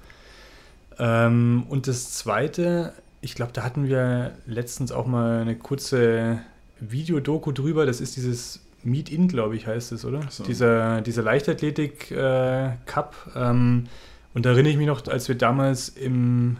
Ähm, 0.99 1.65
und 1.69 1.87
das 1.87 2.13
Zweite, 2.13 2.93
ich 3.21 3.35
glaube, 3.35 3.51
da 3.53 3.63
hatten 3.63 3.87
wir 3.87 4.33
letztens 4.45 4.91
auch 4.91 5.05
mal 5.05 5.41
eine 5.41 5.55
kurze 5.55 6.39
Videodoku 6.79 7.51
drüber. 7.51 7.85
Das 7.85 8.01
ist 8.01 8.15
dieses 8.15 8.61
Meet-In, 8.83 9.27
glaube 9.27 9.55
ich, 9.55 9.67
heißt 9.67 9.91
es, 9.91 10.05
oder? 10.05 10.21
So. 10.29 10.43
Dieser, 10.43 11.01
dieser 11.01 11.23
Leichtathletik-Cup. 11.23 13.15
ähm, 13.35 13.87
und 14.33 14.45
da 14.45 14.51
erinnere 14.51 14.71
ich 14.71 14.77
mich 14.77 14.87
noch, 14.87 15.05
als 15.07 15.27
wir 15.27 15.35
damals 15.35 15.89
im, 15.89 16.57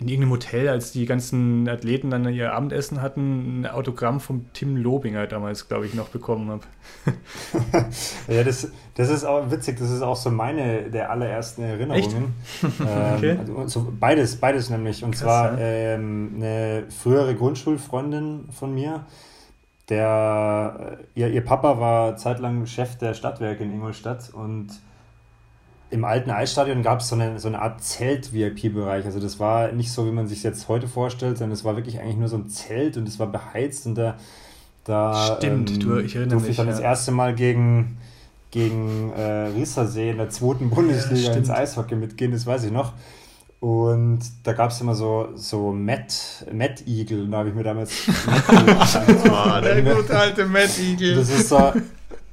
in 0.00 0.06
irgendeinem 0.06 0.30
Hotel, 0.30 0.68
als 0.68 0.92
die 0.92 1.06
ganzen 1.06 1.68
Athleten 1.68 2.10
dann 2.10 2.32
ihr 2.32 2.52
Abendessen 2.52 3.02
hatten, 3.02 3.62
ein 3.62 3.66
Autogramm 3.66 4.20
vom 4.20 4.46
Tim 4.52 4.76
Lobinger 4.76 5.26
damals, 5.26 5.66
glaube 5.66 5.86
ich, 5.86 5.94
noch 5.94 6.08
bekommen 6.08 6.50
habe. 6.50 6.62
Ja, 8.28 8.44
das, 8.44 8.70
das 8.94 9.08
ist 9.10 9.24
auch 9.24 9.50
witzig, 9.50 9.78
das 9.78 9.90
ist 9.90 10.02
auch 10.02 10.16
so 10.16 10.30
meine 10.30 10.90
der 10.90 11.10
allerersten 11.10 11.62
Erinnerungen. 11.62 12.34
Ähm, 12.62 13.14
Okay. 13.16 13.36
also, 13.38 13.66
so 13.66 13.92
beides, 13.98 14.36
beides 14.36 14.70
nämlich. 14.70 15.02
Und 15.02 15.12
Krass, 15.12 15.20
zwar 15.20 15.58
ja. 15.58 15.66
ähm, 15.66 16.34
eine 16.36 16.84
frühere 16.90 17.34
Grundschulfreundin 17.34 18.48
von 18.52 18.72
mir, 18.74 19.04
der 19.88 20.98
ihr, 21.14 21.28
ihr 21.28 21.44
Papa 21.44 21.80
war 21.80 22.16
zeitlang 22.16 22.66
Chef 22.66 22.96
der 22.98 23.14
Stadtwerke 23.14 23.64
in 23.64 23.72
Ingolstadt 23.72 24.30
und 24.32 24.68
im 25.90 26.04
alten 26.04 26.30
Eisstadion 26.30 26.82
gab 26.82 27.00
es 27.00 27.08
so 27.08 27.14
eine, 27.14 27.38
so 27.40 27.48
eine 27.48 27.60
Art 27.62 27.82
Zelt-VIP-Bereich. 27.82 29.04
Also 29.06 29.20
das 29.20 29.40
war 29.40 29.72
nicht 29.72 29.90
so, 29.90 30.06
wie 30.06 30.10
man 30.10 30.26
sich 30.28 30.42
jetzt 30.42 30.68
heute 30.68 30.86
vorstellt, 30.88 31.38
sondern 31.38 31.54
es 31.54 31.64
war 31.64 31.76
wirklich 31.76 31.98
eigentlich 32.00 32.16
nur 32.16 32.28
so 32.28 32.36
ein 32.36 32.48
Zelt 32.48 32.96
und 32.96 33.08
es 33.08 33.18
war 33.18 33.26
beheizt 33.28 33.86
und 33.86 33.94
da, 33.94 34.16
da 34.84 35.36
Stimmt, 35.38 35.82
du- 35.82 35.98
ich 35.98 36.14
erinnere 36.16 36.36
durfte 36.36 36.50
ich 36.50 36.50
mich, 36.50 36.56
dann 36.58 36.66
das 36.66 36.78
ja. 36.80 36.84
erste 36.84 37.10
Mal 37.12 37.34
gegen, 37.34 37.96
gegen 38.50 39.12
äh, 39.16 39.46
Riesersee 39.48 40.10
in 40.10 40.18
der 40.18 40.28
zweiten 40.30 40.68
Bundesliga 40.70 41.30
stimmt. 41.30 41.36
ins 41.36 41.50
Eishockey 41.50 41.96
mitgehen, 41.96 42.32
das 42.32 42.44
weiß 42.46 42.64
ich 42.64 42.72
noch. 42.72 42.92
Und 43.60 44.20
da 44.44 44.52
gab 44.52 44.70
es 44.70 44.80
immer 44.80 44.94
so, 44.94 45.30
so 45.34 45.72
Matt, 45.72 46.46
Matt 46.52 46.86
Eagle, 46.86 47.22
und 47.24 47.32
da 47.32 47.38
habe 47.38 47.48
ich 47.48 47.54
mir 47.56 47.64
damals. 47.64 47.90
Ah, 49.30 49.60
der 49.60 49.82
gute 49.82 50.16
alte 50.16 50.46
Matt 50.46 50.78
Eagle. 50.78 51.16
Das 51.16 51.28
ist 51.28 51.48
so, 51.48 51.72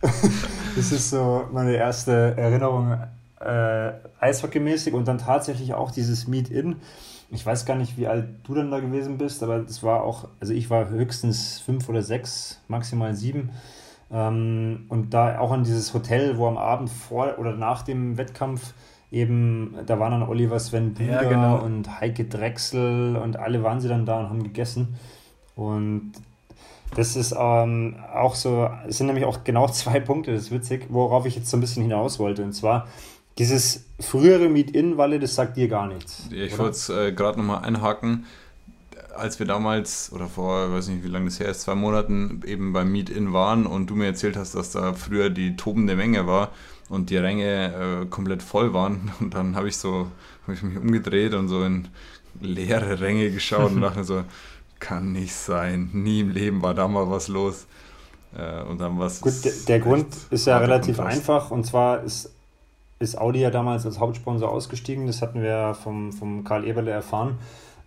das 0.75 0.91
ist 0.91 1.09
so 1.09 1.45
meine 1.51 1.73
erste 1.75 2.35
Erinnerung 2.37 2.95
äh, 3.45 3.93
eishockeymäßig 4.19 4.93
und 4.93 5.07
dann 5.07 5.17
tatsächlich 5.17 5.73
auch 5.73 5.91
dieses 5.91 6.27
Meet-In. 6.27 6.77
Ich 7.31 7.45
weiß 7.45 7.65
gar 7.65 7.75
nicht, 7.75 7.97
wie 7.97 8.07
alt 8.07 8.27
du 8.43 8.53
dann 8.53 8.71
da 8.71 8.79
gewesen 8.79 9.17
bist, 9.17 9.41
aber 9.43 9.59
das 9.59 9.83
war 9.83 10.03
auch, 10.03 10.27
also 10.39 10.53
ich 10.53 10.69
war 10.69 10.89
höchstens 10.89 11.59
fünf 11.59 11.89
oder 11.89 12.01
sechs, 12.01 12.61
maximal 12.67 13.15
sieben. 13.15 13.49
Ähm, 14.11 14.85
und 14.89 15.13
da 15.13 15.39
auch 15.39 15.51
an 15.51 15.63
dieses 15.63 15.93
Hotel, 15.93 16.37
wo 16.37 16.47
am 16.47 16.57
Abend 16.57 16.89
vor 16.89 17.35
oder 17.39 17.53
nach 17.55 17.81
dem 17.81 18.17
Wettkampf 18.17 18.73
eben, 19.11 19.75
da 19.85 19.99
waren 19.99 20.11
dann 20.11 20.29
Oliver 20.29 20.59
Sven 20.59 20.93
Bühler 20.93 21.23
Ja, 21.23 21.29
genau. 21.29 21.57
und 21.57 21.99
Heike 21.99 22.25
Drechsel 22.25 23.15
und 23.15 23.37
alle 23.37 23.63
waren 23.63 23.79
sie 23.79 23.87
dann 23.87 24.05
da 24.05 24.19
und 24.19 24.29
haben 24.29 24.43
gegessen. 24.43 24.95
Und 25.55 26.13
das 26.95 27.15
ist 27.15 27.35
ähm, 27.37 27.95
auch 28.13 28.35
so, 28.35 28.69
es 28.87 28.97
sind 28.97 29.07
nämlich 29.07 29.25
auch 29.25 29.43
genau 29.43 29.67
zwei 29.69 29.99
Punkte, 29.99 30.33
das 30.33 30.43
ist 30.43 30.51
witzig, 30.51 30.87
worauf 30.89 31.25
ich 31.25 31.35
jetzt 31.35 31.49
so 31.49 31.57
ein 31.57 31.61
bisschen 31.61 31.83
hinaus 31.83 32.19
wollte. 32.19 32.43
Und 32.43 32.53
zwar 32.53 32.87
dieses 33.37 33.85
frühere 33.99 34.49
Meet-In-Walle, 34.49 35.19
das 35.19 35.35
sagt 35.35 35.57
dir 35.57 35.67
gar 35.67 35.87
nichts. 35.87 36.27
Ich 36.31 36.57
wollte 36.57 36.71
es 36.71 36.89
äh, 36.89 37.11
gerade 37.11 37.39
nochmal 37.39 37.63
einhaken. 37.63 38.25
Als 39.15 39.39
wir 39.39 39.45
damals, 39.45 40.11
oder 40.11 40.27
vor, 40.27 40.71
weiß 40.71 40.89
nicht, 40.89 41.03
wie 41.03 41.09
lange 41.09 41.25
das 41.25 41.39
her 41.39 41.49
ist, 41.49 41.61
zwei 41.61 41.75
Monaten 41.75 42.41
eben 42.45 42.73
beim 42.73 42.91
Meet-In 42.91 43.31
waren 43.31 43.65
und 43.65 43.89
du 43.89 43.95
mir 43.95 44.07
erzählt 44.07 44.35
hast, 44.35 44.55
dass 44.55 44.71
da 44.71 44.93
früher 44.93 45.29
die 45.29 45.55
tobende 45.55 45.95
Menge 45.95 46.27
war 46.27 46.51
und 46.89 47.09
die 47.09 47.17
Ränge 47.17 48.03
äh, 48.03 48.05
komplett 48.07 48.43
voll 48.43 48.73
waren. 48.73 49.11
Und 49.19 49.33
dann 49.33 49.55
habe 49.55 49.67
ich 49.69 49.77
so, 49.77 50.07
habe 50.43 50.53
ich 50.53 50.61
mich 50.61 50.77
umgedreht 50.77 51.33
und 51.33 51.47
so 51.47 51.63
in 51.63 51.87
leere 52.41 52.99
Ränge 52.99 53.31
geschaut 53.31 53.71
und 53.71 53.81
dachte 53.81 53.99
mir 53.99 54.05
so, 54.05 54.23
kann 54.79 55.13
nicht 55.13 55.33
sein. 55.33 55.89
Nie 55.93 56.19
im 56.19 56.31
Leben 56.31 56.61
war 56.61 56.73
da 56.73 56.87
mal 56.87 57.09
was 57.09 57.27
los. 57.27 57.65
Äh, 58.37 58.63
und 58.63 58.79
dann 58.79 58.99
was. 58.99 59.21
Gut, 59.21 59.33
der, 59.43 59.53
der 59.67 59.79
Grund 59.79 60.07
ist 60.29 60.45
ja 60.45 60.57
relativ 60.57 60.99
einfach 60.99 61.49
und 61.51 61.65
zwar 61.65 62.03
ist, 62.03 62.34
ist 62.99 63.17
Audi 63.17 63.39
ja 63.39 63.51
damals 63.51 63.85
als 63.85 63.99
Hauptsponsor 63.99 64.49
ausgestiegen, 64.49 65.07
das 65.07 65.21
hatten 65.21 65.41
wir 65.41 65.49
ja 65.49 65.73
vom, 65.73 66.13
vom 66.13 66.43
Karl 66.43 66.65
Eberle 66.65 66.91
erfahren. 66.91 67.37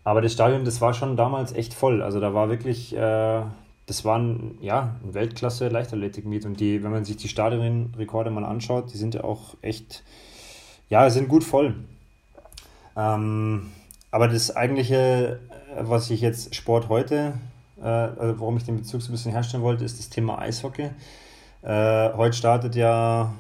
Aber 0.04 0.22
das 0.22 0.32
Stadion, 0.32 0.64
das 0.64 0.80
war 0.80 0.94
schon 0.94 1.16
damals 1.16 1.52
echt 1.52 1.74
voll. 1.74 2.02
Also 2.02 2.20
da 2.20 2.32
war 2.34 2.48
wirklich, 2.48 2.94
äh, 2.96 3.42
das 3.86 4.04
war 4.04 4.18
ein, 4.18 4.58
ja, 4.60 4.96
ein 5.04 5.14
Weltklasse 5.14 5.68
Leichtathletik-Meet 5.68 6.46
und 6.46 6.60
die, 6.60 6.82
wenn 6.82 6.90
man 6.90 7.04
sich 7.04 7.16
die 7.16 7.28
Stadionrekorde 7.28 8.30
mal 8.30 8.44
anschaut, 8.44 8.92
die 8.92 8.98
sind 8.98 9.14
ja 9.14 9.24
auch 9.24 9.54
echt, 9.62 10.02
ja, 10.88 11.08
sind 11.10 11.28
gut 11.28 11.44
voll. 11.44 11.74
Ähm, 12.96 13.70
aber 14.10 14.28
das 14.28 14.54
eigentliche, 14.54 15.40
was 15.78 16.10
ich 16.10 16.20
jetzt 16.20 16.54
Sport 16.54 16.88
heute, 16.88 17.34
äh, 17.80 17.86
also 17.86 18.40
warum 18.40 18.56
ich 18.56 18.64
den 18.64 18.76
Bezug 18.76 19.02
so 19.02 19.10
ein 19.10 19.12
bisschen 19.12 19.32
herstellen 19.32 19.62
wollte, 19.62 19.84
ist 19.84 19.98
das 19.98 20.08
Thema 20.08 20.38
Eishockey. 20.38 20.90
Äh, 21.62 22.12
heute 22.14 22.36
startet 22.36 22.76
ja 22.76 23.32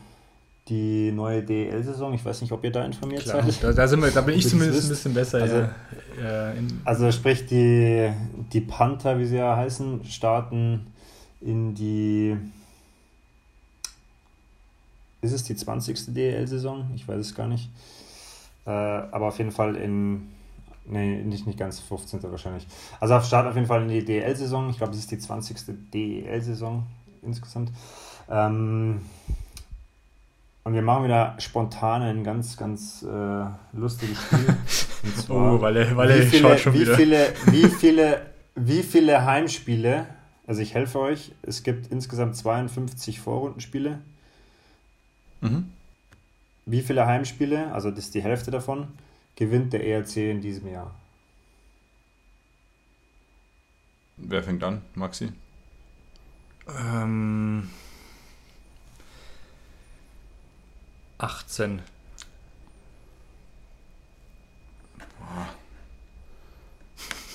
die 0.68 1.10
neue 1.12 1.42
DEL-Saison. 1.42 2.12
Ich 2.14 2.24
weiß 2.24 2.40
nicht, 2.42 2.52
ob 2.52 2.62
ihr 2.64 2.70
da 2.72 2.84
informiert 2.84 3.22
Klar, 3.22 3.42
seid. 3.42 3.62
da, 3.62 3.72
da, 3.72 3.88
sind 3.88 4.02
wir, 4.02 4.10
da 4.10 4.20
bin 4.20 4.34
ich 4.36 4.42
das 4.44 4.52
zumindest 4.52 4.84
ein 4.84 4.88
bisschen 4.90 5.14
besser. 5.14 5.42
Also- 5.42 5.56
ja. 6.22 6.52
Also 6.84 7.12
sprich, 7.12 7.46
die, 7.46 8.10
die 8.52 8.60
Panther, 8.60 9.18
wie 9.18 9.24
sie 9.24 9.36
ja 9.36 9.56
heißen, 9.56 10.04
starten 10.04 10.86
in 11.40 11.74
die. 11.74 12.36
Ist 15.20 15.32
es 15.32 15.44
die 15.44 15.56
20. 15.56 16.14
DEL-Saison? 16.14 16.90
Ich 16.94 17.06
weiß 17.08 17.18
es 17.20 17.34
gar 17.34 17.48
nicht. 17.48 17.68
Äh, 18.66 18.70
aber 18.70 19.28
auf 19.28 19.38
jeden 19.38 19.50
Fall 19.52 19.76
in. 19.76 20.28
Nee, 20.90 21.22
nicht, 21.22 21.46
nicht 21.46 21.58
ganz 21.58 21.80
15. 21.80 22.22
wahrscheinlich. 22.22 22.66
Also 22.98 23.14
auf 23.14 23.24
Start 23.26 23.46
auf 23.46 23.54
jeden 23.54 23.66
Fall 23.66 23.82
in 23.82 23.88
die 23.88 24.04
DEL-Saison. 24.04 24.70
Ich 24.70 24.78
glaube, 24.78 24.92
es 24.92 25.00
ist 25.00 25.10
die 25.10 25.18
20. 25.18 25.56
DEL-Saison 25.92 26.84
insgesamt. 27.22 27.70
Ähm, 28.30 29.00
und 30.68 30.74
wir 30.74 30.82
machen 30.82 31.04
wieder 31.04 31.34
spontan 31.38 32.02
ein 32.02 32.22
ganz, 32.24 32.58
ganz 32.58 33.02
äh, 33.02 33.46
lustiges 33.72 34.20
Spiel. 34.20 34.44
Und 35.02 35.16
zwar- 35.16 35.54
oh, 35.54 35.60
weil 35.62 35.76
er, 35.78 35.96
weil 35.96 36.10
er 36.10 36.18
wie 36.18 36.26
viele, 36.26 36.42
schaut 36.42 36.60
schon 36.60 36.74
wie 36.74 36.80
wieder. 36.80 36.94
Viele, 36.94 37.32
wie, 37.46 37.66
viele, 37.80 38.26
wie 38.54 38.82
viele 38.82 39.24
Heimspiele, 39.24 40.06
also 40.46 40.60
ich 40.60 40.74
helfe 40.74 40.98
euch, 40.98 41.32
es 41.40 41.62
gibt 41.62 41.86
insgesamt 41.90 42.36
52 42.36 43.18
Vorrundenspiele. 43.18 44.00
Mhm. 45.40 45.72
Wie 46.66 46.82
viele 46.82 47.06
Heimspiele, 47.06 47.72
also 47.72 47.88
das 47.90 48.00
ist 48.00 48.14
die 48.14 48.22
Hälfte 48.22 48.50
davon, 48.50 48.88
gewinnt 49.36 49.72
der 49.72 49.86
ERC 49.86 50.18
in 50.18 50.42
diesem 50.42 50.68
Jahr? 50.70 50.94
Wer 54.18 54.42
fängt 54.42 54.62
an? 54.62 54.82
Maxi? 54.94 55.32
Ähm, 56.78 57.70
18. 61.18 61.82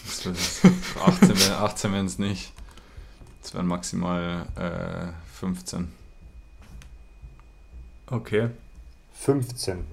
Das 0.06 0.24
So 0.24 0.30
ist 0.32 0.64
es. 0.66 0.72
18, 1.02 1.52
18 1.54 1.94
wären 1.94 2.06
es 2.06 2.20
nicht. 2.20 2.54
Es 3.44 3.54
wären 3.54 3.68
maximal 3.68 4.46
äh, 4.56 5.12
15. 5.38 5.92
Okay. 8.08 8.50
15. 9.20 9.84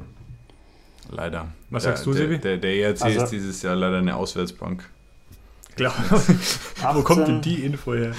Leider. 1.11 1.49
Was 1.71 1.83
der, 1.83 1.93
sagst 1.93 2.07
du, 2.07 2.13
der, 2.13 2.23
Sebi? 2.23 2.39
Der, 2.39 2.57
der 2.59 2.75
ERC 2.75 3.03
Also- 3.03 3.25
ist 3.25 3.31
dieses 3.31 3.63
Jahr 3.63 3.75
leider 3.77 3.99
eine 3.99 4.15
Auswärtsbank. 4.17 4.89
Klar. 5.77 5.95
Wo 6.95 7.03
kommt 7.03 7.27
denn 7.27 7.41
die 7.43 7.65
Info 7.65 7.95
her? 7.95 8.15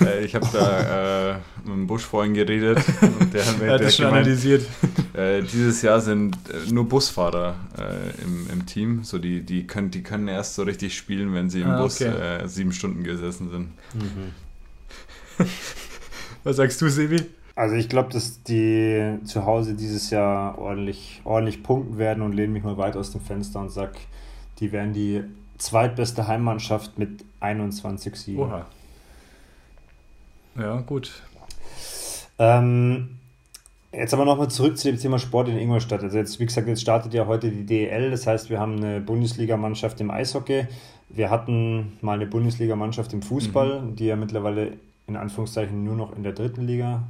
Äh, 0.00 0.24
ich 0.24 0.34
habe 0.34 0.46
da 0.52 1.30
äh, 1.30 1.34
mit 1.64 1.72
dem 1.74 1.86
Busch 1.86 2.04
vorhin 2.04 2.34
geredet. 2.34 2.78
Und 3.20 3.32
der, 3.32 3.46
hat 3.46 3.58
mir- 3.58 3.70
hat 3.72 3.80
der 3.80 3.86
das 3.86 3.96
schon 3.96 4.06
gemeint, 4.06 4.26
analysiert. 4.26 4.66
äh, 5.14 5.42
dieses 5.42 5.82
Jahr 5.82 6.00
sind 6.00 6.36
äh, 6.50 6.70
nur 6.72 6.88
Busfahrer 6.88 7.54
äh, 7.78 8.22
im, 8.22 8.48
im 8.52 8.66
Team. 8.66 9.04
So 9.04 9.18
die, 9.18 9.40
die, 9.42 9.66
können, 9.66 9.90
die 9.90 10.02
können 10.02 10.28
erst 10.28 10.54
so 10.54 10.62
richtig 10.64 10.96
spielen, 10.96 11.32
wenn 11.34 11.48
sie 11.50 11.62
im 11.62 11.70
Ah, 11.70 11.80
Bus 11.82 12.00
okay. 12.00 12.10
äh, 12.10 12.46
sieben 12.48 12.72
Stunden 12.72 13.02
gesessen 13.04 13.50
sind. 13.50 13.68
Mhm. 13.94 15.46
Was 16.44 16.56
sagst 16.56 16.80
du, 16.80 16.88
Sebi? 16.88 17.22
Also 17.54 17.74
ich 17.74 17.88
glaube, 17.88 18.10
dass 18.12 18.42
die 18.42 19.16
zu 19.24 19.46
Hause 19.46 19.74
dieses 19.74 20.10
Jahr 20.10 20.58
ordentlich, 20.58 21.22
ordentlich 21.24 21.62
punkten 21.62 21.96
werden 21.98 22.22
und 22.22 22.32
lehne 22.34 22.52
mich 22.52 22.62
mal 22.62 22.76
weit 22.76 22.96
aus 22.96 23.12
dem 23.12 23.20
Fenster 23.22 23.60
und 23.60 23.70
sag, 23.70 23.94
die 24.60 24.72
werden 24.72 24.92
die 24.92 25.22
zweitbeste 25.58 26.26
Heimmannschaft 26.28 26.98
mit 26.98 27.24
21 27.40 28.14
Siegen. 28.16 28.40
Oha. 28.42 28.66
Ja, 30.58 30.80
gut. 30.80 31.22
Ähm, 32.38 33.18
jetzt 33.92 34.14
aber 34.14 34.24
nochmal 34.24 34.48
zurück 34.48 34.78
zu 34.78 34.90
dem 34.90 34.98
Thema 34.98 35.18
Sport 35.18 35.48
in 35.48 35.58
Ingolstadt. 35.58 36.02
Also 36.02 36.16
jetzt, 36.16 36.40
wie 36.40 36.46
gesagt, 36.46 36.68
jetzt 36.68 36.82
startet 36.82 37.14
ja 37.14 37.26
heute 37.26 37.50
die 37.50 37.64
DEL, 37.64 38.10
das 38.10 38.26
heißt, 38.26 38.50
wir 38.50 38.58
haben 38.58 38.76
eine 38.76 39.00
Bundesligamannschaft 39.00 40.00
im 40.00 40.10
Eishockey. 40.10 40.66
Wir 41.08 41.30
hatten 41.30 41.98
mal 42.00 42.14
eine 42.14 42.26
Bundesligamannschaft 42.26 43.12
im 43.12 43.22
Fußball, 43.22 43.92
die 43.94 44.06
ja 44.06 44.16
mittlerweile 44.16 44.72
in 45.06 45.16
Anführungszeichen 45.16 45.84
nur 45.84 45.94
noch 45.94 46.16
in 46.16 46.22
der 46.22 46.32
dritten 46.32 46.66
Liga 46.66 47.04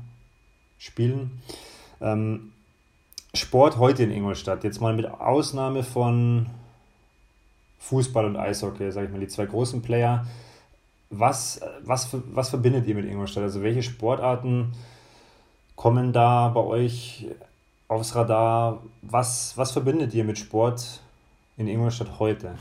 spielen. 0.78 1.42
Ähm, 2.00 2.52
Sport 3.32 3.78
heute 3.78 4.02
in 4.02 4.10
Ingolstadt, 4.10 4.64
jetzt 4.64 4.80
mal 4.80 4.94
mit 4.94 5.06
Ausnahme 5.06 5.82
von 5.82 6.46
Fußball 7.78 8.24
und 8.24 8.36
Eishockey, 8.36 8.90
sage 8.90 9.06
ich 9.06 9.12
mal, 9.12 9.20
die 9.20 9.28
zwei 9.28 9.46
großen 9.46 9.82
Player. 9.82 10.26
Was, 11.10 11.60
was, 11.84 12.08
was 12.32 12.48
verbindet 12.50 12.86
ihr 12.86 12.94
mit 12.94 13.06
Ingolstadt? 13.06 13.44
Also 13.44 13.62
welche 13.62 13.82
Sportarten 13.82 14.72
kommen 15.76 16.12
da 16.12 16.48
bei 16.48 16.60
euch 16.60 17.26
aufs 17.88 18.14
Radar? 18.14 18.82
Was, 19.02 19.56
was 19.56 19.70
verbindet 19.70 20.14
ihr 20.14 20.24
mit 20.24 20.38
Sport 20.38 21.00
in 21.56 21.68
Ingolstadt 21.68 22.18
heute? 22.18 22.56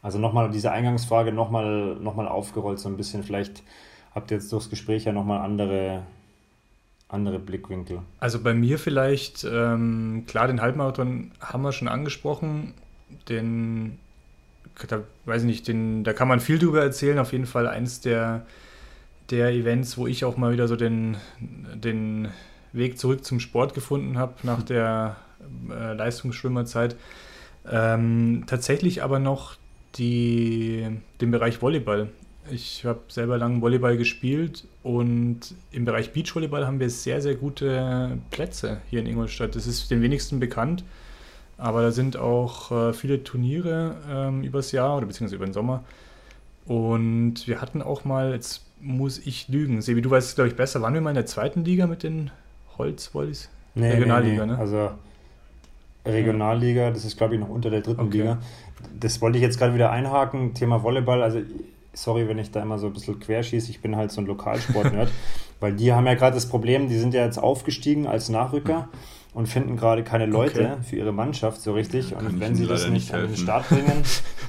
Also 0.00 0.18
nochmal 0.18 0.50
diese 0.50 0.70
Eingangsfrage 0.70 1.32
nochmal 1.32 1.96
noch 1.96 2.14
mal 2.14 2.28
aufgerollt, 2.28 2.78
so 2.78 2.88
ein 2.88 2.96
bisschen. 2.96 3.24
Vielleicht 3.24 3.62
habt 4.14 4.30
ihr 4.30 4.36
jetzt 4.36 4.52
durchs 4.52 4.70
Gespräch 4.70 5.04
ja 5.04 5.12
nochmal 5.12 5.40
andere, 5.40 6.02
andere 7.08 7.38
Blickwinkel. 7.38 8.00
Also 8.20 8.40
bei 8.40 8.54
mir 8.54 8.78
vielleicht, 8.78 9.44
ähm, 9.44 10.24
klar, 10.26 10.46
den 10.46 10.60
Halbmarathon 10.60 11.32
haben 11.40 11.62
wir 11.62 11.72
schon 11.72 11.88
angesprochen. 11.88 12.74
Den, 13.28 13.98
da 14.86 15.02
weiß 15.24 15.42
ich 15.42 15.46
nicht, 15.46 15.68
den, 15.68 16.04
da 16.04 16.12
kann 16.12 16.28
man 16.28 16.40
viel 16.40 16.58
drüber 16.58 16.82
erzählen. 16.82 17.18
Auf 17.18 17.32
jeden 17.32 17.46
Fall 17.46 17.66
eins 17.66 18.00
der, 18.00 18.46
der 19.30 19.50
Events, 19.50 19.98
wo 19.98 20.06
ich 20.06 20.24
auch 20.24 20.36
mal 20.36 20.52
wieder 20.52 20.68
so 20.68 20.76
den, 20.76 21.16
den 21.74 22.28
Weg 22.72 22.98
zurück 22.98 23.24
zum 23.24 23.40
Sport 23.40 23.74
gefunden 23.74 24.18
habe 24.18 24.34
nach 24.42 24.62
der 24.62 25.16
äh, 25.70 25.94
Leistungsschwimmerzeit. 25.94 26.96
Ähm, 27.70 28.44
tatsächlich 28.46 29.02
aber 29.02 29.18
noch 29.18 29.56
die, 29.96 30.86
den 31.20 31.30
Bereich 31.30 31.60
Volleyball. 31.60 32.08
Ich 32.50 32.84
habe 32.86 33.00
selber 33.08 33.36
lange 33.36 33.60
Volleyball 33.60 33.96
gespielt 33.96 34.66
und 34.82 35.54
im 35.70 35.84
Bereich 35.84 36.12
Beachvolleyball 36.12 36.66
haben 36.66 36.80
wir 36.80 36.88
sehr, 36.88 37.20
sehr 37.20 37.34
gute 37.34 38.18
Plätze 38.30 38.80
hier 38.88 39.00
in 39.00 39.06
Ingolstadt. 39.06 39.54
Das 39.54 39.66
ist 39.66 39.90
den 39.90 40.00
wenigsten 40.00 40.40
bekannt, 40.40 40.82
aber 41.58 41.82
da 41.82 41.90
sind 41.90 42.16
auch 42.16 42.70
äh, 42.70 42.92
viele 42.92 43.24
Turniere 43.24 43.96
ähm, 44.10 44.42
übers 44.42 44.72
Jahr 44.72 44.96
oder 44.96 45.06
beziehungsweise 45.06 45.36
über 45.36 45.44
den 45.44 45.52
Sommer. 45.52 45.84
Und 46.66 47.46
wir 47.48 47.60
hatten 47.60 47.82
auch 47.82 48.04
mal, 48.04 48.32
jetzt 48.32 48.62
muss 48.80 49.18
ich 49.18 49.48
lügen, 49.48 49.82
Sebi, 49.82 50.00
du 50.00 50.10
weißt 50.10 50.28
es 50.28 50.34
glaube 50.36 50.48
ich 50.48 50.56
besser, 50.56 50.80
waren 50.82 50.94
wir 50.94 51.00
mal 51.00 51.10
in 51.10 51.16
der 51.16 51.26
zweiten 51.26 51.64
Liga 51.64 51.86
mit 51.86 52.04
den 52.04 52.30
Holzvolleys? 52.78 53.48
Nee, 53.74 53.90
Regionalliga, 53.90 54.46
ne? 54.46 54.56
Also 54.56 54.90
Regionalliga, 56.06 56.90
das 56.90 57.04
ist 57.04 57.16
glaube 57.16 57.34
ich 57.34 57.40
noch 57.40 57.48
unter 57.48 57.70
der 57.70 57.80
dritten 57.80 58.02
Okay. 58.02 58.18
Liga. 58.18 58.38
Das 58.98 59.20
wollte 59.20 59.38
ich 59.38 59.42
jetzt 59.42 59.58
gerade 59.58 59.74
wieder 59.74 59.90
einhaken, 59.90 60.54
Thema 60.54 60.82
Volleyball. 60.84 61.22
Also 61.22 61.40
sorry, 61.92 62.28
wenn 62.28 62.38
ich 62.38 62.52
da 62.52 62.62
immer 62.62 62.78
so 62.78 62.86
ein 62.86 62.92
bisschen 62.92 63.18
querschieße, 63.18 63.70
ich 63.70 63.80
bin 63.80 63.96
halt 63.96 64.12
so 64.12 64.20
ein 64.20 64.26
Lokalsport-Nerd, 64.26 65.10
weil 65.60 65.72
die 65.72 65.92
haben 65.92 66.06
ja 66.06 66.14
gerade 66.14 66.34
das 66.34 66.46
Problem, 66.46 66.88
die 66.88 66.98
sind 66.98 67.14
ja 67.14 67.24
jetzt 67.24 67.38
aufgestiegen 67.38 68.06
als 68.06 68.28
Nachrücker 68.28 68.88
und 69.38 69.46
finden 69.46 69.76
gerade 69.76 70.02
keine 70.02 70.26
Leute 70.26 70.60
Okay. 70.72 70.82
für 70.82 70.96
ihre 70.96 71.12
Mannschaft 71.12 71.60
so 71.62 71.72
richtig. 71.72 72.10
Kann 72.12 72.26
Und 72.26 72.40
wenn 72.40 72.56
sie 72.56 72.66
das 72.66 72.82
nicht 72.88 72.92
nicht 72.92 73.14
an 73.14 73.28
den. 73.28 73.36
Start 73.36 73.68
bringen, 73.68 74.02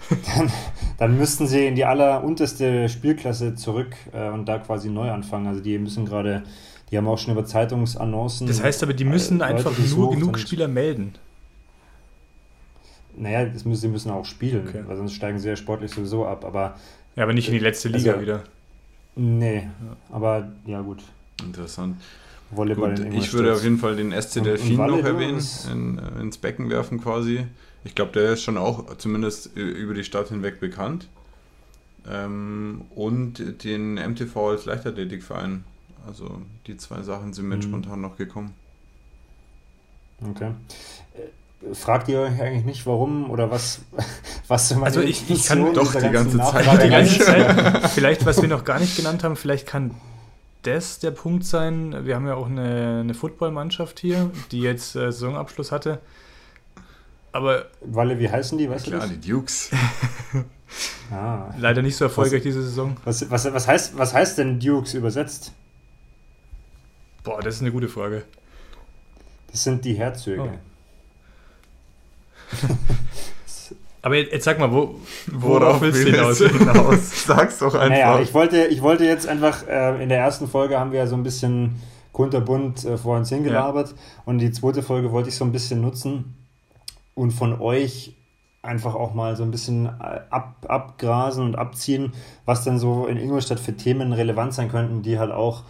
dann, 0.36 0.52
dann 0.98 1.16
müssten 1.18 1.46
sie 1.46 1.68
in 1.68 1.76
die 1.76 1.86
allerunterste 1.86 2.90
Spielklasse 2.90 3.54
zurück 3.54 3.96
äh, 4.14 4.30
und 4.30 4.46
da 4.48 4.58
quasi 4.58 4.90
neu 4.90 5.12
anfangen. 5.12 5.46
Also 5.46 5.62
die 5.62 5.78
müssen 5.78 6.06
gerade, 6.06 6.42
die 6.90 6.98
haben 6.98 7.08
auch 7.08 7.20
schon 7.20 7.34
über 7.34 7.46
Zeitungsannoncen. 7.46 8.48
Das 8.48 8.64
heißt 8.64 8.82
aber, 8.82 8.94
die 8.96 9.06
müssen 9.06 9.42
äh, 9.42 9.52
Leute 9.52 9.70
einfach 9.70 9.78
nur 9.96 10.10
genug 10.10 10.40
Spieler 10.40 10.68
melden. 10.68 11.14
Naja, 13.16 13.46
das 13.46 13.66
müssen, 13.66 13.82
sie 13.82 13.88
müssen 13.90 14.10
auch 14.10 14.26
spielen, 14.26 14.68
Okay. 14.68 14.82
weil 14.88 14.98
sonst 14.98 15.14
steigen 15.14 15.38
sie 15.38 15.50
ja 15.50 15.56
sportlich 15.56 15.92
sowieso 15.92 16.26
ab. 16.26 16.44
Aber 16.46 16.78
Ja, 17.16 17.24
aber 17.24 17.34
nicht 17.34 17.48
in 17.48 17.54
die 17.54 17.60
letzte 17.60 17.90
Liga 17.90 18.12
Also- 18.14 18.22
wieder. 18.24 18.44
nee, 19.16 19.68
aber 20.12 20.48
ja 20.66 20.82
gut. 20.82 21.04
Interessant. 21.44 21.98
Volleyball 22.52 22.96
Gut, 22.96 23.00
in 23.06 23.12
ich 23.14 23.32
würde 23.34 23.54
auf 23.54 23.64
jeden 23.64 23.78
Fall 23.78 23.96
den 23.96 24.12
SC 24.12 24.42
Delfin 24.44 24.78
noch 24.78 25.04
erwähnen, 25.04 25.40
in, 25.72 26.00
äh, 26.00 26.22
ins 26.22 26.38
Becken 26.38 26.70
werfen 26.70 27.00
quasi. 27.02 27.46
Ich 27.84 27.96
glaube, 27.96 28.12
der 28.14 28.34
ist 28.34 28.44
schon 28.44 28.58
auch 28.58 28.98
zumindest 28.98 29.56
über 29.56 29.94
die 29.94 30.04
Stadt 30.04 30.30
hinweg 30.30 30.60
bekannt. 30.60 31.08
Ähm, 32.10 32.82
und 32.96 33.64
den 33.64 33.96
MTV 33.96 34.50
als 34.50 34.66
Leichtathletikverein. 34.66 35.64
Also 36.08 36.42
die 36.66 36.76
zwei 36.78 37.02
Sachen 37.04 37.34
sind 37.34 37.48
mir 37.48 37.58
Mhm. 37.58 37.62
spontan 37.62 38.02
noch 38.02 38.18
gekommen. 38.18 38.54
Okay. 40.28 40.52
Äh, 41.16 41.74
Fragt 41.76 42.08
ihr 42.08 42.22
euch 42.22 42.42
eigentlich 42.42 42.64
nicht, 42.64 42.86
warum 42.86 43.30
oder 43.30 43.52
was, 43.52 43.82
was 44.48 44.72
meine 44.74 44.86
Also 44.86 45.02
ich- 45.02 45.30
ich 45.30 45.44
kann 45.44 45.74
doch 45.74 45.94
die 45.94 46.10
ganze 46.10 46.38
Zeit- 46.38 46.84
Die 46.84 46.90
ganze? 46.90 47.20
Zeit. 47.20 47.90
Vielleicht, 47.92 48.26
was 48.26 48.42
wir 48.42 48.48
noch 48.48 48.64
gar 48.64 48.80
nicht 48.80 48.96
genannt 48.96 49.24
haben, 49.26 49.36
vielleicht 49.36 49.68
kann 49.68 49.92
das 50.64 51.00
der 51.00 51.12
Punkt 51.12 51.46
sein. 51.46 52.06
Wir 52.06 52.16
haben 52.16 52.28
ja 52.28 52.36
auch 52.36 52.48
eine, 52.48 53.00
eine 53.02 53.14
Footballmannschaft 53.14 54.00
hier, 54.00 54.32
die 54.52 54.62
jetzt 54.62 54.96
äh, 54.96 55.12
Saisonabschluss 55.12 55.72
hatte. 55.72 56.00
Aber 57.32 57.68
Walle, 57.82 58.20
wie 58.20 58.30
heißen 58.30 58.58
die? 58.58 58.70
Weißt 58.70 58.86
Klar, 58.86 59.08
du 59.08 59.16
die 59.16 59.30
Dukes. 59.30 59.72
Ah. 61.12 61.52
leider 61.58 61.82
nicht 61.82 61.96
so 61.96 62.06
erfolgreich 62.06 62.44
diese 62.44 62.62
Saison. 62.62 62.96
Was, 63.04 63.28
was, 63.32 63.52
was, 63.52 63.68
heißt, 63.68 63.98
was 63.98 64.14
heißt 64.14 64.38
denn 64.38 64.60
Dukes 64.60 64.94
übersetzt? 64.94 65.52
Boah, 67.24 67.42
das 67.42 67.56
ist 67.56 67.62
eine 67.62 67.72
gute 67.72 67.90
Frage. 67.90 68.26
Das 69.52 69.64
sind 69.64 69.84
die 69.84 69.96
Herzöge. 69.96 70.60
Oh. 72.54 72.68
Aber 74.02 74.16
jetzt, 74.16 74.32
jetzt 74.32 74.46
sag 74.46 74.60
mal, 74.60 74.72
wo, 74.72 74.96
worauf 75.28 75.82
willst 75.82 76.06
du 76.06 76.12
hinaus? 76.12 76.38
hinaus? 76.38 77.26
Sag's 77.26 77.60
doch 77.60 77.74
einfach. 77.74 77.90
Naja, 77.90 78.20
ich 78.20 78.34
wollte, 78.34 78.66
ich 78.66 78.82
wollte 78.82 79.06
jetzt 79.06 79.28
einfach, 79.28 79.68
äh, 79.68 80.02
in 80.02 80.10
der 80.10 80.20
ersten 80.20 80.48
Folge 80.48 80.80
haben 80.80 80.92
wir 80.92 81.00
ja 81.00 81.08
so 81.08 81.16
ein 81.16 81.24
bisschen 81.24 81.76
kunterbunt 82.12 82.86
äh, 82.86 82.98
vor 82.98 83.18
uns 83.18 83.30
hingelabert 83.30 83.96
und 84.26 84.40
die 84.40 84.52
zweite 84.52 84.84
Folge 84.84 85.12
wollte 85.12 85.30
ich 85.30 85.36
so 85.36 85.46
ein 85.46 85.52
bisschen 85.52 85.82
nutzen 85.82 86.36
und 87.14 87.32
von 87.32 87.60
euch 87.60 88.16
einfach 88.62 88.96
auch 88.96 89.14
mal 89.14 89.36
so 89.36 89.44
ein 89.44 89.52
bisschen 89.52 89.86
äh, 89.86 90.22
ab, 90.30 90.66
abgrasen 90.68 91.46
und 91.46 91.56
abziehen, 91.58 92.14
was 92.46 92.64
denn 92.64 92.78
so 92.78 93.06
in 93.06 93.18
Ingolstadt 93.18 93.60
für 93.60 93.76
Themen 93.76 94.14
relevant 94.14 94.54
sein 94.54 94.70
könnten, 94.70 95.02
die 95.02 95.20
halt 95.20 95.32
auch, 95.32 95.64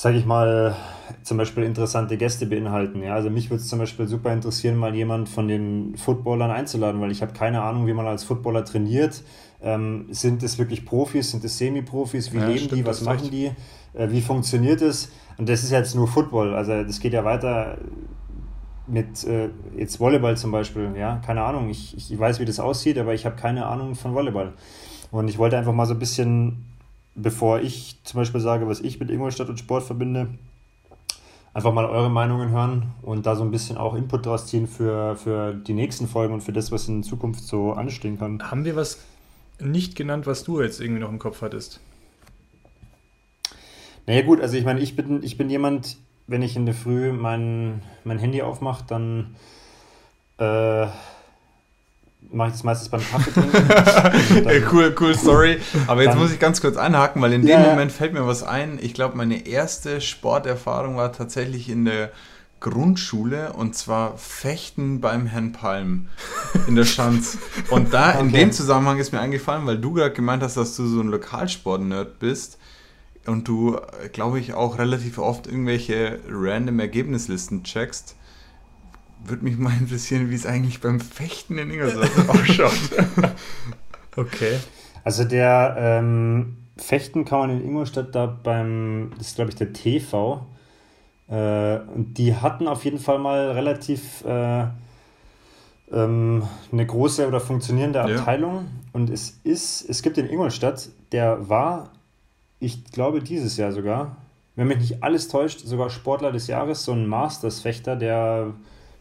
sage 0.00 0.16
ich 0.16 0.24
mal, 0.24 0.74
zum 1.22 1.36
Beispiel 1.36 1.62
interessante 1.62 2.16
Gäste 2.16 2.46
beinhalten. 2.46 3.02
Ja, 3.02 3.16
also 3.16 3.28
mich 3.28 3.50
würde 3.50 3.60
es 3.60 3.68
zum 3.68 3.80
Beispiel 3.80 4.08
super 4.08 4.32
interessieren, 4.32 4.78
mal 4.78 4.94
jemand 4.94 5.28
von 5.28 5.46
den 5.46 5.94
Footballern 5.98 6.50
einzuladen, 6.50 7.02
weil 7.02 7.10
ich 7.10 7.20
habe 7.20 7.34
keine 7.34 7.60
Ahnung, 7.60 7.86
wie 7.86 7.92
man 7.92 8.06
als 8.06 8.24
Footballer 8.24 8.64
trainiert. 8.64 9.22
Ähm, 9.60 10.06
sind 10.08 10.42
es 10.42 10.58
wirklich 10.58 10.86
Profis, 10.86 11.32
sind 11.32 11.44
es 11.44 11.58
Semi-Profis? 11.58 12.32
Wie 12.32 12.38
Ja, 12.38 12.46
leben 12.46 12.60
stimmt, 12.60 12.78
die? 12.80 12.86
Was 12.86 13.02
machen 13.02 13.20
recht. 13.20 13.32
die? 13.34 13.50
Äh, 13.92 14.10
wie 14.10 14.22
funktioniert 14.22 14.80
es? 14.80 15.12
Und 15.36 15.50
das 15.50 15.62
ist 15.64 15.70
jetzt 15.70 15.94
nur 15.94 16.08
Football. 16.08 16.54
Also 16.54 16.82
das 16.82 16.98
geht 16.98 17.12
ja 17.12 17.22
weiter 17.26 17.76
mit 18.86 19.22
äh, 19.24 19.50
jetzt 19.76 20.00
Volleyball 20.00 20.34
zum 20.38 20.50
Beispiel. 20.50 20.94
Ja, 20.96 21.16
keine 21.16 21.42
Ahnung. 21.42 21.68
Ich, 21.68 21.94
ich 22.10 22.18
weiß, 22.18 22.40
wie 22.40 22.46
das 22.46 22.58
aussieht, 22.58 22.96
aber 22.96 23.12
ich 23.12 23.26
habe 23.26 23.36
keine 23.36 23.66
Ahnung 23.66 23.94
von 23.94 24.14
Volleyball. 24.14 24.54
Und 25.10 25.28
ich 25.28 25.36
wollte 25.36 25.58
einfach 25.58 25.74
mal 25.74 25.84
so 25.84 25.92
ein 25.92 25.98
bisschen, 25.98 26.69
bevor 27.22 27.60
ich 27.60 27.98
zum 28.04 28.18
Beispiel 28.18 28.40
sage, 28.40 28.66
was 28.68 28.80
ich 28.80 29.00
mit 29.00 29.10
Ingolstadt 29.10 29.48
und 29.48 29.58
Sport 29.58 29.84
verbinde, 29.84 30.28
einfach 31.52 31.72
mal 31.72 31.86
eure 31.86 32.10
Meinungen 32.10 32.50
hören 32.50 32.92
und 33.02 33.26
da 33.26 33.36
so 33.36 33.42
ein 33.42 33.50
bisschen 33.50 33.76
auch 33.76 33.94
Input 33.94 34.26
draus 34.26 34.46
ziehen 34.46 34.66
für, 34.66 35.16
für 35.16 35.54
die 35.54 35.74
nächsten 35.74 36.06
Folgen 36.06 36.34
und 36.34 36.42
für 36.42 36.52
das, 36.52 36.70
was 36.70 36.88
in 36.88 37.02
Zukunft 37.02 37.44
so 37.44 37.72
anstehen 37.72 38.18
kann. 38.18 38.50
Haben 38.50 38.64
wir 38.64 38.76
was 38.76 38.98
nicht 39.58 39.96
genannt, 39.96 40.26
was 40.26 40.44
du 40.44 40.60
jetzt 40.60 40.80
irgendwie 40.80 41.00
noch 41.00 41.10
im 41.10 41.18
Kopf 41.18 41.42
hattest. 41.42 41.80
Naja 44.06 44.22
gut, 44.22 44.40
also 44.40 44.56
ich 44.56 44.64
meine, 44.64 44.80
ich 44.80 44.96
bin, 44.96 45.22
ich 45.22 45.36
bin 45.36 45.50
jemand, 45.50 45.96
wenn 46.26 46.42
ich 46.42 46.56
in 46.56 46.66
der 46.66 46.74
Früh 46.74 47.12
mein, 47.12 47.82
mein 48.04 48.18
Handy 48.18 48.42
aufmache, 48.42 48.84
dann 48.86 49.36
äh, 50.38 50.86
mache 52.32 52.48
ich 52.48 52.54
das 52.54 52.64
meistens 52.64 52.88
beim 52.88 53.00
Kaffee 53.00 53.32
trinken. 53.32 54.68
cool, 54.72 54.94
cool 55.00 55.14
Story. 55.16 55.60
Aber 55.86 56.02
jetzt 56.02 56.16
muss 56.16 56.32
ich 56.32 56.38
ganz 56.38 56.60
kurz 56.60 56.76
einhaken, 56.76 57.20
weil 57.22 57.32
in 57.32 57.42
dem 57.42 57.50
ja, 57.50 57.68
Moment 57.70 57.92
fällt 57.92 58.12
mir 58.12 58.26
was 58.26 58.42
ein. 58.42 58.78
Ich 58.80 58.94
glaube, 58.94 59.16
meine 59.16 59.46
erste 59.46 60.00
Sporterfahrung 60.00 60.96
war 60.96 61.12
tatsächlich 61.12 61.68
in 61.68 61.84
der 61.84 62.10
Grundschule 62.60 63.54
und 63.54 63.74
zwar 63.74 64.18
Fechten 64.18 65.00
beim 65.00 65.26
Herrn 65.26 65.52
Palm 65.52 66.08
in 66.68 66.76
der 66.76 66.84
Schanz. 66.84 67.38
Und 67.70 67.94
da 67.94 68.10
okay. 68.10 68.20
in 68.20 68.32
dem 68.32 68.52
Zusammenhang 68.52 68.98
ist 68.98 69.12
mir 69.12 69.20
eingefallen, 69.20 69.66
weil 69.66 69.78
du 69.78 69.94
gerade 69.94 70.14
gemeint 70.14 70.42
hast, 70.42 70.56
dass 70.56 70.76
du 70.76 70.86
so 70.86 71.00
ein 71.00 71.08
Lokalsport-Nerd 71.08 72.18
bist 72.18 72.58
und 73.26 73.48
du, 73.48 73.78
glaube 74.12 74.40
ich, 74.40 74.54
auch 74.54 74.78
relativ 74.78 75.18
oft 75.18 75.46
irgendwelche 75.46 76.20
random 76.28 76.80
Ergebnislisten 76.80 77.64
checkst. 77.64 78.14
Würde 79.24 79.44
mich 79.44 79.56
mal 79.58 79.72
interessieren, 79.78 80.30
wie 80.30 80.34
es 80.34 80.46
eigentlich 80.46 80.80
beim 80.80 81.00
Fechten 81.00 81.58
in 81.58 81.70
Ingolstadt 81.70 82.10
ausschaut. 82.28 82.90
okay. 84.16 84.58
Also 85.04 85.24
der 85.24 85.76
ähm, 85.78 86.56
Fechten 86.76 87.24
kann 87.24 87.40
man 87.40 87.50
in 87.50 87.64
Ingolstadt 87.64 88.14
da 88.14 88.26
beim, 88.26 89.12
das 89.18 89.28
ist 89.28 89.36
glaube 89.36 89.50
ich 89.50 89.56
der 89.56 89.72
TV, 89.72 90.46
äh, 91.28 91.78
und 91.94 92.14
die 92.18 92.34
hatten 92.34 92.66
auf 92.66 92.84
jeden 92.84 92.98
Fall 92.98 93.18
mal 93.18 93.52
relativ 93.52 94.24
äh, 94.24 94.66
ähm, 95.92 96.42
eine 96.72 96.86
große 96.86 97.26
oder 97.26 97.40
funktionierende 97.40 98.00
Abteilung. 98.00 98.54
Ja. 98.54 98.64
Und 98.92 99.10
es 99.10 99.40
ist, 99.44 99.88
es 99.88 100.02
gibt 100.02 100.18
in 100.18 100.28
Ingolstadt, 100.28 100.88
der 101.12 101.48
war, 101.48 101.90
ich 102.58 102.84
glaube 102.84 103.20
dieses 103.20 103.56
Jahr 103.56 103.72
sogar, 103.72 104.16
wenn 104.56 104.68
mich 104.68 104.78
nicht 104.78 105.02
alles 105.02 105.28
täuscht, 105.28 105.60
sogar 105.60 105.90
Sportler 105.90 106.32
des 106.32 106.48
Jahres, 106.48 106.84
so 106.84 106.92
ein 106.92 107.06
Masters-Fechter, 107.06 107.96
der 107.96 108.52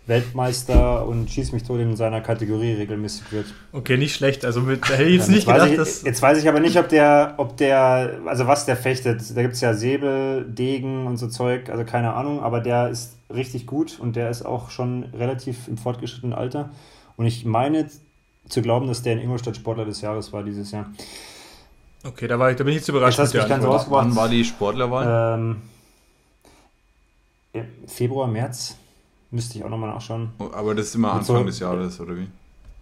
Weltmeister 0.10 1.08
und 1.08 1.30
schießt 1.30 1.54
mich 1.54 1.64
tot 1.64 1.80
in 1.80 1.96
seiner 1.96 2.20
Kategorie 2.20 2.74
regelmäßig 2.74 3.32
wird. 3.32 3.46
Okay, 3.72 3.96
nicht 3.96 4.16
schlecht. 4.16 4.44
Also 4.44 4.60
mit, 4.62 4.82
da 4.84 4.94
hätte 4.96 5.06
ich 5.06 5.16
jetzt 5.16 5.30
nicht 5.30 5.48
gedacht, 5.48 5.70
ich, 5.70 5.78
dass. 5.78 6.04
Jetzt 6.04 6.22
weiß 6.22 6.38
ich 6.40 6.50
aber 6.50 6.60
nicht, 6.60 6.78
ob 6.78 6.90
der, 6.90 7.36
ob 7.38 7.56
der, 7.56 8.20
also 8.26 8.48
was 8.48 8.66
der 8.66 8.76
fechtet. 8.76 9.36
Da 9.36 9.42
gibt 9.42 9.54
es 9.54 9.62
ja 9.62 9.74
Säbel, 9.74 10.46
Degen 10.46 11.08
und 11.08 11.18
so 11.18 11.28
Zeug, 11.28 11.70
also 11.70 11.86
keine 11.86 12.14
Ahnung, 12.14 12.44
aber 12.44 12.60
der 12.60 12.90
ist 12.90 13.16
richtig 13.34 13.66
gut 13.66 14.00
und 14.00 14.16
der 14.16 14.30
ist 14.30 14.42
auch 14.42 14.72
schon 14.72 15.04
relativ 15.14 15.68
im 15.68 15.78
fortgeschrittenen 15.78 16.34
Alter. 16.34 16.72
Und 17.16 17.26
ich 17.26 17.46
meine 17.46 17.88
zu 18.50 18.62
glauben, 18.62 18.88
dass 18.88 19.04
der 19.04 19.14
in 19.14 19.20
Ingolstadt 19.20 19.56
Sportler 19.56 19.86
des 19.86 20.02
Jahres 20.02 20.34
war 20.34 20.44
dieses 20.44 20.72
Jahr. 20.72 20.92
Okay, 22.04 22.28
da, 22.28 22.40
war 22.40 22.50
ich, 22.50 22.58
da 22.58 22.64
bin 22.64 22.72
ich 22.72 22.80
jetzt 22.80 22.90
überrascht. 22.90 23.20
Das 23.20 23.34
mit 23.34 23.48
der 23.48 23.62
Wann 23.62 24.16
war 24.16 24.30
die 24.30 24.44
Sportlerwahl? 24.44 25.38
Ähm, 25.38 25.62
Februar, 27.88 28.28
März. 28.28 28.79
Müsste 29.32 29.58
ich 29.58 29.64
auch 29.64 29.70
nochmal 29.70 29.92
nachschauen. 29.92 30.30
Aber 30.54 30.74
das 30.74 30.88
ist 30.88 30.96
immer 30.96 31.14
Anfang 31.14 31.38
so, 31.38 31.44
des 31.44 31.60
Jahres, 31.60 32.00
oder 32.00 32.16
wie? 32.18 32.28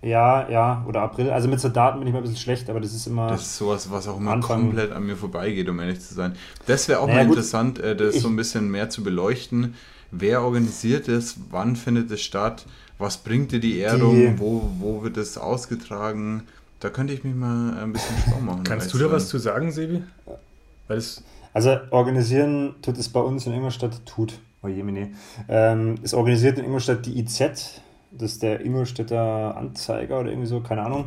Ja, 0.02 0.48
ja, 0.50 0.86
oder 0.88 1.02
April. 1.02 1.30
Also 1.30 1.48
mit 1.48 1.60
so 1.60 1.70
Daten 1.70 2.00
bin 2.00 2.08
ich 2.08 2.14
mal 2.14 2.20
ein 2.20 2.24
bisschen 2.24 2.38
schlecht, 2.38 2.70
aber 2.70 2.80
das 2.80 2.94
ist 2.94 3.08
immer. 3.08 3.28
Das 3.28 3.42
ist 3.42 3.58
sowas, 3.58 3.90
was 3.92 4.08
auch 4.08 4.18
immer 4.18 4.32
Anfang. 4.32 4.62
komplett 4.62 4.92
an 4.92 5.06
mir 5.06 5.18
vorbeigeht, 5.18 5.68
um 5.68 5.80
ehrlich 5.80 6.00
zu 6.00 6.14
sein. 6.14 6.36
Das 6.66 6.88
wäre 6.88 7.00
auch 7.00 7.08
naja, 7.08 7.20
mal 7.20 7.28
gut, 7.28 7.38
interessant, 7.38 7.80
äh, 7.80 7.96
das 7.96 8.16
ich, 8.16 8.22
so 8.22 8.30
ein 8.30 8.36
bisschen 8.36 8.70
mehr 8.72 8.90
zu 8.90 9.04
beleuchten. 9.04 9.76
Wer 10.12 10.44
organisiert 10.44 11.10
es? 11.10 11.38
Wann 11.50 11.76
findet 11.76 12.10
es 12.12 12.22
statt? 12.22 12.66
Was 12.98 13.18
bringt 13.18 13.52
dir 13.52 13.60
die 13.60 13.80
Ehrung? 13.80 14.16
Die, 14.16 14.40
wo, 14.40 14.70
wo 14.80 15.04
wird 15.04 15.18
es 15.18 15.38
ausgetragen? 15.38 16.44
Da 16.80 16.90
könnte 16.90 17.14
ich 17.14 17.24
mich 17.24 17.36
mal 17.36 17.78
ein 17.78 17.92
bisschen 17.92 18.16
schlau 18.24 18.40
machen. 18.40 18.64
Kannst 18.64 18.94
du 18.94 18.98
da 19.00 19.12
was 19.12 19.28
zu 19.28 19.38
sagen, 19.40 19.72
Sebi? 19.72 20.04
Weil 20.88 20.98
es 20.98 21.24
also 21.58 21.76
organisieren 21.90 22.76
tut 22.84 23.00
es 23.00 23.10
bei 23.10 23.20
uns 23.20 23.48
in 23.48 23.54
Ingolstadt, 23.54 24.06
tut, 24.06 24.38
oh 24.64 24.68
je, 24.68 24.84
nee. 24.84 25.12
ähm, 25.48 25.96
es 26.04 26.14
organisiert 26.14 26.58
in 26.58 26.66
Ingolstadt 26.66 27.06
die 27.06 27.20
IZ, 27.20 27.40
das 28.12 28.34
ist 28.34 28.44
der 28.44 28.62
Ingolstädter 28.62 29.56
Anzeiger 29.58 30.20
oder 30.20 30.30
irgendwie 30.30 30.48
so, 30.48 30.62
keine 30.62 30.84
Ahnung. 30.84 31.06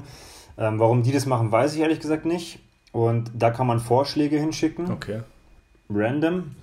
Ähm, 0.58 0.78
warum 0.78 1.02
die 1.02 1.12
das 1.12 1.26
machen, 1.26 1.50
weiß 1.50 1.74
ich 1.74 1.80
ehrlich 1.80 2.00
gesagt 2.00 2.26
nicht. 2.26 2.60
Und 2.92 3.30
da 3.34 3.50
kann 3.50 3.66
man 3.66 3.80
Vorschläge 3.80 4.38
hinschicken. 4.38 4.90
Okay. 4.90 5.20
Random. 5.88 6.56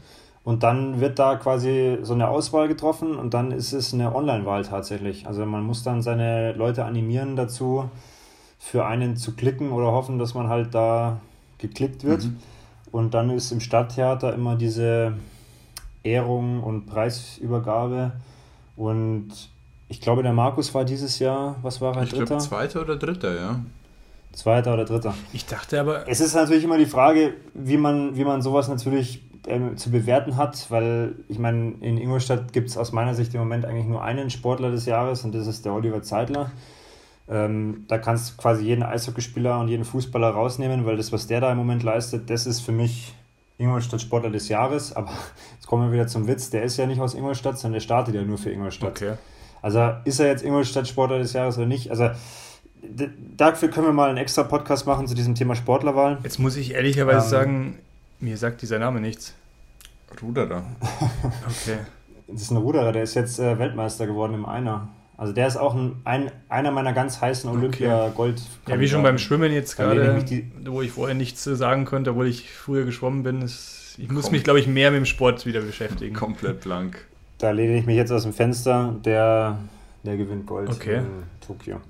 Und 0.44 0.64
dann 0.64 1.02
wird 1.02 1.20
da 1.20 1.36
quasi 1.36 1.98
so 2.04 2.14
eine 2.14 2.30
Auswahl 2.30 2.68
getroffen 2.68 3.18
und 3.18 3.34
dann 3.34 3.52
ist 3.52 3.74
es 3.74 3.94
eine 3.94 4.16
Online-Wahl 4.16 4.64
tatsächlich. 4.64 5.28
Also 5.28 5.46
man 5.46 5.64
muss 5.64 5.84
dann 5.84 6.02
seine 6.02 6.54
Leute 6.54 6.86
animieren 6.86 7.36
dazu, 7.36 7.90
für 8.58 8.86
einen 8.86 9.18
zu 9.18 9.36
klicken 9.36 9.72
oder 9.72 9.92
hoffen, 9.92 10.20
dass 10.20 10.34
man 10.34 10.48
halt 10.48 10.74
da 10.74 11.20
geklickt 11.58 12.04
wird. 12.04 12.26
Mhm. 12.26 12.38
Und 12.92 13.14
dann 13.14 13.30
ist 13.30 13.52
im 13.52 13.60
Stadttheater 13.60 14.34
immer 14.34 14.56
diese 14.56 15.14
Ehrung 16.08 16.64
und 16.64 16.86
Preisübergabe. 16.86 18.12
Und 18.76 19.30
ich 19.90 20.02
glaube, 20.02 20.24
der 20.24 20.34
Markus 20.34 20.74
war 20.74 20.86
dieses 20.86 21.20
Jahr, 21.20 21.56
was 21.62 21.82
war 21.82 21.96
er, 21.96 22.04
ich 22.04 22.10
Dritter? 22.10 22.26
Glaub, 22.26 22.42
Zweiter 22.42 22.82
oder 22.82 22.98
Dritter, 22.98 23.36
ja. 23.36 23.60
Zweiter 24.34 24.74
oder 24.74 24.86
Dritter. 24.86 25.16
Ich 25.34 25.46
dachte 25.46 25.80
aber. 25.80 26.08
Es 26.08 26.20
ist 26.20 26.36
natürlich 26.36 26.64
immer 26.64 26.78
die 26.78 26.86
Frage, 26.86 27.34
wie 27.54 27.78
man, 27.78 28.16
wie 28.16 28.24
man 28.24 28.42
sowas 28.42 28.68
natürlich 28.68 29.22
ähm, 29.48 29.78
zu 29.78 29.90
bewerten 29.90 30.36
hat, 30.36 30.70
weil 30.70 31.16
ich 31.28 31.40
meine, 31.40 31.74
in 31.82 31.98
Ingolstadt 31.98 32.54
gibt 32.54 32.70
es 32.70 32.78
aus 32.78 32.92
meiner 32.92 33.16
Sicht 33.16 33.34
im 33.34 33.40
Moment 33.40 33.66
eigentlich 33.66 33.88
nur 33.88 34.04
einen 34.04 34.30
Sportler 34.30 34.70
des 34.70 34.86
Jahres 34.86 35.24
und 35.24 35.34
das 35.34 35.48
ist 35.48 35.66
der 35.66 35.74
Oliver 35.74 36.04
Zeitler. 36.04 36.52
Ähm, 37.30 37.86
da 37.88 37.98
kannst 37.98 38.32
du 38.32 38.38
quasi 38.38 38.66
jeden 38.66 38.84
Eishockeyspieler 38.84 39.60
und 39.60 39.70
jeden 39.70 39.86
Fußballer 39.86 40.30
rausnehmen, 40.30 40.86
weil 40.86 40.98
das, 40.98 41.12
was 41.12 41.28
der 41.28 41.42
da 41.42 41.52
im 41.52 41.58
Moment 41.58 41.84
leistet, 41.84 42.30
das 42.30 42.46
ist 42.46 42.62
für 42.62 42.72
mich 42.72 43.14
Ingolstadt 43.58 44.02
Sportler 44.02 44.30
des 44.30 44.50
Jahres. 44.50 44.96
Aber 44.96 45.10
jetzt 45.56 45.68
kommen 45.68 45.88
wir 45.88 45.94
wieder 45.94 46.08
zum 46.08 46.28
Witz, 46.28 46.50
der 46.50 46.64
ist 46.64 46.78
ja 46.78 46.86
nicht 46.86 47.02
aus 47.02 47.14
Ingolstadt, 47.14 47.58
sondern 47.58 47.74
der 47.74 47.82
startet 47.82 48.16
ja 48.16 48.22
nur 48.24 48.38
für 48.38 48.52
Ingolstadt. 48.52 49.02
Okay. 49.02 49.14
Also 49.62 49.92
ist 50.06 50.20
er 50.20 50.28
jetzt 50.28 50.44
Ingolstadt 50.44 50.88
Sportler 50.88 51.20
des 51.20 51.34
Jahres 51.34 51.58
oder 51.58 51.66
nicht? 51.66 51.90
Also 51.90 52.10
dafür 53.36 53.70
können 53.70 53.88
wir 53.88 53.94
mal 53.94 54.10
einen 54.10 54.18
extra 54.18 54.44
Podcast 54.44 54.86
machen 54.86 55.08
zu 55.08 55.16
diesem 55.16 55.36
Thema 55.36 55.56
Sportlerwahl. 55.56 56.20
Jetzt 56.24 56.40
muss 56.40 56.56
ich 56.56 56.74
ehrlicherweise 56.74 57.26
ähm, 57.26 57.32
sagen, 57.32 57.80
mir 58.20 58.38
sagt 58.38 58.62
dieser 58.62 58.80
Name 58.80 59.02
nichts. 59.02 59.34
Ruderer. 60.22 60.64
okay. 61.46 61.78
Das 62.30 62.42
ist 62.42 62.52
ein 62.52 62.58
Ruderer, 62.58 62.92
der 62.92 63.04
ist 63.04 63.14
jetzt 63.14 63.40
äh, 63.40 63.58
Weltmeister 63.58 64.06
geworden 64.06 64.34
im 64.34 64.46
Einer. 64.46 64.90
Also 65.18 65.34
der 65.34 65.48
ist 65.48 65.58
auch 65.58 65.74
ein, 65.74 65.96
ein 66.04 66.32
einer 66.48 66.70
meiner 66.70 66.94
ganz 66.94 67.20
heißen 67.20 67.50
Olympia-Gold. 67.50 68.40
Okay. 68.64 68.72
Ja, 68.72 68.80
wie 68.80 68.88
schon 68.88 69.02
beim 69.02 69.18
Schwimmen 69.18 69.52
jetzt 69.52 69.76
gerade, 69.76 70.24
wo 70.66 70.82
ich 70.84 70.92
vorher 70.92 71.16
nichts 71.16 71.44
sagen 71.44 71.86
konnte, 71.86 72.12
obwohl 72.12 72.28
ich 72.28 72.50
früher 72.50 72.86
geschwommen 72.86 73.24
bin. 73.24 73.42
Ist, 73.42 73.96
ich 73.98 74.12
muss 74.12 74.30
mich, 74.30 74.44
glaube 74.44 74.60
ich, 74.60 74.68
mehr 74.68 74.92
mit 74.92 75.00
dem 75.00 75.06
Sport 75.06 75.48
wieder 75.48 75.62
beschäftigen. 75.62 76.16
Komplett 76.16 76.62
blank. 76.62 77.04
Da 77.40 77.50
lehne 77.50 77.80
ich 77.80 77.88
mich 77.88 77.96
jetzt 77.96 78.12
aus 78.12 78.24
dem 78.24 78.34
Fenster. 78.34 78.96
Der, 79.06 79.58
der 80.04 80.18
gewinnt 80.18 80.46
Gold 80.46 80.70
okay. 80.70 80.98
in 80.98 81.08
Tokio. 81.46 81.82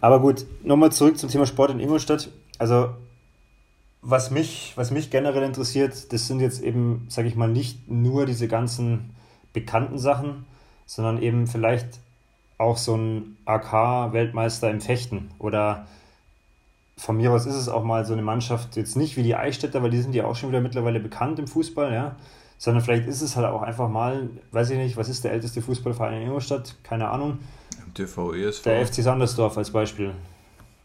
Aber 0.00 0.20
gut, 0.20 0.46
nochmal 0.62 0.90
zurück 0.90 1.18
zum 1.18 1.28
Thema 1.28 1.44
Sport 1.44 1.70
in 1.70 1.80
Ingolstadt. 1.80 2.30
Also 2.58 2.94
was 4.00 4.30
mich, 4.30 4.72
was 4.76 4.90
mich 4.90 5.10
generell 5.10 5.42
interessiert, 5.42 6.12
das 6.12 6.26
sind 6.26 6.40
jetzt 6.40 6.62
eben, 6.62 7.06
sage 7.08 7.28
ich 7.28 7.36
mal, 7.36 7.48
nicht 7.48 7.90
nur 7.90 8.24
diese 8.24 8.48
ganzen 8.48 9.10
bekannten 9.52 9.98
Sachen, 9.98 10.44
sondern 10.86 11.22
eben 11.22 11.46
vielleicht 11.46 12.00
auch 12.58 12.76
so 12.76 12.96
ein 12.96 13.36
AK-Weltmeister 13.46 14.70
im 14.70 14.80
Fechten 14.80 15.30
oder 15.38 15.86
von 16.96 17.16
mir 17.16 17.32
aus 17.32 17.46
ist 17.46 17.56
es 17.56 17.68
auch 17.68 17.82
mal 17.82 18.04
so 18.04 18.12
eine 18.12 18.22
Mannschaft, 18.22 18.76
jetzt 18.76 18.96
nicht 18.96 19.16
wie 19.16 19.22
die 19.22 19.34
Eichstätter, 19.34 19.82
weil 19.82 19.90
die 19.90 20.00
sind 20.00 20.14
ja 20.14 20.26
auch 20.26 20.36
schon 20.36 20.50
wieder 20.50 20.60
mittlerweile 20.60 21.00
bekannt 21.00 21.38
im 21.38 21.48
Fußball, 21.48 21.92
ja, 21.92 22.16
sondern 22.56 22.82
vielleicht 22.82 23.08
ist 23.08 23.20
es 23.20 23.36
halt 23.36 23.46
auch 23.46 23.62
einfach 23.62 23.88
mal, 23.88 24.30
weiß 24.52 24.70
ich 24.70 24.78
nicht, 24.78 24.96
was 24.96 25.08
ist 25.08 25.24
der 25.24 25.32
älteste 25.32 25.60
Fußballverein 25.60 26.14
in 26.14 26.22
Ingolstadt? 26.22 26.76
Keine 26.84 27.08
Ahnung. 27.08 27.38
TV, 27.94 28.34
ESV. 28.34 28.62
Der 28.62 28.86
FC 28.86 28.94
Sandersdorf 29.02 29.58
als 29.58 29.70
Beispiel. 29.70 30.12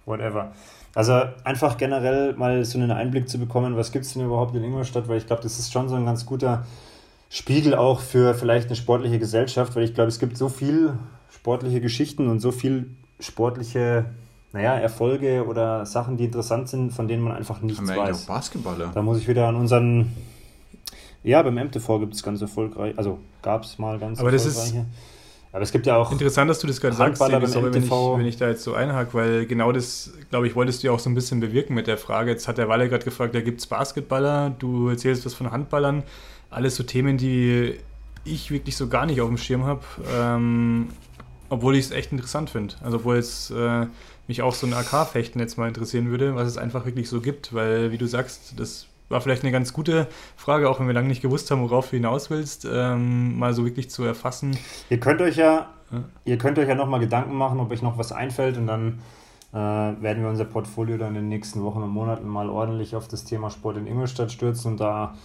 Whatever. 0.06 0.52
Also 0.96 1.22
einfach 1.44 1.78
generell 1.78 2.34
mal 2.34 2.66
so 2.66 2.80
einen 2.80 2.92
Einblick 2.92 3.30
zu 3.30 3.38
bekommen, 3.38 3.78
was 3.78 3.92
gibt 3.92 4.06
es 4.06 4.14
denn 4.14 4.26
überhaupt 4.26 4.56
in 4.56 4.64
Ingolstadt, 4.64 5.08
weil 5.08 5.18
ich 5.18 5.28
glaube, 5.28 5.44
das 5.44 5.60
ist 5.60 5.72
schon 5.72 5.88
so 5.88 5.96
ein 5.96 6.06
ganz 6.06 6.26
guter 6.26 6.66
Spiegel 7.30 7.76
auch 7.76 8.00
für 8.00 8.34
vielleicht 8.34 8.68
eine 8.68 8.76
sportliche 8.76 9.20
Gesellschaft, 9.20 9.76
weil 9.76 9.84
ich 9.84 9.94
glaube, 9.94 10.10
es 10.10 10.20
gibt 10.20 10.36
so 10.36 10.50
viel 10.50 10.94
sportliche 11.32 11.82
Geschichten 11.82 12.28
und 12.28 12.40
so 12.40 12.52
viel 12.52 12.90
sportliche 13.20 14.06
naja, 14.52 14.76
Erfolge 14.76 15.46
oder 15.46 15.86
Sachen, 15.86 16.18
die 16.18 16.26
interessant 16.26 16.70
sind, 16.70 16.92
von 16.92 17.08
denen 17.08 17.22
man 17.22 17.34
einfach 17.34 17.62
nichts 17.62 17.80
Haben 17.80 17.90
wir 17.90 17.98
weiß. 17.98 18.24
Auch 18.24 18.34
Basketballer. 18.34 18.92
Da 18.94 19.02
muss 19.02 19.20
ich 19.20 19.28
wieder 19.28 19.48
an 19.48 19.56
unseren. 19.56 20.12
Ja, 21.24 21.42
beim 21.44 21.56
MTV 21.56 22.00
gibt 22.00 22.14
es 22.16 22.24
ganz 22.24 22.42
erfolgreich, 22.42 22.98
also 22.98 23.20
gab 23.42 23.64
es 23.64 23.78
mal 23.78 24.00
ganz 24.00 24.20
Aber 24.20 24.32
erfolgreiche. 24.32 24.58
Das 24.58 24.68
ist 24.70 24.86
aber 25.52 25.64
es 25.64 25.72
gibt 25.72 25.88
ja 25.88 25.98
auch. 25.98 26.12
Interessant, 26.12 26.50
dass 26.50 26.60
du 26.60 26.68
das 26.68 26.80
gerade 26.80 26.96
sagst, 26.96 27.18
sorry, 27.18 27.34
wenn 27.74 27.84
ich, 27.84 27.90
wenn 27.90 28.26
ich 28.26 28.38
da 28.38 28.50
jetzt 28.50 28.64
so 28.64 28.76
einhake, 28.76 29.14
weil 29.14 29.46
genau 29.48 29.72
das, 29.72 30.14
glaube 30.30 30.46
ich, 30.48 30.56
wolltest 30.56 30.84
du 30.84 30.88
ja 30.88 30.94
auch 30.94 31.00
so 31.00 31.10
ein 31.10 31.16
bisschen 31.16 31.40
bewirken 31.40 31.74
mit 31.74 31.88
der 31.88 31.98
Frage. 31.98 32.30
Jetzt 32.32 32.48
hat 32.48 32.60
der 32.60 32.70
Walle 32.70 32.88
gerade 32.88 33.04
gefragt, 33.04 33.34
da 33.34 33.42
gibt 33.42 33.60
es 33.60 33.66
Basketballer, 33.66 34.52
du 34.60 34.90
erzählst 34.90 35.26
was 35.26 35.34
von 35.34 35.52
Handballern. 35.52 36.04
Alles 36.52 36.76
so 36.76 36.84
Themen, 36.84 37.18
die 37.18 37.80
ich 38.26 38.52
wirklich 38.52 38.78
so 38.78 38.90
gar 38.90 39.08
nicht 39.08 39.22
auf 39.22 39.28
dem 39.28 39.38
Schirm 39.38 39.66
habe. 39.66 39.82
Ähm, 40.16 40.90
Obwohl 41.50 41.76
ich 41.76 41.86
es 41.86 41.92
echt 41.92 42.12
interessant 42.12 42.50
finde. 42.50 42.76
Also 42.84 42.98
obwohl 42.98 43.16
jetzt 43.16 43.52
äh, 43.52 43.88
mich 44.28 44.42
auch 44.42 44.54
so 44.54 44.68
ein 44.68 44.74
AK-Fechten 44.74 45.40
jetzt 45.40 45.58
mal 45.58 45.68
interessieren 45.68 46.10
würde, 46.10 46.36
was 46.36 46.48
es 46.48 46.58
einfach 46.58 46.86
wirklich 46.86 47.10
so 47.10 47.22
gibt, 47.22 47.54
weil 47.54 47.92
wie 47.92 47.98
du 47.98 48.06
sagst, 48.06 48.60
das 48.60 48.88
war 49.10 49.22
vielleicht 49.22 49.44
eine 49.44 49.52
ganz 49.52 49.74
gute 49.74 50.08
Frage, 50.38 50.70
auch 50.70 50.80
wenn 50.80 50.88
wir 50.88 50.94
lange 50.94 51.08
nicht 51.08 51.22
gewusst 51.22 51.50
haben, 51.50 51.62
worauf 51.64 51.90
du 51.90 51.96
hinaus 51.96 52.30
willst, 52.30 52.68
ähm, 52.72 53.38
mal 53.40 53.54
so 53.54 53.66
wirklich 53.66 53.90
zu 53.90 54.04
erfassen. 54.04 54.58
Ihr 54.90 55.00
könnt 55.00 55.22
euch 55.22 55.36
ja, 55.36 55.70
ja. 55.92 56.04
ihr 56.26 56.38
könnt 56.38 56.60
euch 56.60 56.68
ja 56.68 56.76
nochmal 56.76 57.00
Gedanken 57.00 57.36
machen, 57.36 57.60
ob 57.60 57.72
euch 57.72 57.82
noch 57.82 57.98
was 57.98 58.12
einfällt 58.12 58.58
und 58.58 58.68
dann 58.68 59.00
äh, 59.52 59.58
werden 59.58 60.22
wir 60.22 60.30
unser 60.30 60.46
Portfolio 60.46 60.98
dann 60.98 61.10
in 61.10 61.24
den 61.24 61.30
nächsten 61.30 61.64
Wochen 61.64 61.82
und 61.82 61.90
Monaten 61.90 62.28
mal 62.28 62.50
ordentlich 62.50 62.96
auf 62.96 63.08
das 63.08 63.26
Thema 63.26 63.50
Sport 63.50 63.78
in 63.78 63.88
Ingolstadt 63.88 64.32
stürzen 64.32 64.74
und 64.74 64.80
da 64.80 65.16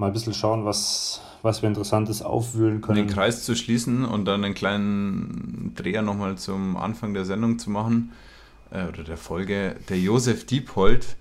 mal 0.00 0.06
ein 0.06 0.12
bisschen 0.14 0.34
schauen, 0.34 0.64
was, 0.64 1.20
was 1.42 1.62
wir 1.62 1.68
Interessantes 1.68 2.22
aufwühlen 2.22 2.80
können. 2.80 3.06
Den 3.06 3.14
Kreis 3.14 3.44
zu 3.44 3.54
schließen 3.54 4.04
und 4.04 4.24
dann 4.24 4.42
einen 4.42 4.54
kleinen 4.54 5.72
Dreher 5.76 6.02
nochmal 6.02 6.36
zum 6.38 6.76
Anfang 6.78 7.12
der 7.12 7.26
Sendung 7.26 7.58
zu 7.58 7.70
machen 7.70 8.12
äh, 8.70 8.88
oder 8.88 9.04
der 9.04 9.18
Folge. 9.18 9.76
Der 9.90 9.98
Josef 9.98 10.46
Diephold 10.46 11.16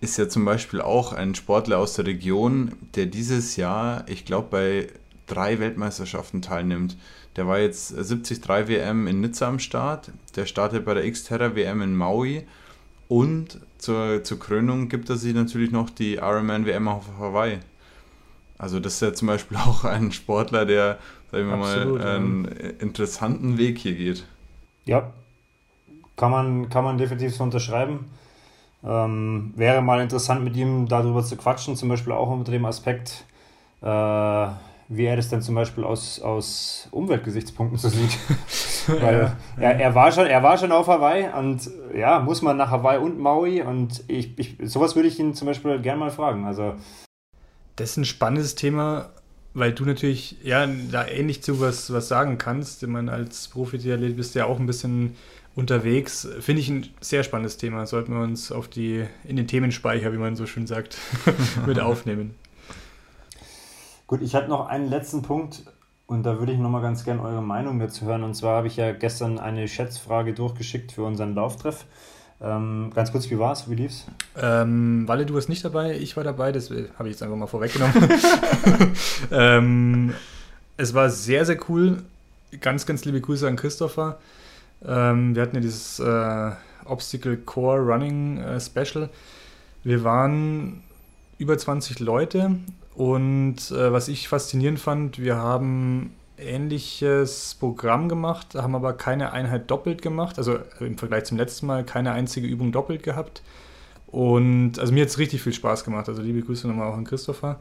ist 0.00 0.18
ja 0.18 0.28
zum 0.28 0.44
Beispiel 0.44 0.80
auch 0.80 1.12
ein 1.12 1.36
Sportler 1.36 1.78
aus 1.78 1.94
der 1.94 2.06
Region, 2.06 2.72
der 2.96 3.06
dieses 3.06 3.54
Jahr, 3.54 4.04
ich 4.08 4.24
glaube, 4.24 4.48
bei 4.50 4.88
drei 5.26 5.60
Weltmeisterschaften 5.60 6.42
teilnimmt. 6.42 6.98
Der 7.36 7.46
war 7.46 7.60
jetzt 7.60 7.96
73 7.96 8.46
WM 8.48 9.06
in 9.06 9.20
Nizza 9.20 9.48
am 9.48 9.60
Start, 9.60 10.10
der 10.34 10.46
startet 10.46 10.84
bei 10.84 10.94
der 10.94 11.10
Xterra 11.10 11.54
WM 11.54 11.82
in 11.82 11.96
Maui 11.96 12.44
und 13.06 13.60
zur, 13.78 14.24
zur 14.24 14.38
Krönung 14.40 14.88
gibt 14.88 15.08
er 15.08 15.16
sich 15.16 15.34
natürlich 15.34 15.70
noch 15.70 15.88
die 15.88 16.14
Ironman 16.14 16.66
WM 16.66 16.88
auf 16.88 17.04
Hawaii. 17.18 17.60
Also 18.58 18.80
das 18.80 18.94
ist 18.94 19.02
ja 19.02 19.12
zum 19.12 19.28
Beispiel 19.28 19.56
auch 19.66 19.84
ein 19.84 20.12
Sportler, 20.12 20.64
der, 20.64 20.98
sagen 21.30 21.48
wir 21.48 21.54
Absolut, 21.54 21.98
mal, 21.98 22.16
einen 22.16 22.44
ja. 22.44 22.70
interessanten 22.80 23.58
Weg 23.58 23.78
hier 23.78 23.94
geht. 23.94 24.24
Ja, 24.84 25.12
kann 26.16 26.30
man, 26.30 26.68
kann 26.68 26.84
man 26.84 26.98
definitiv 26.98 27.34
so 27.34 27.44
unterschreiben. 27.44 28.10
Ähm, 28.84 29.52
wäre 29.56 29.80
mal 29.80 30.00
interessant 30.00 30.44
mit 30.44 30.56
ihm 30.56 30.86
darüber 30.88 31.22
zu 31.22 31.36
quatschen, 31.36 31.74
zum 31.74 31.88
Beispiel 31.88 32.12
auch 32.12 32.30
unter 32.30 32.52
dem 32.52 32.66
Aspekt, 32.66 33.24
äh, 33.80 33.86
wie 33.86 35.04
er 35.06 35.16
das 35.16 35.30
denn 35.30 35.40
zum 35.40 35.54
Beispiel 35.54 35.84
aus, 35.84 36.20
aus 36.20 36.88
Umweltgesichtspunkten 36.90 37.78
so 37.78 37.88
sieht. 37.88 38.18
Weil 38.86 39.34
er, 39.56 39.80
er, 39.80 39.94
war 39.94 40.12
schon, 40.12 40.26
er 40.26 40.42
war 40.42 40.58
schon 40.58 40.70
auf 40.70 40.86
Hawaii 40.86 41.26
und 41.38 41.70
ja, 41.96 42.20
muss 42.20 42.42
man 42.42 42.58
nach 42.58 42.70
Hawaii 42.70 42.98
und 42.98 43.18
Maui 43.18 43.62
und 43.62 44.04
ich, 44.08 44.38
ich 44.38 44.58
sowas 44.62 44.94
würde 44.94 45.08
ich 45.08 45.18
ihn 45.18 45.32
zum 45.32 45.46
Beispiel 45.46 45.80
gerne 45.80 46.00
mal 46.00 46.10
fragen. 46.10 46.44
Also 46.44 46.74
das 47.76 47.90
ist 47.90 47.96
ein 47.96 48.04
spannendes 48.04 48.54
Thema, 48.54 49.10
weil 49.54 49.72
du 49.72 49.84
natürlich 49.84 50.36
ja 50.42 50.66
da 50.66 51.06
ähnlich 51.06 51.42
zu 51.42 51.60
was, 51.60 51.92
was 51.92 52.08
sagen 52.08 52.38
kannst. 52.38 52.82
Ich 52.82 52.88
meine, 52.88 53.12
als 53.12 53.48
Profi-Athlet 53.48 54.16
bist 54.16 54.34
du 54.34 54.40
ja 54.40 54.46
auch 54.46 54.58
ein 54.58 54.66
bisschen 54.66 55.16
unterwegs. 55.54 56.28
Finde 56.40 56.60
ich 56.60 56.68
ein 56.68 56.88
sehr 57.00 57.22
spannendes 57.22 57.56
Thema. 57.56 57.86
Sollten 57.86 58.12
wir 58.12 58.22
uns 58.22 58.50
auf 58.50 58.68
die, 58.68 59.04
in 59.24 59.36
den 59.36 59.46
Themenspeicher, 59.46 60.12
wie 60.12 60.18
man 60.18 60.36
so 60.36 60.46
schön 60.46 60.66
sagt, 60.66 60.98
mit 61.66 61.80
aufnehmen. 61.80 62.34
Gut, 64.06 64.22
ich 64.22 64.34
hatte 64.34 64.48
noch 64.48 64.66
einen 64.66 64.88
letzten 64.88 65.22
Punkt 65.22 65.62
und 66.06 66.24
da 66.24 66.38
würde 66.38 66.52
ich 66.52 66.58
nochmal 66.58 66.82
ganz 66.82 67.04
gerne 67.04 67.22
eure 67.22 67.42
Meinung 67.42 67.78
dazu 67.78 68.04
hören. 68.04 68.22
Und 68.22 68.34
zwar 68.34 68.58
habe 68.58 68.66
ich 68.66 68.76
ja 68.76 68.92
gestern 68.92 69.38
eine 69.38 69.66
Schätzfrage 69.68 70.34
durchgeschickt 70.34 70.92
für 70.92 71.04
unseren 71.04 71.34
Lauftreff. 71.34 71.86
Ähm, 72.40 72.90
ganz 72.94 73.12
kurz, 73.12 73.30
wie 73.30 73.38
war 73.38 73.52
es? 73.52 73.70
Wie 73.70 73.74
lief's? 73.74 74.06
Ähm, 74.36 75.06
Walle, 75.06 75.24
du 75.24 75.34
warst 75.34 75.48
nicht 75.48 75.64
dabei, 75.64 75.96
ich 75.96 76.16
war 76.16 76.24
dabei, 76.24 76.52
das 76.52 76.70
habe 76.70 77.08
ich 77.08 77.14
jetzt 77.14 77.22
einfach 77.22 77.36
mal 77.36 77.46
vorweggenommen. 77.46 77.94
ähm, 79.30 80.14
es 80.76 80.94
war 80.94 81.10
sehr, 81.10 81.46
sehr 81.46 81.58
cool. 81.68 82.02
Ganz, 82.60 82.86
ganz 82.86 83.04
liebe 83.04 83.20
Grüße 83.20 83.46
an 83.46 83.56
Christopher. 83.56 84.18
Ähm, 84.84 85.34
wir 85.34 85.42
hatten 85.42 85.56
ja 85.56 85.62
dieses 85.62 85.98
äh, 86.00 86.50
Obstacle 86.84 87.36
Core 87.38 87.80
Running 87.80 88.38
äh, 88.38 88.60
Special. 88.60 89.08
Wir 89.82 90.04
waren 90.04 90.82
über 91.38 91.56
20 91.56 92.00
Leute 92.00 92.56
und 92.94 93.70
äh, 93.70 93.92
was 93.92 94.08
ich 94.08 94.28
faszinierend 94.28 94.78
fand, 94.78 95.18
wir 95.18 95.36
haben 95.36 96.14
ähnliches 96.38 97.56
Programm 97.58 98.08
gemacht, 98.08 98.54
haben 98.54 98.74
aber 98.74 98.94
keine 98.94 99.32
Einheit 99.32 99.70
doppelt 99.70 100.02
gemacht, 100.02 100.38
also 100.38 100.58
im 100.80 100.98
Vergleich 100.98 101.24
zum 101.24 101.38
letzten 101.38 101.66
Mal 101.66 101.84
keine 101.84 102.12
einzige 102.12 102.46
Übung 102.46 102.72
doppelt 102.72 103.02
gehabt. 103.02 103.42
Und 104.06 104.78
also 104.78 104.92
mir 104.92 105.02
hat 105.02 105.08
es 105.08 105.18
richtig 105.18 105.42
viel 105.42 105.52
Spaß 105.52 105.84
gemacht. 105.84 106.08
Also 106.08 106.22
liebe 106.22 106.40
Grüße 106.40 106.68
nochmal 106.68 106.88
auch 106.88 106.96
an 106.96 107.04
Christopher. 107.04 107.58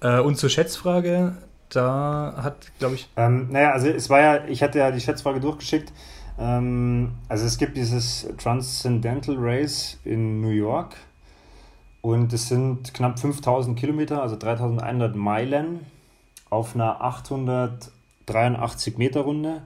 Äh, 0.00 0.20
und 0.20 0.36
zur 0.36 0.50
Schätzfrage, 0.50 1.36
da 1.68 2.34
hat, 2.42 2.56
glaube 2.78 2.96
ich. 2.96 3.08
Ähm, 3.16 3.48
naja, 3.50 3.72
also 3.72 3.88
es 3.88 4.10
war 4.10 4.20
ja, 4.20 4.44
ich 4.46 4.62
hatte 4.62 4.78
ja 4.78 4.90
die 4.90 5.00
Schätzfrage 5.00 5.38
durchgeschickt. 5.40 5.92
Ähm, 6.38 7.12
also 7.28 7.46
es 7.46 7.58
gibt 7.58 7.76
dieses 7.76 8.28
Transcendental 8.38 9.36
Race 9.38 9.98
in 10.04 10.40
New 10.40 10.50
York 10.50 10.96
und 12.00 12.32
es 12.32 12.48
sind 12.48 12.94
knapp 12.94 13.18
5000 13.18 13.78
Kilometer, 13.78 14.22
also 14.22 14.36
3100 14.36 15.14
Meilen 15.14 15.80
auf 16.50 16.74
einer 16.74 17.00
883 17.02 18.98
Meter 18.98 19.20
Runde 19.20 19.62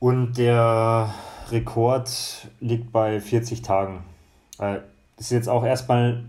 und 0.00 0.38
der 0.38 1.14
Rekord 1.50 2.48
liegt 2.60 2.92
bei 2.92 3.20
40 3.20 3.62
Tagen. 3.62 4.04
Das 4.58 4.80
ist 5.18 5.30
jetzt 5.30 5.48
auch 5.48 5.64
erstmal, 5.64 6.24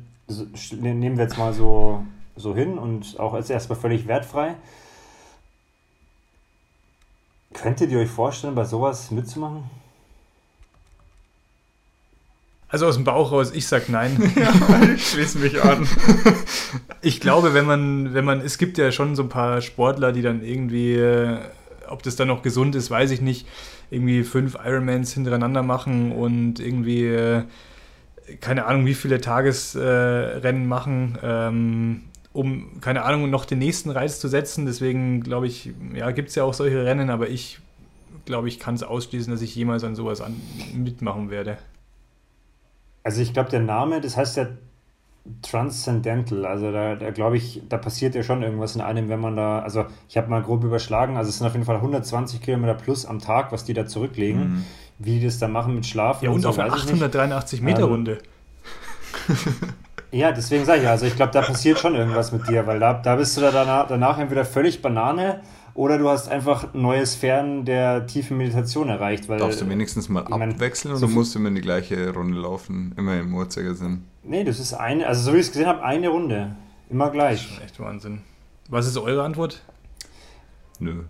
nehmen 0.72 1.18
wir 1.18 1.26
jetzt 1.26 1.38
mal 1.38 1.54
so, 1.54 2.04
so 2.36 2.56
hin 2.56 2.78
und 2.78 3.20
auch 3.20 3.36
jetzt 3.36 3.50
erstmal 3.50 3.78
völlig 3.78 4.08
wertfrei. 4.08 4.56
Könntet 7.54 7.92
ihr 7.92 8.00
euch 8.00 8.10
vorstellen, 8.10 8.56
bei 8.56 8.66
sowas 8.66 9.12
mitzumachen? 9.12 9.64
Also 12.70 12.86
aus 12.86 12.96
dem 12.96 13.04
Bauch 13.04 13.32
raus, 13.32 13.52
ich 13.54 13.68
sag 13.68 13.90
nein. 13.90 14.32
ja, 14.36 14.54
ich 14.96 15.10
schließe 15.10 15.40
mich 15.40 15.62
an. 15.62 15.88
ich 17.02 17.20
glaube, 17.20 17.54
wenn 17.56 17.66
man, 17.66 18.14
wenn 18.14 18.24
man, 18.24 18.42
es 18.42 18.60
gibt 18.60 18.78
ja 18.78 18.92
schon 18.92 19.16
so 19.16 19.24
ein 19.24 19.30
paar 19.30 19.62
Sportler, 19.62 20.12
die 20.12 20.22
dann 20.22 20.44
irgendwie, 20.44 20.94
äh, 20.94 21.40
ob 21.88 22.04
das 22.04 22.16
dann 22.16 22.28
noch 22.28 22.44
gesund 22.44 22.76
ist, 22.76 22.92
weiß 22.92 23.10
ich 23.10 23.22
nicht, 23.22 23.48
irgendwie 23.90 24.24
fünf 24.24 24.56
Ironmans 24.64 25.14
hintereinander 25.14 25.64
machen 25.64 26.12
und 26.12 26.60
irgendwie, 26.60 27.08
äh, 27.08 27.44
keine 28.40 28.66
Ahnung, 28.66 28.86
wie 28.86 28.94
viele 28.94 29.20
Tagesrennen 29.20 30.68
machen. 30.68 31.18
Ähm, 31.24 32.02
um, 32.32 32.80
keine 32.82 33.04
Ahnung, 33.04 33.32
noch 33.32 33.46
den 33.46 33.58
nächsten 33.58 33.90
Reiz 33.90 34.20
zu 34.20 34.28
setzen. 34.28 34.68
Deswegen 34.68 35.22
glaube 35.24 35.48
ich, 35.48 35.72
ja, 35.96 36.12
gibt 36.12 36.30
es 36.30 36.36
ja 36.36 36.44
auch 36.44 36.54
solche 36.54 36.86
Rennen, 36.86 37.10
aber 37.10 37.28
ich 37.30 37.60
glaube, 38.26 38.48
ich 38.48 38.60
kann 38.60 38.76
es 38.76 38.84
ausschließen, 38.84 39.32
dass 39.34 39.42
ich 39.42 39.56
jemals 39.56 39.84
an 39.84 39.96
sowas 39.96 40.22
an, 40.22 40.40
mitmachen 40.76 41.32
werde. 41.32 41.58
Also 43.10 43.24
ich 43.24 43.34
glaube, 43.34 43.50
der 43.50 43.62
Name, 43.62 44.02
das 44.02 44.18
heißt 44.18 44.38
ja 44.38 44.46
Transcendental. 45.42 46.46
Also 46.46 46.72
da, 46.72 46.96
da 46.96 47.10
glaube 47.10 47.38
ich, 47.38 47.64
da 47.68 47.80
passiert 47.80 48.14
ja 48.14 48.22
schon 48.22 48.44
irgendwas 48.44 48.76
in 48.76 48.82
einem, 48.82 49.10
wenn 49.10 49.20
man 49.20 49.36
da, 49.36 49.64
also 49.64 49.88
ich 50.08 50.16
habe 50.16 50.30
mal 50.30 50.44
grob 50.44 50.64
überschlagen, 50.64 51.18
also 51.18 51.30
es 51.30 51.40
sind 51.40 51.48
auf 51.48 51.54
jeden 51.54 51.66
Fall 51.66 51.78
120 51.78 52.40
Kilometer 52.40 52.76
plus 52.76 53.08
am 53.08 53.18
Tag, 53.18 53.52
was 53.52 53.66
die 53.66 53.74
da 53.74 53.88
zurücklegen. 53.88 54.42
Mhm. 54.42 54.66
Wie 55.00 55.20
die 55.20 55.26
das 55.26 55.40
da 55.40 55.48
machen 55.48 55.74
mit 55.74 55.88
Schlafen. 55.88 56.26
Ja, 56.26 56.30
und, 56.30 56.36
und 56.36 56.42
so, 56.44 56.50
auf 56.50 56.60
einer 56.60 56.72
883 56.72 57.64
Meter 57.64 57.86
Runde. 57.86 58.20
Ähm, 59.30 59.38
Ja, 60.12 60.32
deswegen 60.32 60.66
sage 60.66 60.80
ich 60.80 60.86
ja, 60.86 60.92
also 60.92 61.06
ich 61.06 61.16
glaube, 61.16 61.32
da 61.32 61.42
passiert 61.42 61.78
schon 61.78 61.94
irgendwas 61.94 62.32
mit 62.32 62.48
dir, 62.48 62.66
weil 62.66 62.80
da, 62.80 62.94
da 62.94 63.16
bist 63.16 63.38
du 63.38 63.42
da 63.42 63.52
danach, 63.52 63.88
danach 63.88 64.18
entweder 64.18 64.44
völlig 64.44 64.82
Banane 64.82 65.42
oder 65.74 65.98
du 65.98 66.10
hast 66.10 66.30
einfach 66.30 66.74
neue 66.74 67.06
Sphären 67.06 67.66
der 67.66 68.08
tiefen 68.08 68.38
Meditation 68.38 68.90
erreicht. 68.90 69.30
Weil, 69.30 69.40
Darfst 69.40 69.62
du 69.62 69.70
wenigstens 69.70 70.10
mal 70.10 70.26
abwechseln 70.26 70.92
oder 70.92 71.00
so 71.00 71.08
musst 71.08 71.36
du 71.36 71.40
immer 71.40 71.50
in 71.50 71.56
die 71.56 71.62
gleiche 71.62 72.14
Runde 72.14 72.40
laufen, 72.40 72.94
immer 72.98 73.20
im 73.20 73.34
Uhrzeigersinn? 73.34 74.04
Nee, 74.24 74.44
das 74.44 74.60
ist 74.60 74.74
eine, 74.74 75.08
also 75.08 75.22
so 75.22 75.34
wie 75.34 75.40
ich 75.40 75.48
es 75.48 75.52
gesehen 75.52 75.68
habe, 75.68 75.84
eine 75.84 76.10
Runde. 76.10 76.56
Immer 76.90 77.10
gleich. 77.10 77.42
Das 77.42 77.50
ist 77.50 77.56
schon 77.56 77.64
echt 77.64 77.80
Wahnsinn. 77.80 78.22
Was 78.70 78.88
ist 78.88 78.98
eure 78.98 79.24
Antwort? 79.24 79.62
Nö. 80.80 81.04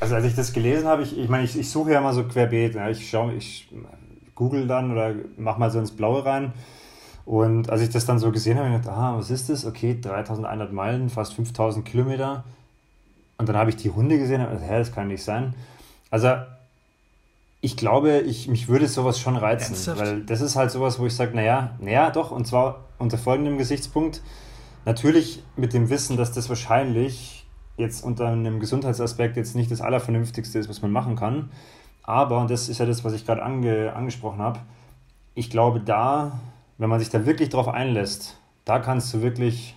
Also 0.00 0.14
als 0.14 0.24
ich 0.24 0.34
das 0.34 0.52
gelesen 0.52 0.88
habe, 0.88 1.02
ich, 1.02 1.16
ich 1.16 1.28
meine, 1.28 1.44
ich, 1.44 1.58
ich 1.58 1.70
suche 1.70 1.92
ja 1.92 2.00
mal 2.00 2.12
so 2.12 2.24
querbeet. 2.24 2.74
Ne? 2.74 2.90
Ich 2.90 3.08
schaue, 3.08 3.34
ich 3.34 3.68
google 4.34 4.66
dann 4.66 4.90
oder 4.90 5.14
mach 5.36 5.58
mal 5.58 5.70
so 5.70 5.78
ins 5.78 5.92
Blaue 5.92 6.24
rein 6.24 6.52
und 7.24 7.70
als 7.70 7.82
ich 7.82 7.90
das 7.90 8.04
dann 8.04 8.18
so 8.18 8.32
gesehen 8.32 8.56
habe, 8.56 8.66
habe 8.66 8.76
ich 8.76 8.82
gedacht, 8.82 8.98
ah, 8.98 9.16
was 9.16 9.30
ist 9.30 9.48
das? 9.48 9.64
Okay, 9.64 9.98
3100 10.00 10.72
Meilen, 10.72 11.08
fast 11.08 11.34
5000 11.34 11.84
Kilometer. 11.84 12.44
Und 13.42 13.48
dann 13.48 13.56
habe 13.56 13.70
ich 13.70 13.76
die 13.76 13.90
Hunde 13.90 14.18
gesehen 14.18 14.40
und 14.40 14.48
gedacht, 14.48 14.64
hä, 14.68 14.78
das 14.78 14.92
kann 14.92 15.08
nicht 15.08 15.22
sein. 15.22 15.54
Also, 16.10 16.32
ich 17.60 17.76
glaube, 17.76 18.20
ich, 18.20 18.48
mich 18.48 18.68
würde 18.68 18.88
sowas 18.88 19.18
schon 19.18 19.36
reizen, 19.36 19.74
Ernsthaft? 19.74 20.00
weil 20.00 20.22
das 20.22 20.40
ist 20.40 20.56
halt 20.56 20.70
sowas, 20.70 20.98
wo 20.98 21.06
ich 21.06 21.14
sage, 21.14 21.34
naja, 21.34 21.76
naja, 21.80 22.10
doch, 22.10 22.30
und 22.30 22.46
zwar 22.46 22.84
unter 22.98 23.18
folgendem 23.18 23.58
Gesichtspunkt. 23.58 24.22
Natürlich 24.84 25.42
mit 25.56 25.72
dem 25.72 25.90
Wissen, 25.90 26.16
dass 26.16 26.32
das 26.32 26.48
wahrscheinlich 26.48 27.46
jetzt 27.76 28.04
unter 28.04 28.28
einem 28.28 28.60
Gesundheitsaspekt 28.60 29.36
jetzt 29.36 29.54
nicht 29.54 29.70
das 29.70 29.80
Allervernünftigste 29.80 30.58
ist, 30.58 30.68
was 30.68 30.82
man 30.82 30.90
machen 30.90 31.16
kann. 31.16 31.50
Aber, 32.02 32.40
und 32.40 32.50
das 32.50 32.68
ist 32.68 32.78
ja 32.78 32.86
das, 32.86 33.04
was 33.04 33.12
ich 33.12 33.26
gerade 33.26 33.42
ange, 33.42 33.92
angesprochen 33.94 34.40
habe, 34.40 34.60
ich 35.34 35.50
glaube, 35.50 35.80
da 35.80 36.40
wenn 36.82 36.90
man 36.90 36.98
sich 36.98 37.10
da 37.10 37.26
wirklich 37.26 37.48
drauf 37.48 37.68
einlässt, 37.68 38.36
da 38.64 38.80
kannst 38.80 39.14
du 39.14 39.22
wirklich, 39.22 39.76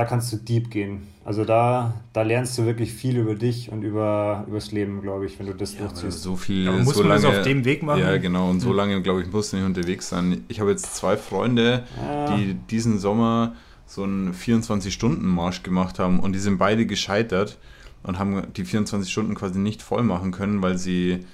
da 0.00 0.06
kannst 0.06 0.32
du 0.32 0.38
deep 0.38 0.70
gehen. 0.70 1.02
Also 1.26 1.44
da, 1.44 1.92
da 2.14 2.22
lernst 2.22 2.56
du 2.56 2.64
wirklich 2.64 2.90
viel 2.90 3.18
über 3.18 3.34
dich 3.34 3.70
und 3.70 3.82
über 3.82 4.46
das 4.50 4.72
Leben, 4.72 5.02
glaube 5.02 5.26
ich, 5.26 5.38
wenn 5.38 5.44
du 5.44 5.54
das 5.54 5.74
ja, 5.74 5.80
durchziehst. 5.80 6.22
So 6.22 6.36
viel, 6.36 6.66
aber 6.66 6.78
muss 6.78 6.94
so 6.94 7.00
man 7.00 7.10
lange, 7.10 7.26
das 7.26 7.36
auf 7.36 7.44
dem 7.44 7.66
Weg 7.66 7.82
machen? 7.82 8.00
Ja, 8.00 8.16
genau. 8.16 8.48
Und 8.48 8.60
so 8.60 8.72
lange, 8.72 9.02
glaube 9.02 9.20
ich, 9.20 9.30
musst 9.30 9.52
du 9.52 9.58
nicht 9.58 9.66
unterwegs 9.66 10.08
sein. 10.08 10.42
Ich 10.48 10.58
habe 10.58 10.70
jetzt 10.70 10.96
zwei 10.96 11.18
Freunde, 11.18 11.84
ja. 12.02 12.34
die 12.34 12.54
diesen 12.54 12.98
Sommer 12.98 13.52
so 13.84 14.04
einen 14.04 14.32
24-Stunden-Marsch 14.32 15.62
gemacht 15.62 15.98
haben 15.98 16.18
und 16.18 16.32
die 16.32 16.38
sind 16.38 16.56
beide 16.56 16.86
gescheitert 16.86 17.58
und 18.02 18.18
haben 18.18 18.42
die 18.56 18.64
24 18.64 19.12
Stunden 19.12 19.34
quasi 19.34 19.58
nicht 19.58 19.82
voll 19.82 20.02
machen 20.02 20.30
können, 20.30 20.62
weil 20.62 20.78
sie 20.78 21.26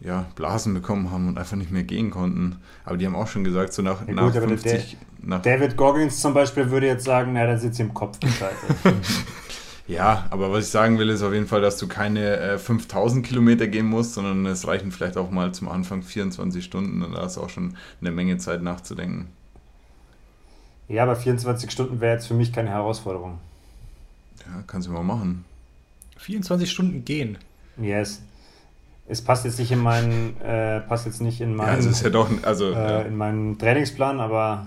ja, 0.00 0.26
Blasen 0.34 0.74
bekommen 0.74 1.10
haben 1.10 1.28
und 1.28 1.38
einfach 1.38 1.56
nicht 1.56 1.70
mehr 1.70 1.82
gehen 1.82 2.10
konnten. 2.10 2.56
Aber 2.84 2.96
die 2.96 3.06
haben 3.06 3.14
auch 3.14 3.28
schon 3.28 3.44
gesagt, 3.44 3.72
so 3.72 3.82
nach, 3.82 4.06
ja, 4.06 4.14
nach 4.14 4.32
gut, 4.32 4.42
50... 4.42 4.96
Nach 5.22 5.42
David 5.42 5.76
Goggins 5.76 6.18
zum 6.20 6.32
Beispiel 6.32 6.70
würde 6.70 6.86
jetzt 6.86 7.04
sagen, 7.04 7.34
na, 7.34 7.46
da 7.46 7.58
sitzt 7.58 7.78
im 7.78 7.92
Kopf 7.92 8.18
gescheitert. 8.20 8.74
ja, 9.86 10.24
aber 10.30 10.50
was 10.50 10.64
ich 10.64 10.70
sagen 10.70 10.98
will, 10.98 11.10
ist 11.10 11.22
auf 11.22 11.34
jeden 11.34 11.46
Fall, 11.46 11.60
dass 11.60 11.76
du 11.76 11.88
keine 11.88 12.38
äh, 12.38 12.58
5000 12.58 13.26
Kilometer 13.26 13.66
gehen 13.66 13.84
musst, 13.84 14.14
sondern 14.14 14.46
es 14.46 14.66
reichen 14.66 14.90
vielleicht 14.92 15.18
auch 15.18 15.30
mal 15.30 15.52
zum 15.52 15.68
Anfang 15.68 16.02
24 16.02 16.64
Stunden 16.64 17.02
und 17.02 17.12
da 17.12 17.26
ist 17.26 17.36
auch 17.36 17.50
schon 17.50 17.76
eine 18.00 18.12
Menge 18.12 18.38
Zeit 18.38 18.62
nachzudenken. 18.62 19.28
Ja, 20.88 21.02
aber 21.02 21.16
24 21.16 21.70
Stunden 21.70 22.00
wäre 22.00 22.14
jetzt 22.14 22.26
für 22.26 22.34
mich 22.34 22.50
keine 22.50 22.70
Herausforderung. 22.70 23.38
Ja, 24.46 24.64
kannst 24.66 24.88
du 24.88 24.92
mal 24.92 25.04
machen. 25.04 25.44
24 26.16 26.70
Stunden 26.70 27.04
gehen. 27.04 27.36
Yes 27.76 28.22
es 29.10 29.22
passt 29.22 29.44
jetzt 29.44 29.58
nicht 29.58 29.72
in 29.72 29.80
meinen, 29.80 30.40
äh, 30.40 30.80
passt 30.80 31.04
jetzt 31.04 31.20
nicht 31.20 31.40
in 31.40 31.54
meinen, 31.54 31.68
ja, 31.68 31.74
also 31.74 31.90
ist 31.90 32.02
ja 32.02 32.10
doch, 32.10 32.28
also, 32.42 32.70
äh, 32.72 33.08
in 33.08 33.16
meinen 33.16 33.58
Trainingsplan, 33.58 34.20
aber 34.20 34.66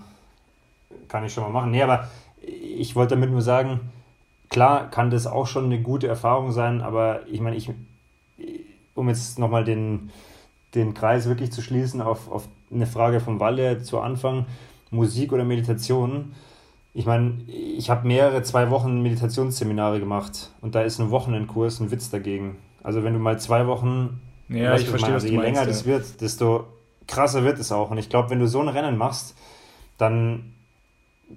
kann 1.07 1.23
ich 1.23 1.33
schon 1.33 1.43
mal 1.43 1.49
machen. 1.49 1.71
Nee, 1.71 1.81
aber 1.81 2.09
ich 2.45 2.95
wollte 2.95 3.15
damit 3.15 3.31
nur 3.31 3.41
sagen, 3.41 3.79
klar 4.49 4.89
kann 4.89 5.11
das 5.11 5.27
auch 5.27 5.47
schon 5.47 5.65
eine 5.65 5.81
gute 5.81 6.07
Erfahrung 6.07 6.51
sein, 6.51 6.81
aber 6.81 7.21
ich 7.31 7.39
meine, 7.39 7.55
ich, 7.55 7.71
um 8.95 9.07
jetzt 9.07 9.39
nochmal 9.39 9.63
den, 9.63 10.11
den 10.75 10.93
Kreis 10.93 11.25
wirklich 11.25 11.51
zu 11.53 11.61
schließen 11.61 12.01
auf, 12.01 12.29
auf 12.29 12.47
eine 12.71 12.85
Frage 12.85 13.21
von 13.21 13.39
Walle 13.39 13.81
zu 13.81 14.01
Anfang, 14.01 14.45
Musik 14.91 15.31
oder 15.31 15.45
Meditation. 15.45 16.33
Ich 16.93 17.05
meine, 17.05 17.41
ich 17.47 17.89
habe 17.89 18.05
mehrere 18.05 18.43
zwei 18.43 18.69
Wochen 18.69 19.01
Meditationsseminare 19.01 19.99
gemacht 19.99 20.51
und 20.61 20.75
da 20.75 20.81
ist 20.81 20.99
ein 20.99 21.11
Wochenendkurs 21.11 21.79
ein 21.79 21.91
Witz 21.91 22.09
dagegen. 22.09 22.57
Also 22.83 23.03
wenn 23.03 23.13
du 23.13 23.19
mal 23.19 23.39
zwei 23.39 23.65
Wochen 23.67 24.19
ja, 24.49 24.75
ich 24.75 24.87
verstehe, 24.87 25.13
also, 25.13 25.27
je 25.27 25.37
länger 25.37 25.63
meinst, 25.63 25.69
das 25.69 25.85
wird, 25.85 26.21
desto 26.21 26.65
krasser 27.07 27.43
wird 27.43 27.59
es 27.59 27.71
auch. 27.71 27.91
Und 27.91 27.97
ich 27.97 28.09
glaube, 28.09 28.29
wenn 28.29 28.39
du 28.39 28.47
so 28.47 28.59
ein 28.61 28.67
Rennen 28.67 28.97
machst, 28.97 29.35
dann, 29.97 30.53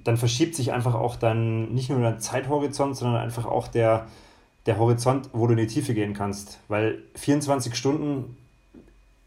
dann 0.04 0.16
verschiebt 0.16 0.54
sich 0.54 0.72
einfach 0.72 0.94
auch 0.94 1.16
dann 1.16 1.72
nicht 1.72 1.90
nur 1.90 2.00
dein 2.00 2.20
Zeithorizont, 2.20 2.96
sondern 2.96 3.20
einfach 3.20 3.46
auch 3.46 3.68
der, 3.68 4.06
der 4.66 4.78
Horizont, 4.78 5.30
wo 5.32 5.46
du 5.46 5.52
in 5.52 5.58
die 5.58 5.66
Tiefe 5.66 5.94
gehen 5.94 6.14
kannst. 6.14 6.58
Weil 6.68 7.02
24 7.14 7.74
Stunden, 7.74 8.36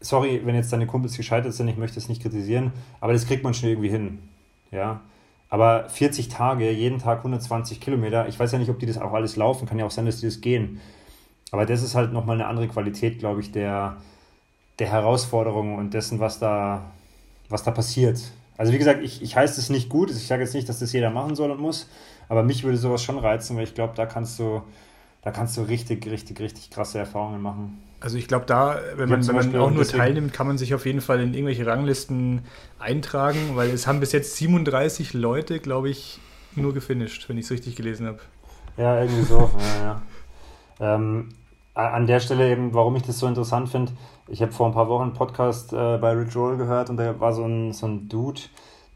sorry, 0.00 0.42
wenn 0.44 0.54
jetzt 0.54 0.72
deine 0.72 0.86
Kumpels 0.86 1.16
gescheitert 1.16 1.54
sind, 1.54 1.68
ich 1.68 1.76
möchte 1.76 1.98
es 1.98 2.08
nicht 2.08 2.22
kritisieren, 2.22 2.72
aber 3.00 3.12
das 3.12 3.26
kriegt 3.26 3.44
man 3.44 3.54
schon 3.54 3.68
irgendwie 3.68 3.90
hin. 3.90 4.18
Ja. 4.70 5.00
Aber 5.48 5.88
40 5.88 6.28
Tage, 6.28 6.70
jeden 6.70 6.98
Tag 6.98 7.18
120 7.18 7.80
Kilometer, 7.80 8.28
ich 8.28 8.38
weiß 8.38 8.52
ja 8.52 8.58
nicht, 8.58 8.70
ob 8.70 8.78
die 8.78 8.86
das 8.86 8.98
auch 8.98 9.12
alles 9.12 9.34
laufen, 9.36 9.66
kann 9.66 9.78
ja 9.78 9.84
auch 9.84 9.90
sein, 9.90 10.06
dass 10.06 10.20
die 10.20 10.26
das 10.26 10.40
gehen. 10.40 10.80
Aber 11.50 11.66
das 11.66 11.82
ist 11.82 11.94
halt 11.94 12.12
nochmal 12.12 12.36
eine 12.36 12.46
andere 12.46 12.68
Qualität, 12.68 13.18
glaube 13.18 13.40
ich, 13.40 13.52
der, 13.52 13.96
der 14.78 14.88
Herausforderung 14.88 15.76
und 15.76 15.94
dessen, 15.94 16.20
was 16.20 16.38
da, 16.38 16.84
was 17.48 17.62
da 17.64 17.70
passiert. 17.70 18.20
Also 18.56 18.72
wie 18.72 18.78
gesagt, 18.78 19.02
ich, 19.02 19.22
ich 19.22 19.36
heiße 19.36 19.60
es 19.60 19.70
nicht 19.70 19.88
gut, 19.88 20.10
ich 20.10 20.26
sage 20.26 20.42
jetzt 20.42 20.54
nicht, 20.54 20.68
dass 20.68 20.78
das 20.78 20.92
jeder 20.92 21.10
machen 21.10 21.34
soll 21.34 21.50
und 21.50 21.60
muss, 21.60 21.88
aber 22.28 22.42
mich 22.42 22.62
würde 22.62 22.76
sowas 22.76 23.02
schon 23.02 23.18
reizen, 23.18 23.56
weil 23.56 23.64
ich 23.64 23.74
glaube, 23.74 23.94
da 23.96 24.06
kannst 24.06 24.38
du, 24.38 24.62
da 25.22 25.30
kannst 25.30 25.56
du 25.56 25.62
richtig, 25.62 26.06
richtig, 26.06 26.38
richtig 26.40 26.70
krasse 26.70 26.98
Erfahrungen 26.98 27.40
machen. 27.40 27.82
Also 28.00 28.16
ich 28.16 28.28
glaube, 28.28 28.46
da, 28.46 28.78
wenn 28.96 29.08
man, 29.08 29.26
wenn 29.26 29.34
man 29.34 29.56
auch 29.56 29.70
nur 29.70 29.86
teilnimmt, 29.86 30.32
kann 30.32 30.46
man 30.46 30.56
sich 30.56 30.74
auf 30.74 30.86
jeden 30.86 31.02
Fall 31.02 31.20
in 31.20 31.34
irgendwelche 31.34 31.66
Ranglisten 31.66 32.42
eintragen, 32.78 33.56
weil 33.56 33.70
es 33.70 33.86
haben 33.86 34.00
bis 34.00 34.12
jetzt 34.12 34.36
37 34.36 35.12
Leute, 35.12 35.58
glaube 35.58 35.90
ich, 35.90 36.18
nur 36.54 36.72
gefinisht, 36.72 37.28
wenn 37.28 37.36
ich 37.36 37.44
es 37.46 37.50
richtig 37.50 37.76
gelesen 37.76 38.06
habe. 38.06 38.20
Ja, 38.76 39.02
irgendwie 39.02 39.22
so. 39.22 39.50
ja, 39.58 39.82
ja. 39.82 40.02
Ähm, 40.82 41.28
an 41.88 42.06
der 42.06 42.20
Stelle 42.20 42.50
eben, 42.50 42.74
warum 42.74 42.96
ich 42.96 43.02
das 43.02 43.18
so 43.18 43.26
interessant 43.26 43.68
finde, 43.68 43.92
ich 44.28 44.42
habe 44.42 44.52
vor 44.52 44.66
ein 44.66 44.72
paar 44.72 44.88
Wochen 44.88 45.02
einen 45.02 45.12
Podcast 45.12 45.72
äh, 45.72 45.98
bei 45.98 46.12
Rich 46.12 46.36
Roll 46.36 46.56
gehört 46.56 46.90
und 46.90 46.96
da 46.96 47.18
war 47.18 47.32
so 47.32 47.44
ein, 47.44 47.72
so 47.72 47.86
ein 47.86 48.08
Dude, 48.08 48.40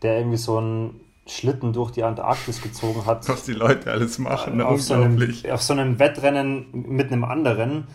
der 0.02 0.18
irgendwie 0.18 0.36
so 0.36 0.58
einen 0.58 1.00
Schlitten 1.26 1.72
durch 1.72 1.90
die 1.90 2.04
Antarktis 2.04 2.62
gezogen 2.62 3.06
hat. 3.06 3.28
Was 3.28 3.44
die 3.44 3.52
Leute 3.52 3.90
alles 3.90 4.18
machen, 4.18 4.60
auf 4.60 4.82
so, 4.82 4.94
einem, 4.94 5.34
auf 5.50 5.62
so 5.62 5.72
einem 5.72 5.98
Wettrennen 5.98 6.66
mit 6.72 7.10
einem 7.10 7.24
anderen. 7.24 7.86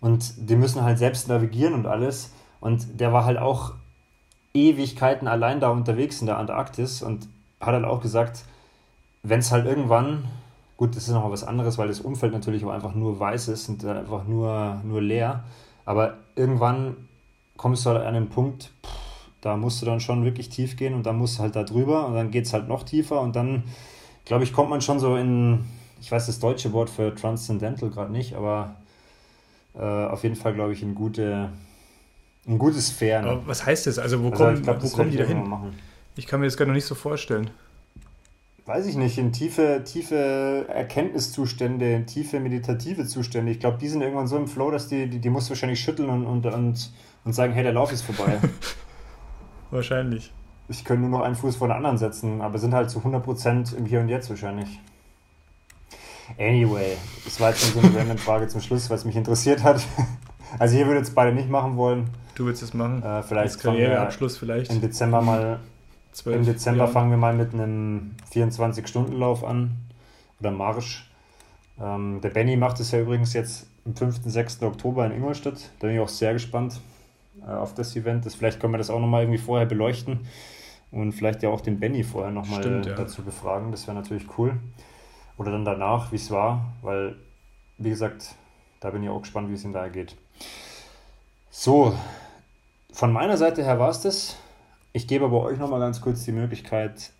Und 0.00 0.32
die 0.48 0.56
müssen 0.56 0.82
halt 0.82 0.98
selbst 0.98 1.28
navigieren 1.28 1.74
und 1.74 1.86
alles. 1.86 2.32
Und 2.60 3.00
der 3.00 3.12
war 3.12 3.26
halt 3.26 3.38
auch 3.38 3.74
Ewigkeiten 4.54 5.28
allein 5.28 5.60
da 5.60 5.68
unterwegs 5.68 6.20
in 6.20 6.26
der 6.26 6.38
Antarktis 6.38 7.02
und 7.02 7.28
hat 7.60 7.74
halt 7.74 7.84
auch 7.84 8.00
gesagt, 8.00 8.44
wenn 9.22 9.40
es 9.40 9.52
halt 9.52 9.66
irgendwann 9.66 10.24
Gut, 10.80 10.96
das 10.96 11.08
ist 11.08 11.10
nochmal 11.10 11.30
was 11.30 11.44
anderes, 11.44 11.76
weil 11.76 11.88
das 11.88 12.00
Umfeld 12.00 12.32
natürlich 12.32 12.64
auch 12.64 12.70
einfach 12.70 12.94
nur 12.94 13.20
weiß 13.20 13.48
ist 13.48 13.68
und 13.68 13.84
einfach 13.84 14.24
nur, 14.26 14.80
nur 14.82 15.02
leer. 15.02 15.44
Aber 15.84 16.14
irgendwann 16.36 16.96
kommst 17.58 17.84
du 17.84 17.90
halt 17.90 18.00
an 18.00 18.14
einen 18.14 18.30
Punkt, 18.30 18.70
pff, 18.82 18.90
da 19.42 19.58
musst 19.58 19.82
du 19.82 19.84
dann 19.84 20.00
schon 20.00 20.24
wirklich 20.24 20.48
tief 20.48 20.78
gehen 20.78 20.94
und 20.94 21.04
dann 21.04 21.18
musst 21.18 21.36
du 21.36 21.42
halt 21.42 21.54
da 21.54 21.64
drüber 21.64 22.06
und 22.06 22.14
dann 22.14 22.30
geht 22.30 22.46
es 22.46 22.54
halt 22.54 22.66
noch 22.66 22.84
tiefer 22.84 23.20
und 23.20 23.36
dann, 23.36 23.64
glaube 24.24 24.44
ich, 24.44 24.54
kommt 24.54 24.70
man 24.70 24.80
schon 24.80 24.98
so 24.98 25.16
in, 25.16 25.66
ich 26.00 26.10
weiß 26.10 26.24
das 26.24 26.38
deutsche 26.38 26.72
Wort 26.72 26.88
für 26.88 27.14
Transcendental 27.14 27.90
gerade 27.90 28.10
nicht, 28.10 28.34
aber 28.34 28.76
äh, 29.74 29.82
auf 29.82 30.22
jeden 30.22 30.36
Fall, 30.36 30.54
glaube 30.54 30.72
ich, 30.72 30.82
in 30.82 30.94
gute, 30.94 31.50
in 32.46 32.58
gute 32.58 32.80
Sphären. 32.80 33.26
Aber 33.26 33.46
was 33.46 33.66
heißt 33.66 33.86
das? 33.86 33.98
Also 33.98 34.22
wo, 34.22 34.30
also, 34.30 34.44
kommen, 34.44 34.62
glaub, 34.62 34.82
wo 34.82 34.88
kommen 34.88 35.10
die 35.10 35.18
da 35.18 35.24
hin? 35.24 35.44
Ich 36.16 36.26
kann 36.26 36.40
mir 36.40 36.46
das 36.46 36.56
gar 36.56 36.64
noch 36.64 36.72
nicht 36.72 36.86
so 36.86 36.94
vorstellen 36.94 37.50
weiß 38.70 38.86
ich 38.86 38.94
nicht, 38.96 39.18
in 39.18 39.32
tiefe, 39.32 39.82
tiefe 39.84 40.64
Erkenntniszustände, 40.68 41.92
in 41.92 42.06
tiefe 42.06 42.38
meditative 42.38 43.04
Zustände. 43.04 43.50
Ich 43.50 43.58
glaube, 43.58 43.78
die 43.78 43.88
sind 43.88 44.00
irgendwann 44.00 44.28
so 44.28 44.36
im 44.36 44.46
Flow, 44.46 44.70
dass 44.70 44.86
die, 44.86 45.10
die, 45.10 45.18
die 45.18 45.28
musst 45.28 45.48
du 45.48 45.50
wahrscheinlich 45.50 45.80
schütteln 45.80 46.08
und, 46.08 46.24
und, 46.24 46.46
und, 46.46 46.92
und 47.24 47.32
sagen, 47.32 47.52
hey, 47.52 47.64
der 47.64 47.72
Lauf 47.72 47.90
ist 47.90 48.02
vorbei. 48.02 48.38
wahrscheinlich. 49.72 50.32
Ich 50.68 50.84
könnte 50.84 51.00
nur 51.00 51.10
noch 51.18 51.26
einen 51.26 51.34
Fuß 51.34 51.56
vor 51.56 51.66
den 51.66 51.76
anderen 51.78 51.98
setzen, 51.98 52.40
aber 52.40 52.58
sind 52.58 52.72
halt 52.72 52.90
zu 52.90 53.00
100% 53.00 53.76
im 53.76 53.86
Hier 53.86 53.98
und 53.98 54.08
Jetzt 54.08 54.30
wahrscheinlich. 54.30 54.78
Anyway, 56.38 56.96
das 57.24 57.40
war 57.40 57.50
jetzt 57.50 57.72
so 57.72 57.80
eine 57.80 57.92
random 57.92 58.18
Frage 58.18 58.46
zum 58.46 58.60
Schluss, 58.60 58.88
was 58.88 59.04
mich 59.04 59.16
interessiert 59.16 59.64
hat. 59.64 59.84
Also 60.58 60.74
hier 60.74 60.86
würde 60.86 60.98
jetzt 60.98 61.14
beide 61.14 61.32
nicht 61.32 61.48
machen 61.48 61.76
wollen. 61.76 62.10
Du 62.34 62.44
willst 62.44 62.60
es 62.60 62.74
machen? 62.74 63.04
Äh, 63.04 63.22
vielleicht 63.22 63.60
Karriereabschluss 63.60 64.36
vielleicht. 64.36 64.72
Im 64.72 64.80
Dezember 64.80 65.22
mal 65.22 65.60
12, 66.12 66.36
Im 66.36 66.44
Dezember 66.44 66.84
ja. 66.84 66.90
fangen 66.90 67.10
wir 67.10 67.16
mal 67.16 67.34
mit 67.34 67.54
einem 67.54 68.16
24-Stunden-Lauf 68.32 69.44
an 69.44 69.76
oder 70.40 70.50
Marsch. 70.50 71.10
Ähm, 71.80 72.20
der 72.20 72.30
Benny 72.30 72.56
macht 72.56 72.80
es 72.80 72.90
ja 72.90 73.00
übrigens 73.00 73.32
jetzt 73.32 73.66
am 73.86 73.94
5. 73.94 74.20
6. 74.24 74.62
Oktober 74.62 75.06
in 75.06 75.12
Ingolstadt. 75.12 75.70
Da 75.78 75.86
bin 75.86 75.96
ich 75.96 76.00
auch 76.00 76.08
sehr 76.08 76.32
gespannt 76.32 76.80
äh, 77.46 77.50
auf 77.50 77.74
das 77.74 77.94
Event. 77.96 78.26
Das, 78.26 78.34
vielleicht 78.34 78.60
können 78.60 78.72
wir 78.72 78.78
das 78.78 78.90
auch 78.90 79.00
nochmal 79.00 79.22
irgendwie 79.22 79.38
vorher 79.38 79.66
beleuchten 79.66 80.20
und 80.90 81.12
vielleicht 81.12 81.42
ja 81.42 81.50
auch 81.50 81.60
den 81.60 81.78
Benny 81.78 82.02
vorher 82.02 82.32
nochmal 82.32 82.84
ja. 82.84 82.94
dazu 82.94 83.22
befragen. 83.22 83.70
Das 83.70 83.86
wäre 83.86 83.96
natürlich 83.96 84.26
cool. 84.38 84.58
Oder 85.38 85.52
dann 85.52 85.64
danach, 85.64 86.12
wie 86.12 86.16
es 86.16 86.30
war, 86.30 86.72
weil, 86.82 87.16
wie 87.78 87.90
gesagt, 87.90 88.34
da 88.80 88.90
bin 88.90 89.02
ich 89.02 89.08
auch 89.08 89.22
gespannt, 89.22 89.48
wie 89.48 89.54
es 89.54 89.64
ihm 89.64 89.72
da 89.72 89.88
geht. 89.88 90.16
So, 91.50 91.94
von 92.92 93.12
meiner 93.12 93.36
Seite 93.36 93.62
her 93.62 93.78
war 93.78 93.90
es 93.90 94.00
das. 94.02 94.36
Ich 94.92 95.06
gebe 95.06 95.24
aber 95.24 95.42
euch 95.42 95.58
nochmal 95.58 95.80
ganz 95.80 96.00
kurz 96.00 96.24
die 96.24 96.32
Möglichkeit, 96.32 97.10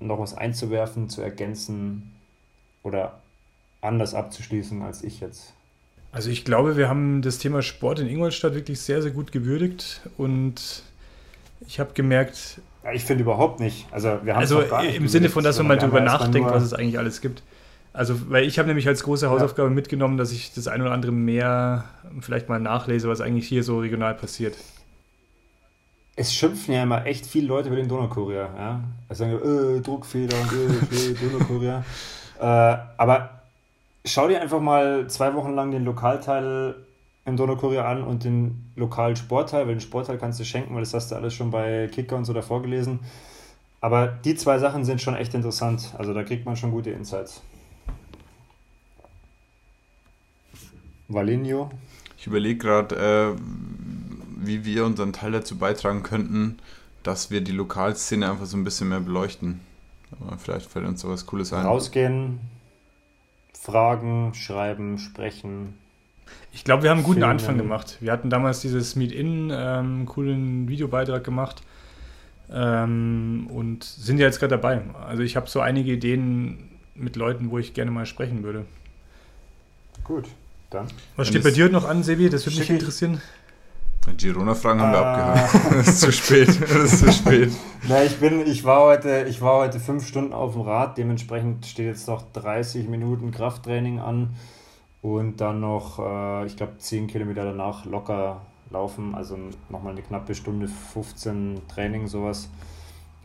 noch 0.00 0.18
was 0.18 0.36
einzuwerfen, 0.36 1.08
zu 1.08 1.20
ergänzen 1.20 2.12
oder 2.82 3.18
anders 3.80 4.14
abzuschließen 4.14 4.82
als 4.82 5.02
ich 5.02 5.20
jetzt. 5.20 5.52
Also 6.12 6.30
ich 6.30 6.44
glaube, 6.44 6.76
wir 6.76 6.88
haben 6.88 7.22
das 7.22 7.38
Thema 7.38 7.60
Sport 7.60 7.98
in 7.98 8.08
Ingolstadt 8.08 8.54
wirklich 8.54 8.80
sehr, 8.80 9.02
sehr 9.02 9.10
gut 9.10 9.32
gewürdigt 9.32 10.00
und 10.16 10.82
ich 11.66 11.80
habe 11.80 11.90
gemerkt... 11.92 12.60
Ja, 12.84 12.92
ich 12.92 13.04
finde 13.04 13.22
überhaupt 13.22 13.60
nicht. 13.60 13.86
Also, 13.90 14.20
wir 14.22 14.34
haben 14.34 14.40
also 14.40 14.60
im 14.60 15.08
Sinne 15.08 15.28
von, 15.28 15.42
dass 15.42 15.56
man 15.58 15.66
mal 15.66 15.78
darüber 15.78 16.00
nachdenkt, 16.00 16.50
was 16.50 16.62
es 16.62 16.72
eigentlich 16.72 16.98
alles 16.98 17.20
gibt. 17.20 17.42
Also, 17.92 18.30
weil 18.30 18.44
ich 18.44 18.58
habe 18.58 18.68
nämlich 18.68 18.86
als 18.86 19.02
große 19.02 19.30
Hausaufgabe 19.30 19.68
ja. 19.68 19.74
mitgenommen, 19.74 20.18
dass 20.18 20.32
ich 20.32 20.52
das 20.52 20.68
ein 20.68 20.82
oder 20.82 20.92
andere 20.92 21.12
mehr 21.12 21.84
vielleicht 22.20 22.48
mal 22.48 22.60
nachlese, 22.60 23.08
was 23.08 23.20
eigentlich 23.20 23.48
hier 23.48 23.62
so 23.62 23.78
regional 23.78 24.14
passiert 24.14 24.56
es 26.16 26.32
schimpfen 26.32 26.74
ja 26.74 26.82
immer 26.82 27.06
echt 27.06 27.26
viele 27.26 27.48
Leute 27.48 27.68
über 27.68 27.76
den 27.76 27.88
Donaukurier. 27.88 28.50
Ja? 28.56 28.80
Also 29.08 29.24
sagen, 29.24 29.78
äh, 29.78 29.80
Druckfeder 29.80 30.36
und 30.40 30.52
äh, 30.52 31.14
Donaukurier. 31.20 31.84
äh, 32.40 32.44
aber 32.44 33.42
schau 34.04 34.28
dir 34.28 34.40
einfach 34.40 34.60
mal 34.60 35.08
zwei 35.08 35.34
Wochen 35.34 35.54
lang 35.54 35.70
den 35.70 35.84
Lokalteil 35.84 36.76
im 37.26 37.36
Donaukurier 37.36 37.86
an 37.86 38.02
und 38.02 38.24
den 38.24 38.70
lokalen 38.76 39.16
Sportteil, 39.16 39.66
weil 39.66 39.74
den 39.74 39.80
Sportteil 39.80 40.18
kannst 40.18 40.38
du 40.40 40.44
schenken, 40.44 40.74
weil 40.74 40.82
das 40.82 40.92
hast 40.94 41.10
du 41.10 41.16
alles 41.16 41.34
schon 41.34 41.50
bei 41.50 41.88
Kicker 41.88 42.16
und 42.16 42.26
so 42.26 42.32
davor 42.32 42.62
gelesen. 42.62 43.00
Aber 43.80 44.06
die 44.06 44.34
zwei 44.34 44.58
Sachen 44.58 44.84
sind 44.84 45.00
schon 45.00 45.16
echt 45.16 45.34
interessant. 45.34 45.94
Also 45.98 46.14
da 46.14 46.22
kriegt 46.22 46.46
man 46.46 46.56
schon 46.56 46.70
gute 46.70 46.90
Insights. 46.90 47.42
Valinho. 51.08 51.70
Ich 52.16 52.26
überlege 52.26 52.58
gerade, 52.58 52.96
äh, 52.96 54.03
wie 54.46 54.64
wir 54.64 54.84
unseren 54.84 55.12
Teil 55.12 55.32
dazu 55.32 55.58
beitragen 55.58 56.02
könnten, 56.02 56.58
dass 57.02 57.30
wir 57.30 57.40
die 57.40 57.52
Lokalszene 57.52 58.30
einfach 58.30 58.46
so 58.46 58.56
ein 58.56 58.64
bisschen 58.64 58.88
mehr 58.88 59.00
beleuchten. 59.00 59.60
Aber 60.20 60.38
vielleicht 60.38 60.70
fällt 60.70 60.86
uns 60.86 61.00
sowas 61.00 61.26
Cooles 61.26 61.52
ein. 61.52 61.66
Rausgehen, 61.66 62.40
fragen, 63.52 64.32
schreiben, 64.34 64.98
sprechen. 64.98 65.74
Ich 66.52 66.64
glaube, 66.64 66.84
wir 66.84 66.90
haben 66.90 66.98
einen 66.98 67.06
guten 67.06 67.20
Filmen. 67.20 67.32
Anfang 67.32 67.58
gemacht. 67.58 67.98
Wir 68.00 68.12
hatten 68.12 68.30
damals 68.30 68.60
dieses 68.60 68.96
Meet-In, 68.96 69.50
ähm, 69.52 70.06
coolen 70.06 70.68
Videobeitrag 70.68 71.24
gemacht 71.24 71.62
ähm, 72.50 73.48
und 73.50 73.84
sind 73.84 74.18
ja 74.18 74.26
jetzt 74.26 74.38
gerade 74.38 74.56
dabei. 74.56 74.82
Also 75.06 75.22
ich 75.22 75.36
habe 75.36 75.48
so 75.48 75.60
einige 75.60 75.92
Ideen 75.92 76.70
mit 76.94 77.16
Leuten, 77.16 77.50
wo 77.50 77.58
ich 77.58 77.74
gerne 77.74 77.90
mal 77.90 78.06
sprechen 78.06 78.42
würde. 78.42 78.64
Gut, 80.04 80.26
dann. 80.70 80.86
Was 81.16 81.28
steht 81.28 81.42
bei 81.42 81.50
dir 81.50 81.68
noch 81.68 81.84
an, 81.84 82.02
Sebi? 82.02 82.28
Das 82.28 82.46
würde 82.46 82.58
mich 82.58 82.70
interessieren. 82.70 83.20
Girona-Fragen 84.12 84.80
haben 84.80 84.92
wir 84.92 85.04
ah. 85.04 85.34
abgehört. 85.34 85.78
das 85.78 85.88
ist 85.88 86.00
zu 86.00 86.12
spät. 86.12 86.48
Das 86.48 86.92
ist 86.92 86.98
zu 86.98 87.12
spät. 87.12 87.52
Na, 87.88 88.02
ich, 88.04 88.18
bin, 88.18 88.46
ich, 88.46 88.64
war 88.64 88.82
heute, 88.82 89.26
ich 89.28 89.40
war 89.40 89.58
heute 89.58 89.80
fünf 89.80 90.06
Stunden 90.06 90.32
auf 90.32 90.52
dem 90.52 90.62
Rad, 90.62 90.98
dementsprechend 90.98 91.66
steht 91.66 91.86
jetzt 91.86 92.08
noch 92.08 92.22
30 92.32 92.88
Minuten 92.88 93.30
Krafttraining 93.30 93.98
an 93.98 94.34
und 95.02 95.40
dann 95.40 95.60
noch, 95.60 95.98
äh, 95.98 96.46
ich 96.46 96.56
glaube, 96.56 96.78
10 96.78 97.06
Kilometer 97.08 97.44
danach 97.44 97.84
locker 97.84 98.42
laufen, 98.70 99.14
also 99.14 99.38
nochmal 99.68 99.92
eine 99.92 100.02
knappe 100.02 100.34
Stunde 100.34 100.68
15 100.68 101.62
Training, 101.68 102.06
sowas. 102.06 102.48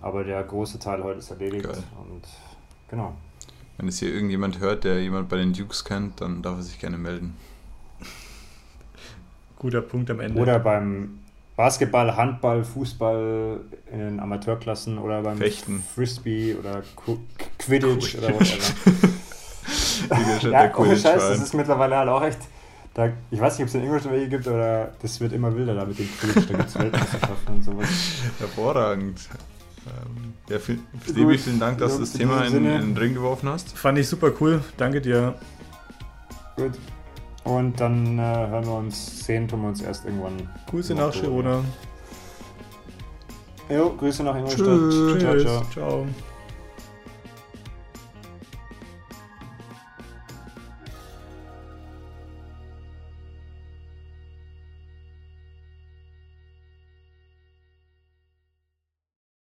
Aber 0.02 0.24
der 0.24 0.44
große 0.44 0.80
Teil 0.80 1.04
heute 1.04 1.20
ist 1.20 1.32
erledigt 1.32 1.66
Geil. 1.66 1.84
und 1.98 2.24
genau. 2.90 3.14
Wenn 3.78 3.88
es 3.88 4.00
hier 4.00 4.14
irgendjemand 4.14 4.60
hört, 4.60 4.84
der 4.84 5.02
jemand 5.02 5.30
bei 5.30 5.38
den 5.38 5.54
Dukes 5.54 5.86
kennt, 5.86 6.22
dann 6.22 6.42
darf 6.42 6.58
er 6.58 6.64
sich 6.64 6.80
gerne 6.80 6.98
melden. 6.98 7.36
Guter 9.60 9.82
Punkt 9.82 10.10
am 10.10 10.20
Ende. 10.20 10.42
Oder 10.42 10.58
beim 10.60 11.20
Basketball, 11.56 12.16
Handball, 12.16 12.64
Fußball 12.64 13.60
in 13.92 14.00
den 14.00 14.20
Amateurklassen 14.20 14.98
oder 14.98 15.22
beim 15.22 15.38
Fechten. 15.38 15.84
Frisbee 15.94 16.56
oder 16.56 16.84
Quidditch, 16.96 17.58
Quidditch. 17.58 18.18
oder 18.18 18.34
whatever. 18.34 19.10
ja, 20.52 20.78
ohne 20.78 20.98
Scheiß, 20.98 21.30
das 21.30 21.42
ist 21.42 21.54
mittlerweile 21.54 21.98
halt 21.98 22.10
auch 22.10 22.24
echt. 22.24 22.40
Da, 22.94 23.12
ich 23.30 23.40
weiß 23.40 23.58
nicht, 23.58 23.64
ob 23.64 23.68
es 23.68 23.76
in 23.76 23.82
Englisch 23.82 24.04
welche 24.06 24.30
gibt, 24.30 24.48
aber 24.48 24.92
das 25.02 25.20
wird 25.20 25.34
immer 25.34 25.54
wilder 25.54 25.76
da 25.76 25.86
mit 25.86 26.00
dem 26.00 26.08
Quidditch. 26.18 26.48
Da 26.48 26.58
gibt 26.58 26.70
es 26.70 26.80
Weltmeisterschaften 26.80 27.54
und 27.54 27.64
sowas. 27.64 27.90
Hervorragend. 28.40 29.20
Ähm, 29.86 30.34
ja, 30.50 30.60
viel, 30.60 30.80
Stevie, 31.04 31.38
vielen 31.38 31.60
Dank, 31.60 31.78
dass 31.80 31.96
du 31.96 32.00
das 32.00 32.14
Thema 32.14 32.46
in, 32.46 32.56
in 32.56 32.64
den 32.64 32.98
Ring 32.98 33.14
geworfen 33.14 33.50
hast. 33.50 33.78
Fand 33.78 33.98
ich 33.98 34.08
super 34.08 34.32
cool. 34.40 34.64
Danke 34.78 35.02
dir. 35.02 35.36
Gut. 36.56 36.72
Und 37.44 37.80
dann 37.80 38.20
äh, 38.20 38.22
hören 38.22 38.66
wir 38.66 38.74
uns, 38.74 39.26
sehen 39.26 39.48
tun 39.48 39.62
wir 39.62 39.70
uns 39.70 39.82
erst 39.82 40.06
irgendwann. 40.06 40.50
Grüße 40.70 40.94
nach 40.94 41.12
Girona. 41.12 41.64
Jo, 43.70 43.96
Grüße 43.96 44.24
nach 44.24 44.36
Ingolstadt. 44.36 44.66
Tschüss. 44.66 45.20
Ciao, 45.20 45.40
ciao. 45.40 45.64
ciao. 45.72 46.08